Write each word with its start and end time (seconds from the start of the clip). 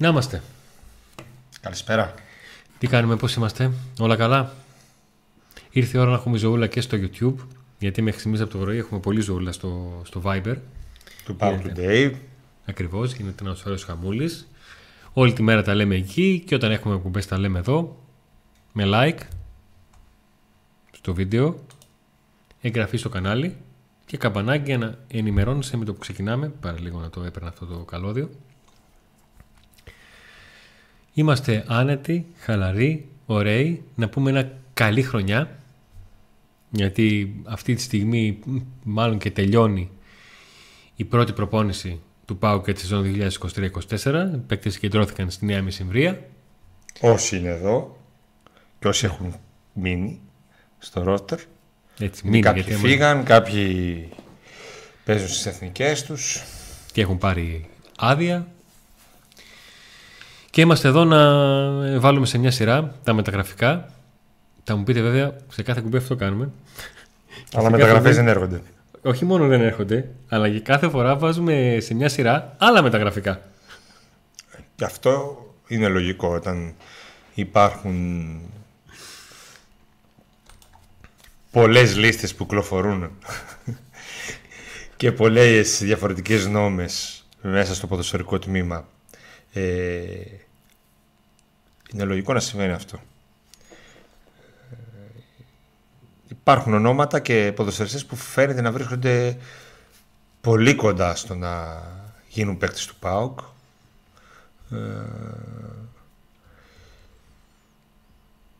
Να 0.00 0.08
είμαστε. 0.08 0.42
Καλησπέρα. 1.60 2.14
Τι 2.78 2.86
κάνουμε, 2.86 3.16
πώς 3.16 3.34
είμαστε, 3.34 3.70
όλα 3.98 4.16
καλά; 4.16 4.52
Ήρθε 5.70 5.98
η 5.98 6.00
ώρα 6.00 6.10
να 6.10 6.16
έχουμε 6.16 6.38
ζωούλα 6.38 6.66
και 6.66 6.80
στο 6.80 6.98
YouTube, 7.00 7.34
γιατί 7.78 8.02
μέχρι 8.02 8.18
στιγμής 8.18 8.40
από 8.40 8.50
το 8.50 8.58
πρωί 8.58 8.76
έχουμε 8.76 9.00
πολύ 9.00 9.20
ζωούλα 9.20 9.52
στο, 9.52 10.02
στο 10.04 10.22
Viber. 10.24 10.56
Του 11.24 11.36
Power 11.40 11.60
Today. 11.62 12.12
Ακριβώς, 12.64 13.14
γίνεται 13.14 13.44
ένας 13.44 13.64
ωραίος 13.64 13.84
χαμούλης. 13.84 14.48
Όλη 15.12 15.32
τη 15.32 15.42
μέρα 15.42 15.62
τα 15.62 15.74
λέμε 15.74 15.94
εκεί 15.94 16.42
και 16.46 16.54
όταν 16.54 16.70
έχουμε 16.70 16.94
εκπομπές 16.94 17.26
τα 17.26 17.38
λέμε 17.38 17.58
εδώ. 17.58 18.04
Με 18.72 18.84
like 18.86 19.20
στο 20.90 21.14
βίντεο, 21.14 21.64
εγγραφή 22.60 22.96
στο 22.96 23.08
κανάλι 23.08 23.56
και 24.06 24.16
καμπανάκι 24.16 24.64
για 24.64 24.78
να 24.78 24.98
ενημερώνεσαι 25.08 25.76
με 25.76 25.84
το 25.84 25.92
που 25.92 25.98
ξεκινάμε. 25.98 26.48
Πάρα 26.48 26.80
λίγο 26.80 27.00
να 27.00 27.10
το 27.10 27.22
έπαιρνα 27.22 27.48
αυτό 27.48 27.66
το 27.66 27.78
καλώδιο. 27.78 28.30
Είμαστε 31.12 31.64
άνετοι, 31.66 32.26
χαλαροί, 32.38 33.08
ωραίοι, 33.26 33.82
να 33.94 34.08
πούμε 34.08 34.30
ένα 34.30 34.52
καλή 34.74 35.02
χρονιά, 35.02 35.58
γιατί 36.70 37.34
αυτή 37.44 37.74
τη 37.74 37.80
στιγμή 37.80 38.38
μάλλον 38.82 39.18
και 39.18 39.30
τελειώνει 39.30 39.90
η 40.96 41.04
πρώτη 41.04 41.32
προπόνηση 41.32 42.00
του 42.24 42.38
ΠΑΟ 42.38 42.62
και 42.62 42.72
τη 42.72 42.80
σεζόν 42.80 43.14
2023-2024. 44.02 44.30
Οι 44.34 44.36
παίκτες 44.36 44.72
συγκεντρώθηκαν 44.72 45.30
στη 45.30 45.44
Νέα 45.44 45.62
Μεσημβρία. 45.62 46.28
Όσοι 47.00 47.36
είναι 47.36 47.48
εδώ 47.48 47.96
και 48.78 48.88
όσοι 48.88 49.04
έχουν 49.04 49.34
μείνει 49.72 50.20
στο 50.78 51.02
ρότερ. 51.02 51.38
Έτσι, 51.98 52.28
μείνει, 52.28 52.42
κάποιοι 52.42 52.62
γιατί 52.66 52.80
φύγαν, 52.80 53.24
κάποιοι 53.24 54.08
παίζουν 55.04 55.28
στις 55.28 55.46
εθνικές 55.46 56.04
τους. 56.04 56.42
Και 56.92 57.00
έχουν 57.00 57.18
πάρει 57.18 57.68
άδεια. 57.96 58.46
Και 60.50 60.60
είμαστε 60.60 60.88
εδώ 60.88 61.04
να 61.04 62.00
βάλουμε 62.00 62.26
σε 62.26 62.38
μια 62.38 62.50
σειρά 62.50 62.94
τα 63.04 63.12
μεταγραφικά. 63.12 63.88
Θα 64.64 64.76
μου 64.76 64.84
πείτε 64.84 65.00
βέβαια, 65.00 65.36
σε 65.48 65.62
κάθε 65.62 65.80
κουμπί 65.80 65.96
αυτό 65.96 66.16
κάνουμε. 66.16 66.50
Αλλά 67.54 67.70
μεταγραφές 67.70 68.16
δεν 68.16 68.28
έρχονται. 68.28 68.62
Όχι 69.02 69.24
μόνο 69.24 69.46
δεν 69.46 69.60
έρχονται, 69.60 70.08
αλλά 70.28 70.50
και 70.50 70.60
κάθε 70.60 70.88
φορά 70.88 71.16
βάζουμε 71.16 71.78
σε 71.80 71.94
μια 71.94 72.08
σειρά 72.08 72.54
άλλα 72.58 72.82
μεταγραφικά. 72.82 73.40
Και 74.76 74.84
αυτό 74.84 75.44
είναι 75.66 75.88
λογικό 75.88 76.28
όταν 76.34 76.74
υπάρχουν 77.34 78.36
πολλές 81.50 81.96
λίστες 81.96 82.34
που 82.34 82.44
κυκλοφορούν 82.44 83.10
και 84.96 85.12
πολλές 85.12 85.78
διαφορετικές 85.82 86.46
νόμες 86.46 87.24
μέσα 87.42 87.74
στο 87.74 87.86
ποδοσφαιρικό 87.86 88.38
τμήμα 88.38 88.88
ε, 89.52 90.10
είναι 91.92 92.04
λογικό 92.04 92.32
να 92.32 92.40
συμβαίνει 92.40 92.72
αυτό. 92.72 93.00
Ε, 94.70 94.76
υπάρχουν 96.28 96.74
ονόματα 96.74 97.20
και 97.20 97.52
ποδοσφαιριστές 97.56 98.06
που 98.06 98.16
φαίνεται 98.16 98.60
να 98.60 98.72
βρίσκονται 98.72 99.36
πολύ 100.40 100.74
κοντά 100.74 101.14
στο 101.14 101.34
να 101.34 101.82
γίνουν 102.28 102.58
παίκτες 102.58 102.86
του 102.86 102.96
ΠΑΟΚ. 102.98 103.38
Ε, 104.70 104.76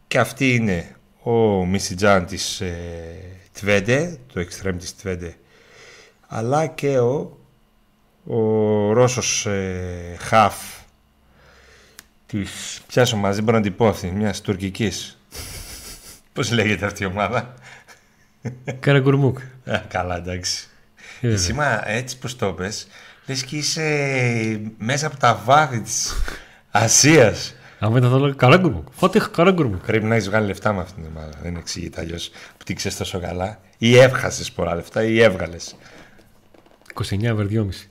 και 0.06 0.18
αυτή 0.18 0.54
είναι 0.54 0.96
ο 1.22 1.66
Μισιτζάν 1.66 2.26
της 2.26 2.60
ε, 2.60 3.40
Τβέντε, 3.52 4.20
το 4.32 4.40
εξτρέμ 4.40 4.76
της 4.76 4.96
Τβέντε, 4.96 5.36
αλλά 6.26 6.66
και 6.66 6.98
ο, 6.98 7.38
ο 8.24 8.38
Ρώσος 8.92 9.46
ε, 9.46 10.16
Χαφ 10.18 10.79
της, 12.30 12.80
πιάσω 12.86 13.16
μαζί, 13.16 13.42
μπορώ 13.42 13.56
να 13.56 13.62
την 13.62 13.76
πω 13.76 13.88
αυτή, 13.88 14.10
μιας 14.10 14.40
τουρκικής. 14.40 15.18
Πώς 16.32 16.50
λέγεται 16.50 16.86
αυτή 16.86 17.02
η 17.02 17.06
ομάδα; 17.06 17.54
Καραγκουρμούκ. 18.80 19.38
καλά, 19.88 20.16
εντάξει. 20.16 20.68
Εσύ 21.20 21.52
μα 21.52 21.82
έτσι 21.84 22.18
πως 22.18 22.36
το 22.36 22.52
πες, 22.52 22.86
λες 23.26 23.44
και 23.44 23.56
είσαι 23.56 24.60
μέσα 24.78 25.06
από 25.06 25.16
τα 25.16 25.42
βάθη 25.44 25.80
της 25.80 26.14
Ασίας. 26.70 27.54
Αν 27.78 27.92
δεν 27.92 28.02
θα 28.02 28.18
λέω 28.18 28.34
καράγκουρμουκ. 28.34 28.88
Φώτε 28.92 29.20
καράγκουρμουκ. 29.32 29.84
Πρέπει 29.86 30.04
να 30.04 30.14
έχεις 30.14 30.28
βγάλει 30.28 30.46
λεφτά 30.46 30.72
με 30.72 30.80
αυτήν 30.80 31.02
την 31.02 31.12
ομάδα. 31.16 31.38
Δεν 31.42 31.56
εξηγείται 31.56 32.00
αλλιώς 32.00 32.28
που 32.28 32.64
την 32.64 32.76
ξέρεις 32.76 32.96
τόσο 32.98 33.20
καλά. 33.20 33.60
Ή 33.78 33.96
έβχασε 33.98 34.52
πολλά 34.54 34.74
λεφτά 34.74 35.04
ή 35.04 35.20
έβγαλες. 35.20 35.76
29 36.94 37.34
βερ 37.34 37.46
2,5 37.46 37.86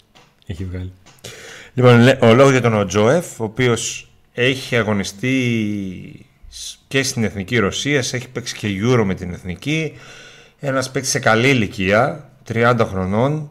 έχει 0.45 0.65
βγάλει. 0.65 0.93
Λοιπόν, 1.73 2.07
ο 2.29 2.33
λόγος 2.33 2.51
για 2.51 2.61
τον 2.61 2.73
Οτζόεφ, 2.73 3.39
ο 3.39 3.43
οποίος 3.43 4.08
έχει 4.41 4.77
αγωνιστεί 4.77 6.25
και 6.87 7.03
στην 7.03 7.23
εθνική 7.23 7.57
Ρωσία, 7.57 7.97
έχει 7.97 8.29
παίξει 8.29 8.55
και 8.55 8.67
Euro 8.81 9.03
με 9.05 9.13
την 9.13 9.33
εθνική. 9.33 9.97
Ένας 10.59 10.91
παίξει 10.91 11.09
σε 11.09 11.19
καλή 11.19 11.49
ηλικία, 11.49 12.29
30 12.47 12.85
χρονών, 12.89 13.49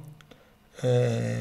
ε, 0.81 0.88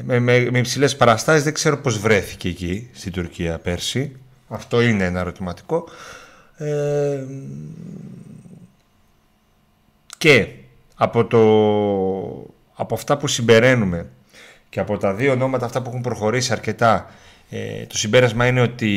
με, 0.04 0.18
με, 0.18 0.48
με 0.50 0.58
υψηλές 0.58 0.96
παραστάσεις. 0.96 1.42
Δεν 1.42 1.54
ξέρω 1.54 1.78
πώς 1.78 1.98
βρέθηκε 1.98 2.48
εκεί 2.48 2.90
στην 2.92 3.12
Τουρκία 3.12 3.58
πέρσι. 3.58 4.16
Αυτό 4.48 4.80
είναι 4.80 5.04
ένα 5.04 5.20
ερωτηματικό. 5.20 5.88
Ε, 6.56 7.24
και 10.18 10.48
από, 10.94 11.24
το, 11.24 11.42
από 12.74 12.94
αυτά 12.94 13.16
που 13.16 13.26
συμπεραίνουμε 13.26 14.06
και 14.68 14.80
από 14.80 14.98
τα 14.98 15.14
δύο 15.14 15.32
ονόματα 15.32 15.66
αυτά 15.66 15.82
που 15.82 15.88
έχουν 15.88 16.00
προχωρήσει 16.00 16.52
αρκετά 16.52 17.10
ε, 17.50 17.86
το 17.86 17.98
συμπέρασμα 17.98 18.46
είναι 18.46 18.60
ότι 18.60 18.92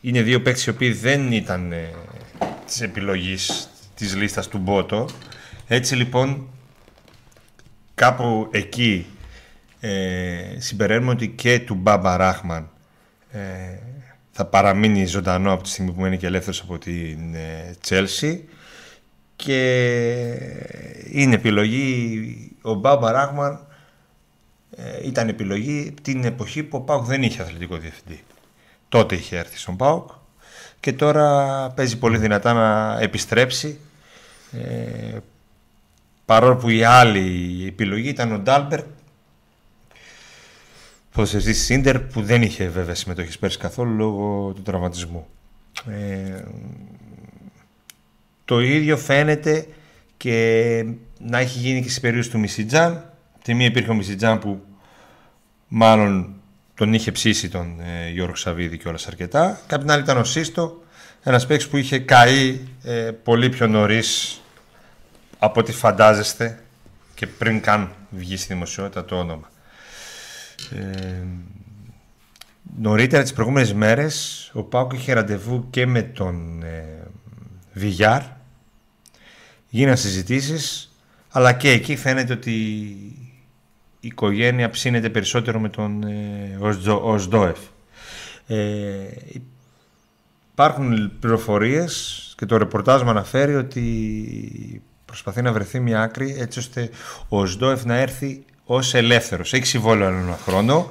είναι 0.00 0.22
δύο 0.22 0.42
παίκτες 0.42 0.66
οι 0.66 0.70
οποίοι 0.70 0.92
δεν 0.92 1.32
ήταν 1.32 1.72
ε, 1.72 1.90
της 2.66 2.80
επιλογής 2.80 3.68
της 3.94 4.16
λίστας 4.16 4.48
του 4.48 4.58
Μπότο. 4.58 5.08
Έτσι 5.66 5.94
λοιπόν 5.94 6.48
κάπου 7.94 8.48
εκεί 8.50 9.06
ε, 9.80 10.56
συμπεραίνουμε 10.58 11.10
ότι 11.10 11.28
και 11.28 11.60
του 11.60 11.74
Μπάμπα 11.74 12.16
Ράχμαν 12.16 12.68
ε, 13.30 13.38
θα 14.30 14.44
παραμείνει 14.44 15.06
ζωντανό 15.06 15.52
από 15.52 15.62
τη 15.62 15.68
στιγμή 15.68 15.92
που 15.92 16.06
είναι 16.06 16.16
και 16.16 16.26
ελεύθερος 16.26 16.60
από 16.60 16.78
την 16.78 17.18
Τσέλσι 17.80 18.48
και 19.36 19.60
είναι 21.12 21.34
επιλογή 21.34 22.56
ο 22.62 22.74
Μπάμπα 22.74 23.12
Ράχμαν 23.12 23.65
ε, 24.76 25.06
ήταν 25.06 25.28
επιλογή 25.28 25.94
την 26.02 26.24
εποχή 26.24 26.62
που 26.62 26.76
ο 26.76 26.80
Πάουκ 26.80 27.04
δεν 27.04 27.22
είχε 27.22 27.42
αθλητικό 27.42 27.76
διευθυντή. 27.76 28.24
Τότε 28.88 29.14
είχε 29.14 29.36
έρθει 29.36 29.58
στον 29.58 29.76
Πάουκ 29.76 30.10
και 30.80 30.92
τώρα 30.92 31.68
παίζει 31.70 31.98
πολύ 31.98 32.18
δυνατά 32.18 32.52
να 32.52 32.98
επιστρέψει 33.00 33.78
ε, 34.52 35.18
παρόλο 36.24 36.56
που 36.56 36.68
η 36.68 36.84
άλλη 36.84 37.64
επιλογή 37.66 38.08
ήταν 38.08 38.32
ο 38.32 38.38
Ντάλμπερτ 38.38 38.86
ποδοσφαιριστής 41.12 41.64
Σίντερ 41.64 42.00
που 42.00 42.22
δεν 42.22 42.42
είχε 42.42 42.68
βέβαια 42.68 42.94
συμμετοχή 42.94 43.38
πέρσι 43.38 43.58
καθόλου 43.58 43.94
λόγω 43.94 44.52
του 44.52 44.62
τραυματισμού. 44.62 45.26
Ε, 45.90 46.42
το 48.44 48.60
ίδιο 48.60 48.96
φαίνεται 48.96 49.66
και 50.16 50.84
να 51.18 51.38
έχει 51.38 51.58
γίνει 51.58 51.82
και 51.82 51.88
στην 51.88 52.02
περίοδο 52.02 52.28
του 52.28 52.38
Μισιτζάν. 52.38 53.10
Τη 53.46 53.54
μία 53.54 53.66
υπήρχε 53.66 53.90
ο 53.90 53.94
Μισιτζάν 53.94 54.38
που 54.38 54.64
μάλλον 55.68 56.34
τον 56.74 56.94
είχε 56.94 57.12
ψήσει 57.12 57.48
τον 57.48 57.80
ε, 57.80 58.10
Γιώργο 58.10 58.34
Σαββίδη 58.34 58.78
και 58.78 58.88
όλα 58.88 58.98
αρκετά. 59.06 59.60
Κάποιοι 59.66 59.90
άλλη 59.90 60.02
ήταν 60.02 60.16
ο 60.16 60.24
Σύστο, 60.24 60.82
ένας 61.22 61.46
παίξ 61.46 61.68
που 61.68 61.76
είχε 61.76 61.98
καεί 61.98 62.60
ε, 62.82 63.10
πολύ 63.22 63.48
πιο 63.48 63.66
νωρίς 63.66 64.40
από 65.38 65.60
ό,τι 65.60 65.72
φαντάζεστε 65.72 66.62
και 67.14 67.26
πριν 67.26 67.60
καν 67.60 67.92
βγει 68.10 68.36
στη 68.36 68.52
δημοσιότητα 68.52 69.04
το 69.04 69.16
όνομα. 69.16 69.50
Ε, 70.70 71.22
νωρίτερα 72.78 73.22
τις 73.22 73.32
προηγούμενες 73.32 73.72
μέρες 73.72 74.50
ο 74.54 74.62
Πάουκ 74.62 74.92
είχε 74.92 75.12
ραντεβού 75.12 75.66
και 75.70 75.86
με 75.86 76.02
τον 76.02 76.62
ε, 76.62 77.06
Βιγιάρ 77.72 78.22
γίνανε 79.68 79.96
συζητήσεις 79.96 80.90
αλλά 81.30 81.52
και 81.52 81.70
εκεί 81.70 81.96
φαίνεται 81.96 82.32
ότι 82.32 82.50
η 82.50 83.25
οικογένεια 84.06 84.70
ψήνεται 84.70 85.10
περισσότερο 85.10 85.60
με 85.60 85.68
τον 85.68 86.02
ε, 86.02 86.58
Οσδόεφ. 87.02 87.58
Ε, 88.46 88.56
υπάρχουν 90.52 91.12
πληροφορίες 91.20 92.22
και 92.36 92.46
το 92.46 92.56
ρεπορτάζ 92.56 93.02
μου 93.02 93.10
αναφέρει 93.10 93.54
ότι 93.54 94.82
προσπαθεί 95.04 95.42
να 95.42 95.52
βρεθεί 95.52 95.80
μια 95.80 96.02
άκρη 96.02 96.36
έτσι 96.38 96.58
ώστε 96.58 96.90
ο 97.28 97.40
Οσδόεφ 97.40 97.84
να 97.84 97.96
έρθει 97.96 98.44
ως 98.64 98.94
ελεύθερος. 98.94 99.52
Έχει 99.52 99.66
συμβόλαιο 99.66 100.08
ένα 100.08 100.36
χρόνο. 100.36 100.90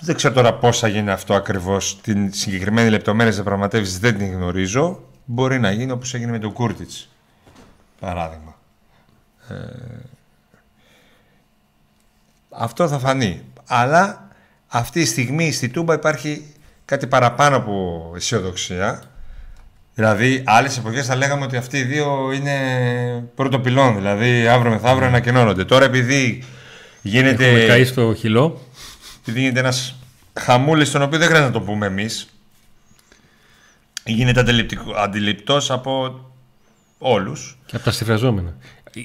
Δεν 0.00 0.14
ξέρω 0.14 0.34
τώρα 0.34 0.54
πώς 0.54 0.78
θα 0.78 0.88
γίνει 0.88 1.10
αυτό 1.10 1.34
ακριβώς. 1.34 2.00
Την 2.00 2.32
συγκεκριμένη 2.32 2.90
λεπτομέρεια 2.90 3.32
διαπραγματεύσει 3.32 3.98
δεν 3.98 4.18
την 4.18 4.32
γνωρίζω. 4.32 5.02
Μπορεί 5.24 5.58
να 5.58 5.70
γίνει 5.70 5.92
όπως 5.92 6.14
έγινε 6.14 6.30
με 6.30 6.38
τον 6.38 6.52
Κούρτιτς. 6.52 7.08
Παράδειγμα. 8.00 8.58
Ε, 9.48 9.54
αυτό 12.58 12.88
θα 12.88 12.98
φανεί. 12.98 13.42
Αλλά 13.66 14.28
αυτή 14.66 15.00
τη 15.02 15.06
στιγμή 15.06 15.52
στη 15.52 15.68
Τούμπα 15.68 15.94
υπάρχει 15.94 16.46
κάτι 16.84 17.06
παραπάνω 17.06 17.56
από 17.56 18.12
αισιοδοξία. 18.16 19.02
Δηλαδή, 19.94 20.42
άλλες 20.46 20.78
εποχές 20.78 21.06
θα 21.06 21.16
λέγαμε 21.16 21.44
ότι 21.44 21.56
αυτοί 21.56 21.78
οι 21.78 21.82
δύο 21.82 22.32
είναι 22.32 22.54
πρώτο 23.34 23.60
πυλόν. 23.60 23.94
Δηλαδή, 23.94 24.48
αύριο 24.48 24.70
μεθαύριο 24.70 25.06
ανακοινώνονται. 25.06 25.64
Τώρα, 25.64 25.84
επειδή 25.84 26.44
γίνεται. 27.02 27.48
Έχουμε 27.48 27.64
καεί 27.64 27.84
στο 27.84 28.14
χυλό. 28.14 28.60
Επειδή 29.20 29.40
γίνεται 29.40 29.60
ένας 29.60 29.98
χαμούλης, 30.32 30.90
τον 30.90 31.02
οποίο 31.02 31.18
δεν 31.18 31.28
χρειάζεται 31.28 31.52
να 31.52 31.58
το 31.58 31.64
πούμε 31.64 31.86
εμείς. 31.86 32.28
Γίνεται 34.04 34.44
αντιληπτός 34.96 35.70
από 35.70 36.20
όλους. 36.98 37.58
Και 37.66 37.76
από 37.76 37.84
τα 37.84 37.90
συμφραζόμενα. 37.90 38.56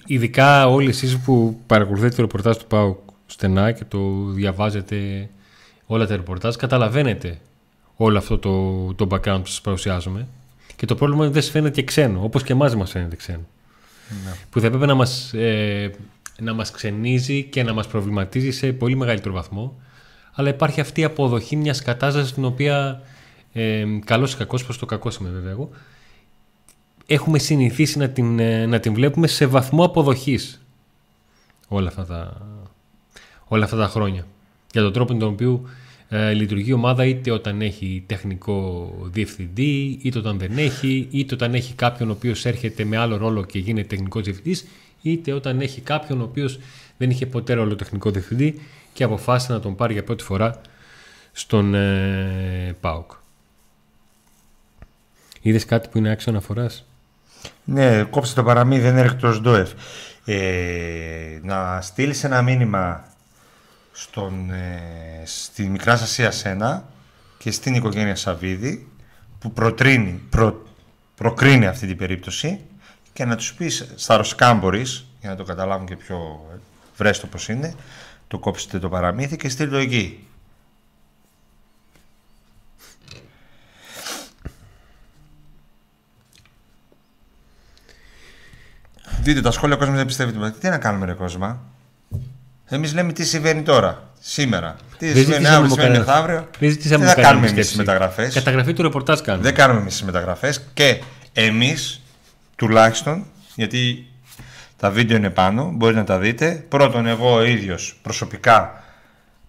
Ειδικά 0.05 0.67
όλοι 0.67 0.89
εσείς 0.89 1.17
που 1.17 1.61
παρακολουθείτε 1.67 2.15
το 2.15 2.21
ρεπορτάζ 2.21 2.57
του 2.57 2.67
ΠΑΟΚ 2.67 3.11
στενά 3.33 3.71
και 3.71 3.83
το 3.85 4.25
διαβάζετε 4.25 5.29
όλα 5.85 6.07
τα 6.07 6.15
ρεπορτάζ, 6.15 6.55
καταλαβαίνετε 6.55 7.39
όλο 7.95 8.17
αυτό 8.17 8.37
το, 8.37 8.93
το 8.93 9.07
background 9.09 9.39
που 9.39 9.47
σας 9.47 9.61
παρουσιάζουμε. 9.61 10.27
Και 10.75 10.85
το 10.85 10.95
πρόβλημα 10.95 11.29
δεν 11.29 11.41
φαίνεται 11.41 11.81
και 11.81 11.83
ξένο, 11.83 12.23
όπως 12.23 12.43
και 12.43 12.53
εμάς 12.53 12.75
μας 12.75 12.91
φαίνεται 12.91 13.15
ξένο. 13.15 13.45
Ναι. 14.25 14.31
Που 14.49 14.59
θα 14.59 14.65
έπρεπε 14.65 14.85
να 14.85 14.93
μας 14.93 15.33
ε, 15.33 15.91
να 16.39 16.53
μας 16.53 16.71
ξενίζει 16.71 17.43
και 17.43 17.63
να 17.63 17.73
μας 17.73 17.87
προβληματίζει 17.87 18.51
σε 18.51 18.73
πολύ 18.73 18.95
μεγαλύτερο 18.95 19.33
βαθμό. 19.33 19.81
Αλλά 20.33 20.49
υπάρχει 20.49 20.81
αυτή 20.81 21.01
η 21.01 21.03
αποδοχή 21.03 21.55
μιας 21.55 21.81
κατάστασης 21.81 22.33
την 22.33 22.45
οποία 22.45 23.01
ε, 23.53 23.85
καλός 24.05 24.33
ή 24.33 24.37
κακός, 24.37 24.63
προς 24.63 24.77
το 24.77 24.85
κακό 24.85 25.09
είμαι 25.19 25.29
βέβαια 25.29 25.51
εγώ, 25.51 25.69
έχουμε 27.05 27.39
συνηθίσει 27.39 27.97
να 27.97 28.09
την, 28.09 28.39
ε, 28.39 28.65
να 28.65 28.79
την 28.79 28.93
βλέπουμε 28.93 29.27
σε 29.27 29.45
βαθμό 29.45 29.85
αποδοχής 29.85 30.61
όλα 31.67 31.87
αυτά 31.87 32.05
τα, 32.05 32.41
όλα 33.47 33.63
αυτά 33.63 33.77
τα 33.77 33.87
χρόνια. 33.87 34.25
Για 34.71 34.81
τον 34.81 34.93
τρόπο 34.93 35.13
με 35.13 35.19
τον 35.19 35.29
οποίο 35.29 35.61
ε, 36.09 36.33
λειτουργεί 36.33 36.69
η 36.69 36.73
ομάδα 36.73 37.05
είτε 37.05 37.31
όταν 37.31 37.61
έχει 37.61 38.03
τεχνικό 38.07 38.91
διευθυντή, 39.11 39.99
είτε 40.01 40.17
όταν 40.17 40.37
δεν 40.37 40.57
έχει, 40.57 41.07
είτε 41.11 41.33
όταν 41.35 41.53
έχει 41.53 41.73
κάποιον 41.73 42.09
ο 42.09 42.11
οποίος 42.11 42.45
έρχεται 42.45 42.83
με 42.83 42.97
άλλο 42.97 43.17
ρόλο 43.17 43.43
και 43.43 43.59
γίνεται 43.59 43.87
τεχνικός 43.87 44.23
διευθυντής, 44.23 44.67
είτε 45.01 45.31
όταν 45.31 45.61
έχει 45.61 45.81
κάποιον 45.81 46.21
ο 46.21 46.23
οποίος 46.23 46.59
δεν 46.97 47.09
είχε 47.09 47.25
ποτέ 47.25 47.53
ρόλο 47.53 47.75
τεχνικό 47.75 48.11
διευθυντή 48.11 48.61
και 48.93 49.03
αποφάσισε 49.03 49.53
να 49.53 49.59
τον 49.59 49.75
πάρει 49.75 49.93
για 49.93 50.03
πρώτη 50.03 50.23
φορά 50.23 50.61
στον 51.31 51.73
ε, 51.73 52.75
ΠΑΟΚ. 52.81 53.11
Είδες 55.41 55.65
κάτι 55.65 55.87
που 55.87 55.97
είναι 55.97 56.11
άξιο 56.11 56.31
αναφοράς; 56.31 56.85
Ναι, 57.63 58.03
κόψε 58.03 58.35
το 58.35 58.43
παραμύθι, 58.43 58.81
δεν 58.81 58.97
έρχεται 58.97 59.27
ο 59.27 59.33
Σντόεφ. 59.33 59.71
Ε, 60.25 61.39
να 61.43 61.81
στείλεις 61.81 62.23
ένα 62.23 62.41
μήνυμα 62.41 63.12
στον, 63.95 64.51
ε, 64.51 65.21
στη 65.25 65.67
Μικράς 65.67 66.01
Ασίας 66.01 66.35
Σένα 66.35 66.85
και 67.37 67.51
στην 67.51 67.75
οικογένεια 67.75 68.15
Σαββίδη 68.15 68.87
που 69.39 69.53
προτρίνει, 69.53 70.21
προ, 70.29 70.67
προκρίνει 71.15 71.67
αυτή 71.67 71.87
την 71.87 71.97
περίπτωση 71.97 72.59
και 73.13 73.25
να 73.25 73.35
τους 73.35 73.53
πεις 73.53 73.93
στα 73.95 74.17
Ροσκάμπορης 74.17 75.05
για 75.19 75.29
να 75.29 75.35
το 75.35 75.43
καταλάβουν 75.43 75.85
και 75.85 75.95
πιο 75.95 76.45
βρέστο 76.97 77.27
πως 77.27 77.49
είναι 77.49 77.75
το 78.27 78.39
κόψετε 78.39 78.79
το 78.79 78.89
παραμύθι 78.89 79.37
και 79.37 79.49
στείλτε 79.49 79.71
το 79.71 79.77
εκεί 79.77 80.27
Δείτε 89.23 89.41
τα 89.41 89.51
σχόλια, 89.51 89.75
ο 89.75 89.77
κόσμος 89.77 89.97
δεν 89.97 90.05
πιστεύει 90.05 90.31
τίποτα. 90.31 90.51
Τι 90.51 90.69
να 90.69 90.77
κάνουμε, 90.77 91.05
ρε 91.05 91.13
κόσμο; 91.13 91.59
Εμείς 92.65 92.93
λέμε 92.93 93.13
τι 93.13 93.25
συμβαίνει 93.25 93.61
τώρα, 93.61 94.11
σήμερα. 94.19 94.75
Τι 94.97 95.13
συμβαίνει 95.13 95.47
αύριο, 95.47 95.69
συμβαίνει 95.69 95.97
μεθαύριο. 95.97 96.49
Τις 96.59 96.87
θα 96.87 97.15
κάνουμε 97.15 97.47
εμείς 97.47 97.67
τις 97.67 97.75
μεταγραφές. 97.75 98.33
Καταγραφή 98.33 98.73
του 98.73 98.81
ρεπορτάζ 98.81 99.19
κάνουμε. 99.19 99.43
Δεν 99.43 99.53
κάνουμε 99.55 99.79
εμείς 99.79 99.93
τις 99.93 100.03
μεταγραφές 100.03 100.61
και 100.73 101.01
εμείς 101.33 102.01
τουλάχιστον, 102.55 103.25
γιατί 103.55 104.07
τα 104.77 104.89
βίντεο 104.89 105.17
είναι 105.17 105.29
πάνω, 105.29 105.71
μπορείτε 105.73 105.99
να 105.99 106.05
τα 106.05 106.19
δείτε. 106.19 106.65
Πρώτον, 106.69 107.05
εγώ 107.05 107.33
ο 107.33 107.43
ίδιος 107.43 107.99
προσωπικά 108.01 108.83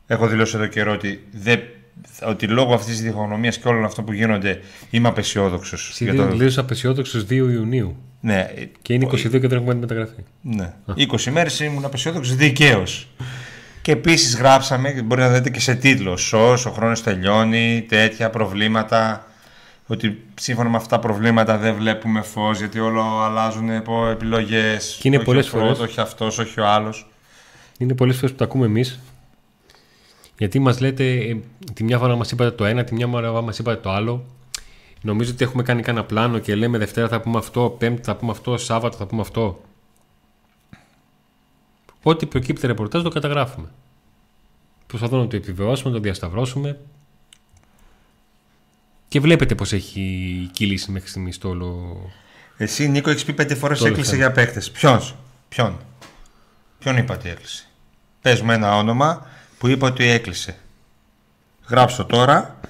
έχω 0.06 0.26
δηλώσει 0.26 0.56
εδώ 0.56 0.67
καιρό 0.67 0.93
ότι 0.93 1.26
δεν 1.32 1.60
ότι 2.26 2.46
λόγω 2.46 2.75
αυτής 2.75 2.94
της 2.94 3.02
διχογνωμίας 3.02 3.58
και 3.58 3.69
όλων 3.69 3.84
αυτών 3.84 4.05
που 4.05 4.12
γίνονται 4.12 4.60
είμαι 4.90 5.08
απεσιόδοξος. 5.08 5.90
Συντήρησε 5.94 6.56
το... 6.56 6.60
απεσιόδοξος 6.60 7.22
2 7.22 7.31
Ιουνίου. 7.31 7.96
Ναι. 8.25 8.49
Και 8.82 8.94
είναι 8.94 9.06
22 9.06 9.12
και 9.12 9.29
δεν 9.29 9.59
έχουμε 9.59 9.73
τη 9.75 9.81
μεταγραφή. 9.81 10.25
Ναι. 10.41 10.73
20 10.87 11.31
μέρες 11.31 11.61
ήμουν 11.61 11.85
απεσιόδοξος 11.85 12.37
δικαίως. 12.37 13.09
Και 13.82 13.93
επίσης 13.93 14.37
γράψαμε, 14.37 15.03
μπορεί 15.03 15.21
να 15.21 15.29
δείτε 15.29 15.50
και 15.50 15.61
σε 15.61 15.75
τίτλο, 15.75 16.17
ΣΟΣ, 16.17 16.67
ο 16.67 16.71
χρόνος 16.71 17.03
τελειώνει, 17.03 17.85
τέτοια 17.88 18.31
προβλήματα. 18.31 19.26
Ότι 19.87 20.25
σύμφωνα 20.35 20.69
με 20.69 20.76
αυτά 20.76 20.88
τα 20.88 20.99
προβλήματα 21.06 21.56
δεν 21.56 21.75
βλέπουμε 21.75 22.23
φως, 22.23 22.59
γιατί 22.59 22.81
όλο 22.81 23.03
αλλάζουν 23.23 23.71
επιλογές. 24.11 24.99
Και 25.00 25.09
είναι 25.09 25.19
πολλές 25.19 25.49
φορές. 25.49 25.79
Όχι 25.79 26.00
αυτός, 26.00 26.38
όχι 26.38 26.61
ο 26.61 26.67
άλλος. 26.67 27.06
Είναι 27.79 27.94
πολλές 27.94 28.15
φορές 28.15 28.31
που 28.31 28.37
τα 28.37 28.44
ακούμε 28.44 28.67
εμείς 28.67 29.00
γιατί 30.38 30.59
μας 30.59 30.81
λέτε, 30.81 31.05
ε, 31.05 31.37
τη 31.75 31.85
μια 31.85 31.99
φορά 31.99 32.17
μας 32.17 32.31
είπατε 32.31 32.50
το 32.50 32.65
ένα, 32.65 32.85
τη 32.85 32.94
μια 32.94 33.06
φορά 33.06 33.43
μας 33.43 33.59
είπατε 33.59 33.81
το 33.81 33.91
άλλο. 33.91 34.25
Νομίζω 35.05 35.31
ότι 35.31 35.45
έχουμε 35.45 35.62
κάνει 35.62 35.83
κανένα 35.83 36.05
πλάνο 36.05 36.39
και 36.39 36.55
λέμε 36.55 36.79
Δευτέρα 36.79 37.09
θα 37.09 37.21
πούμε 37.21 37.39
αυτό, 37.39 37.77
Πέμπτη 37.79 38.03
θα 38.03 38.17
πούμε 38.17 38.31
αυτό, 38.31 38.56
Σάββατο 38.56 38.97
θα 38.97 39.06
πούμε 39.06 39.21
αυτό. 39.21 39.62
Ό,τι 42.03 42.27
προκύπτει 42.27 42.67
ρεπορτάζ 42.67 43.03
το 43.03 43.09
καταγράφουμε. 43.09 43.69
Προσπαθούμε 44.87 45.23
να 45.23 45.29
το 45.29 45.37
επιβεβαιώσουμε, 45.37 45.91
να 45.91 45.97
το 45.97 46.03
διασταυρώσουμε. 46.03 46.81
Και 49.09 49.21
βλέπετε 49.21 49.55
πώς 49.55 49.73
έχει 49.73 50.51
κυλήσει 50.53 50.91
μέχρι 50.91 51.09
στιγμής 51.09 51.39
το 51.39 51.49
όλο. 51.49 51.97
Εσύ, 52.56 52.89
Νίκο, 52.89 53.11
έχεις 53.11 53.25
πει 53.25 53.33
πέντε 53.33 53.55
φορές 53.55 53.85
έκλεισε 53.85 54.17
για 54.17 54.33
παίχτε. 54.33 54.62
Ποιον, 54.73 55.01
ποιον, 55.49 55.79
ποιον 56.79 56.97
είπατε 56.97 57.31
έκλεισε; 57.31 57.69
Πες 58.21 58.41
μου 58.41 58.51
ένα 58.51 58.77
όνομα 58.77 59.27
που 59.58 59.67
είπα 59.69 59.87
ότι 59.87 60.05
έκλεισε. 60.05 60.56
Γράψω 61.69 62.05
τώρα, 62.05 62.61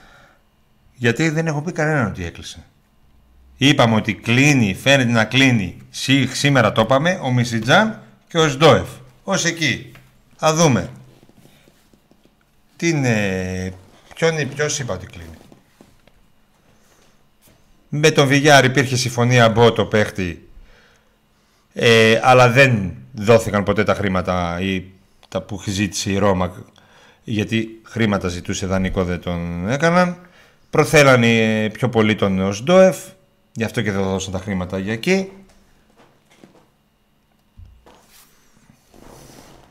γιατί 0.95 1.29
δεν 1.29 1.47
έχω 1.47 1.63
πει 1.63 1.73
κανέναν 1.73 2.07
ότι 2.07 2.25
έκλεισε. 2.25 2.65
Είπαμε 3.57 3.95
ότι 3.95 4.15
κλείνει, 4.15 4.75
φαίνεται 4.75 5.11
να 5.11 5.25
κλείνει. 5.25 5.77
Σήμερα 6.33 6.73
το 6.73 6.81
είπαμε, 6.81 7.19
ο 7.23 7.33
Μισιτζάν 7.33 8.03
και 8.29 8.39
ο 8.39 8.49
Σντόεφ. 8.49 8.89
Ως 9.25 9.45
εκεί. 9.45 9.93
Θα 10.37 10.55
δούμε. 10.55 10.91
Τι 12.77 12.89
είναι, 12.89 13.73
ποιον, 14.15 14.49
ποιος 14.55 14.79
είπα 14.79 14.95
ότι 14.95 15.07
κλείνει. 15.07 15.29
Με 17.89 18.11
τον 18.11 18.27
Βιγιάρ 18.27 18.65
υπήρχε 18.65 18.97
συμφωνία 18.97 19.45
από 19.45 19.73
το 19.73 19.87
παίχτη, 19.87 20.49
ε, 21.73 22.21
αλλά 22.23 22.51
δεν 22.51 22.95
δόθηκαν 23.13 23.63
ποτέ 23.65 23.85
τα 23.85 23.95
χρήματα 23.95 24.61
ή 24.61 24.85
τα 25.29 25.43
που 25.43 25.63
ζήτησε 25.67 26.11
η 26.11 26.19
Ρώμα 26.19 26.65
γιατί 27.25 27.81
χρήματα 27.83 28.29
ζητούσε 28.29 28.67
δανεικό 28.67 29.05
δεν 29.05 29.21
τον 29.21 29.69
έκαναν. 29.69 30.19
Προθέλανε 30.75 31.71
πιο 31.73 31.89
πολύ 31.89 32.15
τον 32.15 32.41
Οσντόεφ, 32.41 32.97
γι' 33.53 33.65
αυτό 33.65 33.83
και 33.83 33.93
δεν 33.93 34.03
δώσαν 34.03 34.33
τα 34.33 34.39
χρήματα 34.39 34.79
για 34.79 34.93
εκεί. 34.93 35.33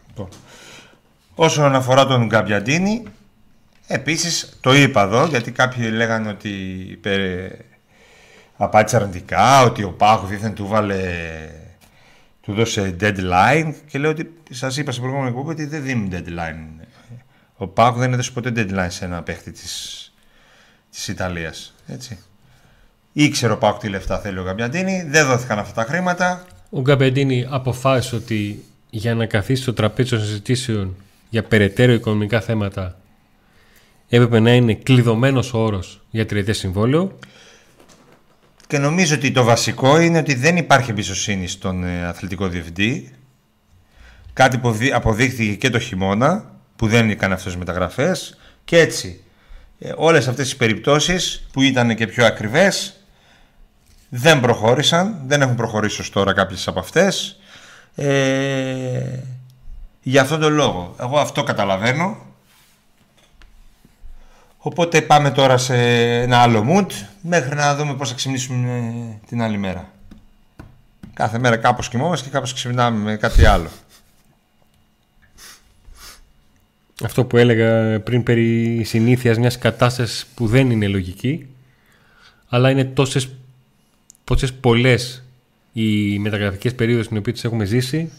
Λοιπόν. 0.07 0.27
Όσον 1.35 1.75
αφορά 1.75 2.05
τον 2.05 2.25
Γκαμπιαντίνη, 2.25 3.03
επίσης 3.87 4.57
το 4.61 4.73
είπα 4.73 5.01
εδώ, 5.01 5.25
γιατί 5.25 5.51
κάποιοι 5.51 5.89
λέγανε 5.93 6.29
ότι 6.29 6.51
απάντησε 8.57 8.95
αρνητικά, 8.95 9.61
ότι 9.63 9.83
ο 9.83 9.91
Πάχος 9.91 10.31
ήθελε 10.31 10.53
του 10.53 10.67
βάλε 10.67 11.01
του 12.41 12.53
δώσε 12.53 12.95
deadline 12.99 13.73
και 13.87 13.99
λέω 13.99 14.09
ότι 14.09 14.33
σας 14.49 14.77
είπα 14.77 14.91
στην 14.91 15.03
προηγούμενη 15.03 15.35
εκπομπή 15.35 15.51
ότι 15.51 15.65
δεν 15.65 15.83
δίνουν 15.83 16.11
deadline 16.11 16.85
ο 17.57 17.67
Πάουκ 17.67 17.97
δεν 17.97 18.13
έδωσε 18.13 18.31
ποτέ 18.31 18.51
deadline 18.55 18.87
σε 18.87 19.05
ένα 19.05 19.23
παίχτη 19.23 19.51
της, 19.51 20.02
της 20.93 21.07
Ιταλίας. 21.07 21.73
Έτσι. 21.87 22.17
Ήξερε 23.13 23.53
ο 23.53 23.57
Πάουκ 23.57 23.79
τι 23.79 23.89
λεφτά 23.89 24.19
θέλει 24.19 24.39
ο 24.39 24.43
Γκαμπιαντίνη, 24.43 25.05
δεν 25.07 25.27
δόθηκαν 25.27 25.59
αυτά 25.59 25.73
τα 25.73 25.83
χρήματα. 25.89 26.45
Ο 26.69 26.81
Γκαμπιαντίνη 26.81 27.45
αποφάσισε 27.49 28.15
ότι 28.15 28.63
για 28.89 29.15
να 29.15 29.25
καθίσει 29.25 29.61
στο 29.61 29.73
τραπέζι 29.73 30.09
των 30.09 30.19
συζητήσεων 30.19 30.95
για 31.29 31.43
περαιτέρω 31.43 31.93
οικονομικά 31.93 32.41
θέματα 32.41 32.97
έπρεπε 34.09 34.39
να 34.39 34.53
είναι 34.53 34.73
κλειδωμένος 34.73 35.53
ο 35.53 35.63
όρος 35.63 36.01
για 36.09 36.25
τριετές 36.25 36.57
συμβόλαιο. 36.57 37.17
Και 38.67 38.77
νομίζω 38.77 39.15
ότι 39.15 39.31
το 39.31 39.43
βασικό 39.43 39.99
είναι 39.99 40.17
ότι 40.17 40.33
δεν 40.33 40.57
υπάρχει 40.57 40.91
εμπιστοσύνη 40.91 41.47
στον 41.47 41.83
ε, 41.83 42.05
αθλητικό 42.05 42.47
διευθυντή. 42.47 43.11
Κάτι 44.33 44.57
που 44.57 44.75
αποδείχθηκε 44.93 45.55
και 45.55 45.69
το 45.69 45.79
χειμώνα 45.79 46.51
που 46.75 46.87
δεν 46.87 47.09
έκανε 47.09 47.33
αυτές 47.33 47.51
τις 47.51 47.59
μεταγραφές 47.59 48.37
και 48.63 48.79
έτσι 48.79 49.07
ε, 49.07 49.32
όλες 49.95 50.27
αυτές 50.27 50.51
οι 50.51 50.57
περιπτώσεις 50.57 51.47
που 51.51 51.61
ήταν 51.61 51.95
και 51.95 52.07
πιο 52.07 52.25
ακριβές 52.25 52.93
δεν 54.09 54.39
προχώρησαν, 54.39 55.21
δεν 55.25 55.41
έχουν 55.41 55.55
προχωρήσει 55.55 56.01
ως 56.01 56.09
τώρα 56.09 56.33
κάποιες 56.33 56.67
από 56.67 56.79
αυτές 56.79 57.39
ε, 57.95 59.19
για 60.01 60.21
αυτόν 60.21 60.39
τον 60.39 60.53
λόγο 60.53 60.95
εγώ 60.99 61.19
αυτό 61.19 61.43
καταλαβαίνω 61.43 62.17
Οπότε 64.65 65.01
πάμε 65.01 65.31
τώρα 65.31 65.57
σε 65.57 65.75
ένα 66.21 66.37
άλλο 66.37 66.65
mood 66.69 66.91
μέχρι 67.21 67.55
να 67.55 67.75
δούμε 67.75 67.93
πώς 67.93 68.09
θα 68.09 68.15
ξυπνήσουμε 68.15 68.93
την 69.27 69.41
άλλη 69.41 69.57
μέρα. 69.57 69.89
Κάθε 71.13 71.39
μέρα 71.39 71.57
κάπως 71.57 71.89
κοιμόμαστε 71.89 72.25
και 72.25 72.33
κάπως 72.33 72.53
ξυπνάμε 72.53 72.97
με 72.97 73.15
κάτι 73.15 73.45
άλλο. 73.45 73.69
Αυτό 77.03 77.25
που 77.25 77.37
έλεγα 77.37 77.99
πριν 77.99 78.23
περί 78.23 78.83
συνήθειας 78.83 79.37
μιας 79.37 79.57
κατάστασης 79.57 80.25
που 80.35 80.47
δεν 80.47 80.71
είναι 80.71 80.87
λογική 80.87 81.47
αλλά 82.47 82.69
είναι 82.69 82.85
τόσες, 82.85 83.29
τόσες 84.23 84.53
πολλές 84.53 85.23
οι 85.73 86.19
μεταγραφικές 86.19 86.75
περίοδοι 86.75 87.03
στην 87.03 87.17
οποία 87.17 87.33
τις 87.33 87.43
έχουμε 87.43 87.65
ζήσει 87.65 88.11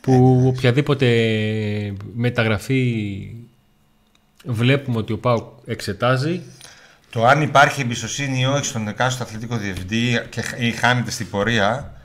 που 0.00 0.44
οποιαδήποτε 0.46 1.06
μεταγραφή 2.14 3.34
βλέπουμε 4.44 4.98
ότι 4.98 5.12
ο 5.12 5.18
Πάουκ 5.18 5.44
εξετάζει. 5.66 6.42
Το 7.10 7.26
αν 7.26 7.42
υπάρχει 7.42 7.80
εμπιστοσύνη 7.80 8.40
ή 8.40 8.44
όχι 8.44 8.64
στον 8.64 8.88
εκάστοτε 8.88 9.24
αθλητικό 9.24 9.56
διευθυντή 9.56 10.20
και 10.28 10.42
ή 10.58 10.70
χάνεται 10.70 11.10
στην 11.10 11.30
πορεία 11.30 11.99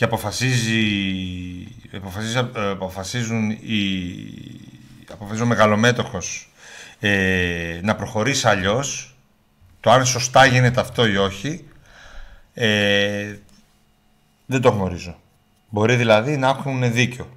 και 0.00 0.06
αποφασίζει, 0.06 0.82
αποφασίζει 1.92 2.38
ε, 2.38 2.70
αποφασίζουν 2.70 3.50
οι, 3.50 3.86
αποφασίζει 5.10 5.42
ο 5.42 5.46
μεγαλομέτωχος 5.46 6.50
ε, 7.00 7.80
να 7.82 7.96
προχωρήσει 7.96 8.48
αλλιώς 8.48 9.16
το 9.80 9.90
αν 9.90 10.06
σωστά 10.06 10.46
γίνεται 10.46 10.80
αυτό 10.80 11.06
ή 11.06 11.16
όχι 11.16 11.64
ε, 12.54 13.36
δεν 14.46 14.60
το 14.60 14.70
γνωρίζω. 14.70 15.16
Μπορεί 15.68 15.96
δηλαδή 15.96 16.36
να 16.36 16.48
έχουν 16.48 16.92
δίκιο. 16.92 17.36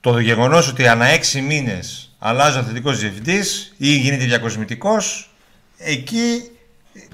Το 0.00 0.18
γεγονός 0.18 0.68
ότι 0.68 0.88
ανά 0.88 1.06
έξι 1.06 1.40
μήνες 1.40 2.14
αλλάζει 2.18 2.56
ο 2.56 2.60
αθλητικός 2.60 2.98
διευθυντής 2.98 3.74
ή 3.76 3.96
γίνεται 3.96 4.24
διακοσμητικός 4.24 5.30
εκεί 5.78 6.50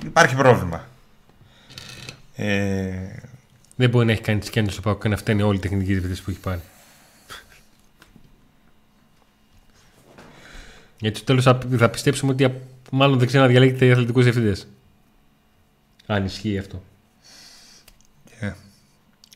υπάρχει 0.05 0.35
πρόβλημα. 0.35 0.88
Ε... 2.37 3.33
Δεν 3.76 3.90
μπορεί 3.90 4.07
να 4.07 4.12
έχει 4.12 4.21
κάνει 4.21 4.40
τι 4.40 4.50
κέντρε 4.50 4.73
στο 4.73 4.81
Πάο 4.81 4.99
και 4.99 5.09
να 5.09 5.16
φταίνει 5.16 5.43
όλη 5.43 5.57
η 5.57 5.61
τεχνική 5.61 5.93
διευθυντή 5.93 6.21
που 6.21 6.31
έχει 6.31 6.38
πάρει. 6.38 6.61
Γιατί 10.99 11.16
στο 11.16 11.26
τέλος 11.26 11.45
θα 11.78 11.90
πιστέψουμε 11.90 12.33
ότι 12.33 12.61
μάλλον 12.90 13.19
δεν 13.19 13.26
ξέρει 13.26 13.43
να 13.43 13.49
διαλέγετε 13.49 13.90
αθλητικούς 13.90 14.23
διευθυντές. 14.23 14.66
Αν 16.07 16.25
ισχύει 16.25 16.59
αυτό. 16.59 16.83
Yeah. 18.40 18.47
Ε, 18.47 18.52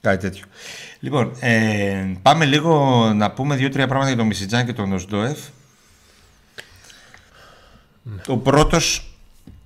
κάτι 0.01 0.21
τέτοιο. 0.21 0.45
Λοιπόν, 1.01 1.37
ε, 1.41 2.13
πάμε 2.23 2.45
λίγο 2.45 3.05
να 3.15 3.31
πούμε 3.31 3.57
δύο-τρία 3.57 3.87
πράγματα 3.87 4.09
για 4.09 4.19
τον 4.19 4.27
Μισιτζάν 4.27 4.67
και 4.67 4.73
τον 4.73 4.93
Οσντόεφ. 4.93 5.39
Ναι. 8.03 8.23
Ο 8.27 8.37
πρώτος 8.37 9.08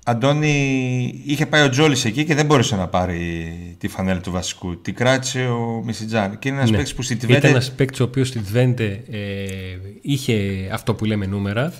Αντώνη, 0.05 1.21
είχε 1.25 1.45
πάει 1.45 1.63
ο 1.63 1.69
Τζόλης 1.69 2.05
εκεί 2.05 2.25
και 2.25 2.35
δεν 2.35 2.45
μπόρεσε 2.45 2.75
να 2.75 2.87
πάρει 2.87 3.75
τη 3.79 3.87
φανέλα 3.87 4.21
του 4.21 4.31
βασικού. 4.31 4.81
Τη 4.81 4.91
κράτησε 4.91 5.47
ο 5.47 5.81
Μισιτζάν. 5.85 6.39
Και 6.39 6.47
είναι 6.47 6.57
ένας 6.57 6.71
ναι. 6.71 6.83
που 6.95 7.01
στη 7.01 7.15
Τβέντε. 7.15 7.37
Ήταν 7.37 7.49
ένας 7.49 7.71
παίκτης 7.71 7.99
ο 7.99 8.03
οποίος 8.03 8.27
στη 8.27 8.39
Τβέντε 8.39 9.03
ε, 9.11 9.77
είχε 10.01 10.67
αυτό 10.71 10.93
που 10.93 11.05
λέμε 11.05 11.25
νούμερα. 11.25 11.73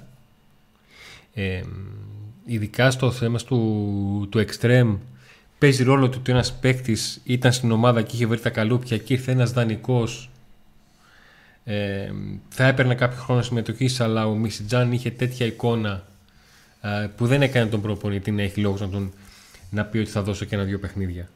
Ε, 1.34 1.62
ειδικά 2.46 2.92
στο 2.92 3.12
θέμα 3.12 3.38
του, 3.38 4.28
του 4.32 4.46
Extreme 4.46 4.98
παίζει 5.58 5.84
ρόλο 5.84 6.10
του 6.10 6.18
ότι 6.20 6.32
ένας 6.32 6.54
παίκτης 6.54 7.22
ήταν 7.24 7.52
στην 7.52 7.72
ομάδα 7.72 8.02
και 8.02 8.16
είχε 8.16 8.26
βρει 8.26 8.40
τα 8.40 8.50
καλούπια 8.50 8.98
και 8.98 9.14
ήρθε 9.14 9.32
ένας 9.32 9.52
δανεικός. 9.52 10.30
Ε, 11.64 12.12
θα 12.50 12.68
έπαιρνε 12.68 12.96
κάποιο 12.96 13.18
χρόνο 13.18 13.42
συμμετοχής, 13.42 14.00
αλλά 14.00 14.28
ο 14.28 14.36
Μισιτζάν 14.36 14.92
είχε 14.92 15.12
τέτοια 15.12 15.46
εικόνα 15.46 16.04
που 17.16 17.28
δεν 17.28 17.42
έκανε 17.42 17.70
τον 17.70 17.82
προπονητή 17.82 18.32
να 18.32 18.42
έχει 18.42 18.60
λόγος 18.60 18.82
να, 18.82 18.90
τον, 18.90 19.14
να 19.70 19.86
πει 19.86 19.98
ότι 19.98 20.10
θα 20.10 20.22
δώσω 20.22 20.46
και 20.46 20.56
ένα-δύο 20.56 20.80
παιχνίδια 20.80 21.30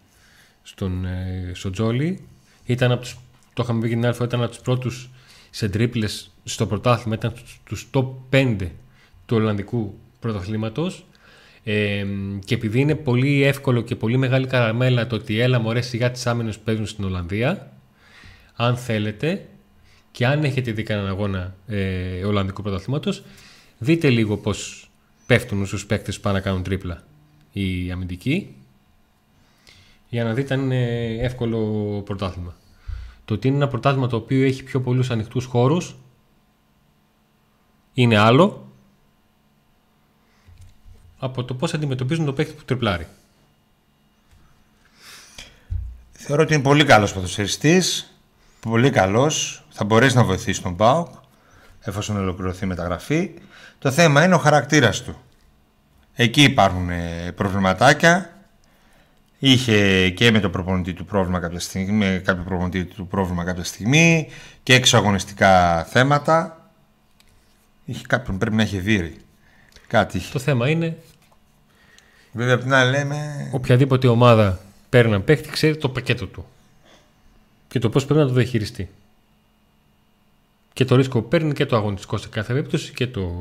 στον, 0.63 1.05
ε, 1.05 1.51
στον 1.53 1.71
Τζόλι. 1.71 2.27
Ήταν 2.65 2.91
από 2.91 3.01
τους, 3.01 3.17
το 3.53 3.63
είχαμε 3.63 3.81
πει 3.81 3.87
και 3.89 3.95
την 3.95 4.05
άλλη 4.05 4.15
ήταν 4.21 4.41
από 4.41 4.49
τους 4.49 4.59
πρώτους 4.59 5.09
σε 5.49 5.69
τρίπλες 5.69 6.31
στο 6.43 6.67
πρωτάθλημα, 6.67 7.15
ήταν 7.15 7.33
στους 7.45 7.87
top 7.91 8.07
5 8.29 8.71
του 9.25 9.35
Ολλανδικού 9.35 9.97
πρωταθλήματος. 10.19 11.05
Ε, 11.63 12.05
και 12.45 12.55
επειδή 12.55 12.79
είναι 12.79 12.95
πολύ 12.95 13.43
εύκολο 13.43 13.81
και 13.81 13.95
πολύ 13.95 14.17
μεγάλη 14.17 14.47
καραμέλα 14.47 15.07
το 15.07 15.15
ότι 15.15 15.39
έλα 15.39 15.59
μωρέ 15.59 15.81
σιγά 15.81 16.11
τις 16.11 16.27
άμυνες 16.27 16.57
που 16.57 16.63
παίζουν 16.63 16.85
στην 16.85 17.03
Ολλανδία 17.03 17.71
αν 18.55 18.77
θέλετε 18.77 19.45
και 20.11 20.25
αν 20.25 20.43
έχετε 20.43 20.71
δει 20.71 20.83
κανέναν 20.83 21.09
αγώνα 21.09 21.55
ε, 21.67 22.25
Ολλανδικού 22.25 22.61
πρωταθλήματος 22.61 23.23
δείτε 23.77 24.09
λίγο 24.09 24.37
πως 24.37 24.86
πέφτουν 25.27 25.65
στους 25.65 25.85
παίκτες 25.85 26.15
που 26.15 26.21
πάνε 26.21 26.37
να 26.37 26.43
κάνουν 26.43 26.63
τρίπλα 26.63 27.03
οι 27.51 27.91
αμυντικοί 27.91 28.55
για 30.09 30.23
να 30.23 30.33
δείτε 30.33 30.53
αν 30.53 30.61
είναι 30.61 31.05
εύκολο 31.19 32.01
πρωτάθλημα. 32.05 32.55
Το 33.25 33.33
ότι 33.33 33.47
είναι 33.47 33.57
ένα 33.57 33.67
πρωτάθλημα 33.67 34.07
το 34.07 34.15
οποίο 34.15 34.45
έχει 34.45 34.63
πιο 34.63 34.81
πολλούς 34.81 35.11
ανοιχτούς 35.11 35.45
χώρους 35.45 35.95
είναι 37.93 38.17
άλλο 38.17 38.71
από 41.17 41.43
το 41.43 41.53
πώς 41.53 41.73
αντιμετωπίζουν 41.73 42.25
το 42.25 42.33
παίκτη 42.33 42.53
που 42.53 42.65
τριπλάρει. 42.65 43.07
Θεωρώ 46.11 46.43
ότι 46.43 46.53
είναι 46.53 46.63
πολύ 46.63 46.85
καλός 46.85 47.13
ποδοσφαιριστής, 47.13 48.13
πολύ 48.59 48.89
καλός, 48.89 49.65
θα 49.69 49.85
μπορέσει 49.85 50.15
να 50.15 50.23
βοηθήσει 50.23 50.61
τον 50.61 50.75
ΠΑΟΚ 50.75 51.07
εφόσον 51.81 52.17
ολοκληρωθεί 52.17 52.63
η 52.63 52.67
μεταγραφή. 52.67 53.33
Το 53.79 53.91
θέμα 53.91 54.23
είναι 54.23 54.35
ο 54.35 54.37
χαρακτήρας 54.37 55.03
του. 55.03 55.15
Εκεί 56.15 56.43
υπάρχουν 56.43 56.89
ε, 56.89 57.31
προβληματάκια. 57.35 58.31
Είχε 59.39 60.09
και 60.09 60.31
με 60.31 60.39
το 60.39 60.49
προπονητή 60.49 60.93
του 60.93 61.05
πρόβλημα 61.05 61.39
κάποια 61.39 61.59
στιγμή, 61.59 61.91
με 61.91 62.21
κάποιο 62.25 62.43
προπονητή 62.43 62.85
του 62.85 63.07
πρόβλημα 63.07 63.43
κάποια 63.43 63.63
στιγμή 63.63 64.27
και 64.63 64.73
εξαγωνιστικά 64.73 65.83
θέματα. 65.83 66.69
Είχε 67.85 68.03
κάποιον 68.07 68.37
πρέπει 68.37 68.55
να 68.55 68.61
έχει 68.61 68.79
δει. 68.79 69.17
Κάτι 69.87 70.19
Το 70.19 70.39
θέμα 70.39 70.69
είναι. 70.69 70.97
Βέβαια 72.31 72.53
από 72.53 72.63
την 72.63 72.73
άλλη 72.73 72.91
λέμε. 72.91 73.49
Οποιαδήποτε 73.53 74.07
ομάδα 74.07 74.59
παίρνει 74.89 75.09
έναν 75.09 75.23
παίχτη 75.23 75.49
ξέρει 75.49 75.77
το 75.77 75.89
πακέτο 75.89 76.27
του. 76.27 76.45
Και 77.67 77.79
το 77.79 77.89
πώς 77.89 78.05
πρέπει 78.05 78.19
να 78.19 78.27
το 78.27 78.33
διαχειριστεί. 78.33 78.89
Και 80.77 80.85
το 80.85 80.95
ρίσκο 80.95 81.21
που 81.21 81.27
παίρνει 81.27 81.53
και 81.53 81.65
το 81.65 81.75
αγωνιστικό 81.75 82.17
σε 82.17 82.27
κάθε 82.27 82.53
περίπτωση 82.53 82.93
και 82.93 83.07
το 83.07 83.31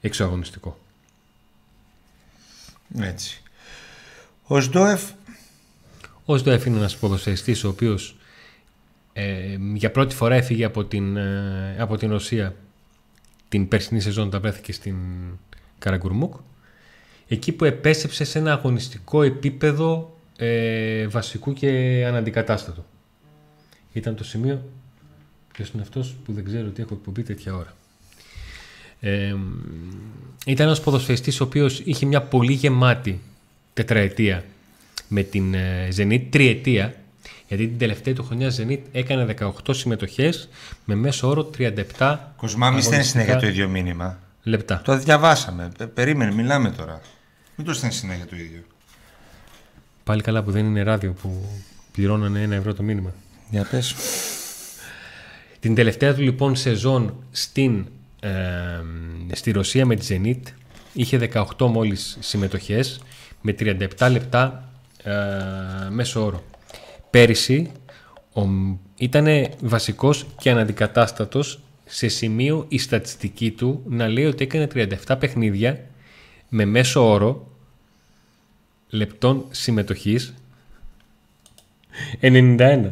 εξωαγωνιστικό. 0.00 0.78
Έτσι. 2.98 3.42
Ο 4.42 4.60
Σντόεφ. 4.60 5.10
Ο 6.24 6.36
Σντόεφ 6.36 6.64
είναι 6.64 6.76
ένας 6.76 6.96
ποδοσφαιριστής 6.96 7.64
ο 7.64 7.68
οποίος 7.68 8.16
ε, 9.12 9.56
για 9.74 9.90
πρώτη 9.90 10.14
φορά 10.14 10.34
έφυγε 10.34 10.64
από 10.64 10.84
την, 10.84 11.16
ε, 11.16 11.76
από 11.78 11.96
την 11.96 12.10
Ρωσία 12.10 12.54
την 13.48 13.68
περσινή 13.68 14.00
σεζόν 14.00 14.30
τα 14.30 14.40
βρέθηκε 14.40 14.72
στην 14.72 14.96
Καραγκουρμούκ 15.78 16.34
εκεί 17.28 17.52
που 17.52 17.64
επέστρεψε 17.64 18.24
σε 18.24 18.38
ένα 18.38 18.52
αγωνιστικό 18.52 19.22
επίπεδο 19.22 20.16
ε, 20.36 21.06
βασικού 21.06 21.52
και 21.52 22.04
αναντικατάστατο. 22.06 22.84
Ήταν 23.92 24.16
το 24.16 24.24
σημείο 24.24 24.62
Ποιος 25.52 25.70
είναι 25.70 25.82
αυτός 25.82 26.14
που 26.24 26.32
δεν 26.32 26.44
ξέρω 26.44 26.66
ότι 26.66 26.82
έχω 26.82 26.94
εκπομπή 26.94 27.22
τέτοια 27.22 27.54
ώρα. 27.54 27.74
Ε, 29.00 29.34
ήταν 30.46 30.66
ένας 30.66 30.80
ποδοσφαιριστής 30.80 31.40
ο 31.40 31.44
οποίος 31.44 31.80
είχε 31.84 32.06
μια 32.06 32.22
πολύ 32.22 32.52
γεμάτη 32.52 33.20
τετραετία 33.72 34.44
με 35.08 35.22
την 35.22 35.54
Zenit, 35.96 36.22
τριετία, 36.30 36.94
γιατί 37.48 37.66
την 37.66 37.78
τελευταία 37.78 38.14
του 38.14 38.24
χρονιά 38.24 38.52
Zenit 38.56 38.80
έκανε 38.92 39.34
18 39.40 39.50
συμμετοχές 39.70 40.48
με 40.84 40.94
μέσο 40.94 41.28
όρο 41.28 41.50
37 41.98 42.16
Κοσμά, 42.36 42.70
μη 42.70 42.82
στέλνει 42.82 43.04
συνέχεια 43.04 43.36
το 43.36 43.46
ίδιο 43.46 43.68
μήνυμα. 43.68 44.18
Λεπτά. 44.42 44.82
Το 44.84 44.98
διαβάσαμε. 44.98 45.70
Περίμενε, 45.94 46.32
μιλάμε 46.32 46.70
τώρα. 46.70 47.00
Μην 47.56 47.66
το 47.66 47.74
στέλνεις 47.74 47.98
συνέχεια 47.98 48.26
το 48.26 48.36
ίδιο. 48.36 48.62
Πάλι 50.04 50.22
καλά 50.22 50.42
που 50.42 50.50
δεν 50.50 50.64
είναι 50.64 50.82
ράδιο 50.82 51.12
που 51.12 51.48
πληρώνανε 51.92 52.42
ένα 52.42 52.54
ευρώ 52.54 52.74
το 52.74 52.82
μήνυμα. 52.82 53.12
Για 53.50 53.66
πες. 53.70 53.94
Την 55.60 55.74
τελευταία 55.74 56.14
του 56.14 56.20
λοιπόν 56.22 56.56
σεζόν 56.56 57.24
στην, 57.30 57.86
ε, 58.20 58.30
στη 59.32 59.50
Ρωσία 59.50 59.86
με 59.86 59.94
τη 59.96 60.06
Zenit 60.08 60.52
είχε 60.92 61.30
18 61.58 61.66
μόλις 61.66 62.16
συμμετοχές 62.20 63.00
με 63.40 63.54
37 63.58 64.08
λεπτά 64.10 64.70
ε, 65.02 65.12
μέσο 65.90 66.24
όρο. 66.24 66.42
Πέρυσι 67.10 67.70
ήταν 68.96 69.26
βασικός 69.60 70.26
και 70.38 70.50
αναντικατάστατος 70.50 71.60
σε 71.84 72.08
σημείο 72.08 72.64
η 72.68 72.78
στατιστική 72.78 73.50
του 73.50 73.82
να 73.86 74.08
λέει 74.08 74.24
ότι 74.24 74.44
έκανε 74.44 74.68
37 75.06 75.16
παιχνίδια 75.18 75.80
με 76.48 76.64
μέσο 76.64 77.10
όρο 77.10 77.48
λεπτών 78.88 79.44
συμμετοχής 79.50 80.34
91. 82.20 82.90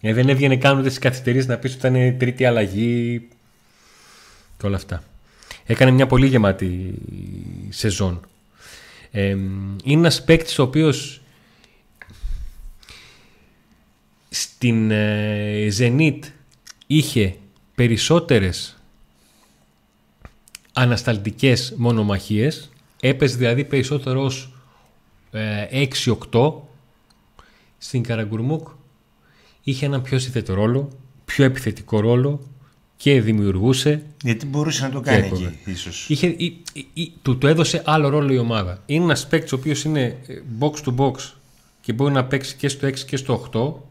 Ε, 0.00 0.12
δεν 0.12 0.28
έβγαινε 0.28 0.56
καν 0.56 0.78
ούτε 0.78 0.88
στις 0.88 1.00
καθυστερήσει 1.00 1.46
να 1.46 1.58
πεις 1.58 1.74
ότι 1.74 1.86
ήταν 1.86 2.18
τρίτη 2.18 2.44
αλλαγή. 2.44 3.28
και 4.58 4.66
όλα 4.66 4.76
αυτά. 4.76 5.02
Έκανε 5.66 5.90
μια 5.90 6.06
πολύ 6.06 6.26
γεμάτη 6.26 6.94
σεζόν. 7.68 8.20
Ε, 9.10 9.28
είναι 9.28 9.74
ένας 9.84 10.24
παίκτης 10.24 10.58
ο 10.58 10.62
οποίος 10.62 11.20
στην 14.28 14.90
ε, 14.90 15.68
Zenit 15.78 16.18
είχε 16.86 17.36
περισσότερες 17.74 18.76
ανασταλτικές 20.72 21.74
μονομαχίες 21.76 22.70
έπαιζε 23.00 23.36
δηλαδή 23.36 23.64
περισσότερο 23.64 24.24
ως 24.24 24.52
ε, 25.30 25.86
6-8 26.32 26.52
στην 27.78 28.02
Καραγκουρμούκ 28.02 28.68
είχε 29.70 29.86
έναν 29.86 30.02
πιο 30.02 30.18
σύνθετο 30.18 30.54
ρόλο 30.54 30.88
πιο 31.24 31.44
επιθετικό 31.44 32.00
ρόλο 32.00 32.40
και 32.96 33.20
δημιουργούσε 33.20 34.02
γιατί 34.22 34.46
μπορούσε 34.46 34.82
να 34.82 34.90
το 34.90 35.00
κάνει 35.00 35.26
εκεί 35.26 35.58
ίσως 35.64 36.08
είχε, 36.08 36.26
ή, 36.26 36.62
ή, 36.94 37.12
του 37.22 37.38
το 37.38 37.46
έδωσε 37.46 37.82
άλλο 37.84 38.08
ρόλο 38.08 38.32
η 38.32 38.38
ομάδα 38.38 38.82
είναι 38.86 39.04
ένας 39.04 39.26
παίκτης 39.26 39.52
ο 39.52 39.56
οποίος 39.56 39.84
είναι 39.84 40.16
ε, 40.26 40.34
box 40.58 40.72
to 40.84 40.94
box 40.96 41.14
και 41.80 41.92
μπορεί 41.92 42.12
να 42.12 42.24
παίξει 42.24 42.56
και 42.56 42.68
στο 42.68 42.88
6 42.88 42.98
και 42.98 43.16
στο 43.16 43.50
8 43.52 43.90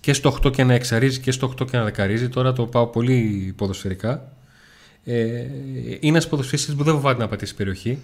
και 0.00 0.12
στο 0.12 0.38
8 0.44 0.52
και 0.52 0.64
να 0.64 0.74
εξαρίζει 0.74 1.20
και 1.20 1.30
στο 1.30 1.54
8 1.60 1.70
και 1.70 1.76
να 1.76 1.84
δεκαρίζει. 1.84 2.28
Τώρα 2.28 2.52
το 2.52 2.66
πάω 2.66 2.86
πολύ 2.86 3.52
ποδοσφαιρικά. 3.56 4.32
Ε, 5.04 5.40
είναι 5.86 5.98
ένας 6.00 6.28
ποδοσφαιριστής 6.28 6.74
που 6.74 6.84
δεν 6.84 6.94
φοβάται 6.94 7.20
να 7.20 7.28
πατήσει 7.28 7.54
περιοχή. 7.54 7.98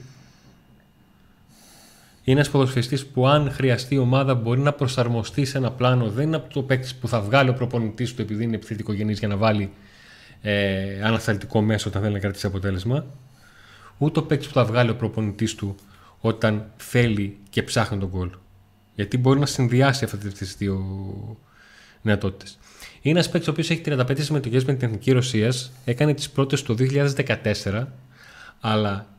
Είναι 2.24 2.38
ένας 2.38 2.50
ποδοσφαιριστής 2.50 3.06
που 3.06 3.26
αν 3.26 3.50
χρειαστεί 3.50 3.94
η 3.94 3.98
ομάδα 3.98 4.34
μπορεί 4.34 4.60
να 4.60 4.72
προσαρμοστεί 4.72 5.44
σε 5.44 5.58
ένα 5.58 5.70
πλάνο. 5.70 6.10
Δεν 6.10 6.26
είναι 6.26 6.36
από 6.36 6.52
το 6.52 6.62
παίκτης 6.62 6.94
που 6.94 7.08
θα 7.08 7.20
βγάλει 7.20 7.48
ο 7.50 7.54
προπονητής 7.54 8.14
του 8.14 8.22
επειδή 8.22 8.44
είναι 8.44 8.54
επιθετικογενή 8.54 9.12
για 9.12 9.28
να 9.28 9.36
βάλει 9.36 9.70
ε, 10.42 11.02
ανασταλτικό 11.02 11.60
μέσο 11.60 11.88
όταν 11.88 12.02
θέλει 12.02 12.12
να 12.12 12.18
κρατήσει 12.18 12.46
αποτέλεσμα. 12.46 13.06
Ούτε 13.98 14.18
ο 14.18 14.22
παίκτης 14.22 14.46
που 14.46 14.54
θα 14.54 14.64
βγάλει 14.64 14.90
ο 14.90 14.96
προπονητής 14.96 15.54
του 15.54 15.74
όταν 16.20 16.70
θέλει 16.76 17.38
και 17.50 17.62
ψάχνει 17.62 17.98
τον 17.98 18.10
κόλ. 18.10 18.30
Γιατί 18.94 19.18
μπορεί 19.18 19.38
να 19.38 19.46
συνδυάσει 19.46 20.04
αυτές 20.04 20.34
τις 20.34 20.56
δύο 20.56 20.84
δυνατότητες. 22.02 22.58
Είναι 23.00 23.14
ένας 23.14 23.30
παίκτης 23.30 23.48
ο 23.48 23.50
οποίος 23.50 23.70
έχει 23.70 23.82
35 23.86 24.14
συμμετοχές 24.18 24.64
με 24.64 24.74
την 24.74 24.86
Εθνική 24.86 25.12
Ρωσίας. 25.12 25.72
Έκανε 25.84 26.14
τις 26.14 26.30
πρώτες 26.30 26.62
το 26.62 26.74
2014, 26.74 27.86
αλλά 28.60 29.13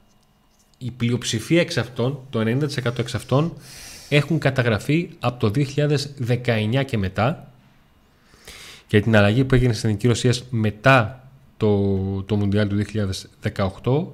η 0.86 0.92
πλειοψηφία 0.98 1.62
εξ 1.62 1.78
αυτών, 1.78 2.20
το 2.30 2.40
90% 2.86 3.00
εξ 3.00 3.16
αυτών, 3.16 3.54
έχουν 4.10 4.40
καταγραφεί 4.40 5.10
από 5.20 5.40
το 5.40 5.66
2019 6.28 6.84
και 6.86 6.98
μετά. 6.98 7.52
Για 8.90 9.02
την 9.02 9.16
αλλαγή 9.16 9.44
που 9.44 9.56
έγινε 9.56 9.74
στην 9.74 9.90
Εθνική 9.90 10.08
Ρωσίας 10.08 10.44
μετά 10.50 11.30
το, 11.58 12.22
το 12.22 12.36
Μουντιάλ 12.36 12.68
του 12.68 12.84
2018 13.84 14.06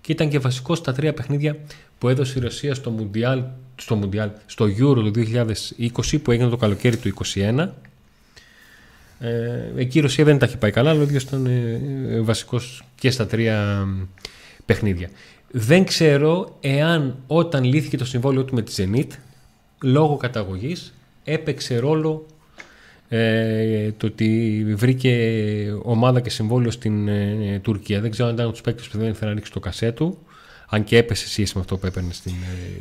και 0.00 0.12
ήταν 0.12 0.28
και 0.28 0.38
βασικό 0.38 0.74
στα 0.74 0.92
τρία 0.92 1.14
παιχνίδια 1.14 1.56
που 1.98 2.08
έδωσε 2.08 2.38
η 2.38 2.42
Ρωσία 2.42 2.74
στο 2.74 2.90
Μουντιάλ, 2.90 3.42
στο, 3.76 3.96
Μουντιάλ, 3.96 4.30
στο 4.46 4.64
Euro 4.64 5.12
του 5.12 5.12
2020 5.14 6.22
που 6.22 6.30
έγινε 6.30 6.48
το 6.48 6.56
καλοκαίρι 6.56 6.96
του 6.96 7.14
2021 7.34 7.68
ε, 9.20 9.72
εκεί 9.76 9.98
η 9.98 10.00
Ρωσία 10.00 10.24
δεν 10.24 10.38
τα 10.38 10.46
έχει 10.46 10.56
πάει 10.56 10.70
καλά, 10.70 10.90
αλλά 10.90 11.00
ο 11.00 11.02
ίδιος 11.02 11.22
ήταν 11.22 11.46
ε, 11.46 11.80
ε, 12.14 12.20
βασικός 12.20 12.84
και 12.94 13.10
στα 13.10 13.26
τρία 13.26 13.86
παιχνίδια. 14.66 15.10
Δεν 15.50 15.84
ξέρω 15.84 16.56
εάν 16.60 17.16
όταν 17.26 17.64
λύθηκε 17.64 17.96
το 17.96 18.04
συμβόλαιο 18.04 18.44
του 18.44 18.54
με 18.54 18.62
τη 18.62 18.72
Zenit, 18.76 19.08
λόγω 19.82 20.16
καταγωγής, 20.16 20.94
έπαιξε 21.24 21.78
ρόλο 21.78 22.26
ε, 23.08 23.92
το 23.92 24.06
ότι 24.06 24.64
βρήκε 24.76 25.12
ομάδα 25.82 26.20
και 26.20 26.30
συμβόλαιο 26.30 26.70
στην 26.70 27.08
ε, 27.08 27.60
Τουρκία. 27.62 28.00
Δεν 28.00 28.10
ξέρω 28.10 28.28
αν 28.28 28.34
ήταν 28.34 28.50
τους 28.50 28.60
παίκτες 28.60 28.88
που 28.88 28.98
δεν 28.98 29.08
ήθελε 29.08 29.30
να 29.30 29.36
ρίξει 29.36 29.52
το 29.52 29.60
κασέ 29.60 29.92
του, 29.92 30.18
αν 30.68 30.84
και 30.84 30.96
έπεσε 30.96 31.28
σχέση 31.28 31.52
με 31.54 31.60
αυτό 31.60 31.76
που 31.76 31.86
έπαιρνε 31.86 32.12
στην, 32.12 32.32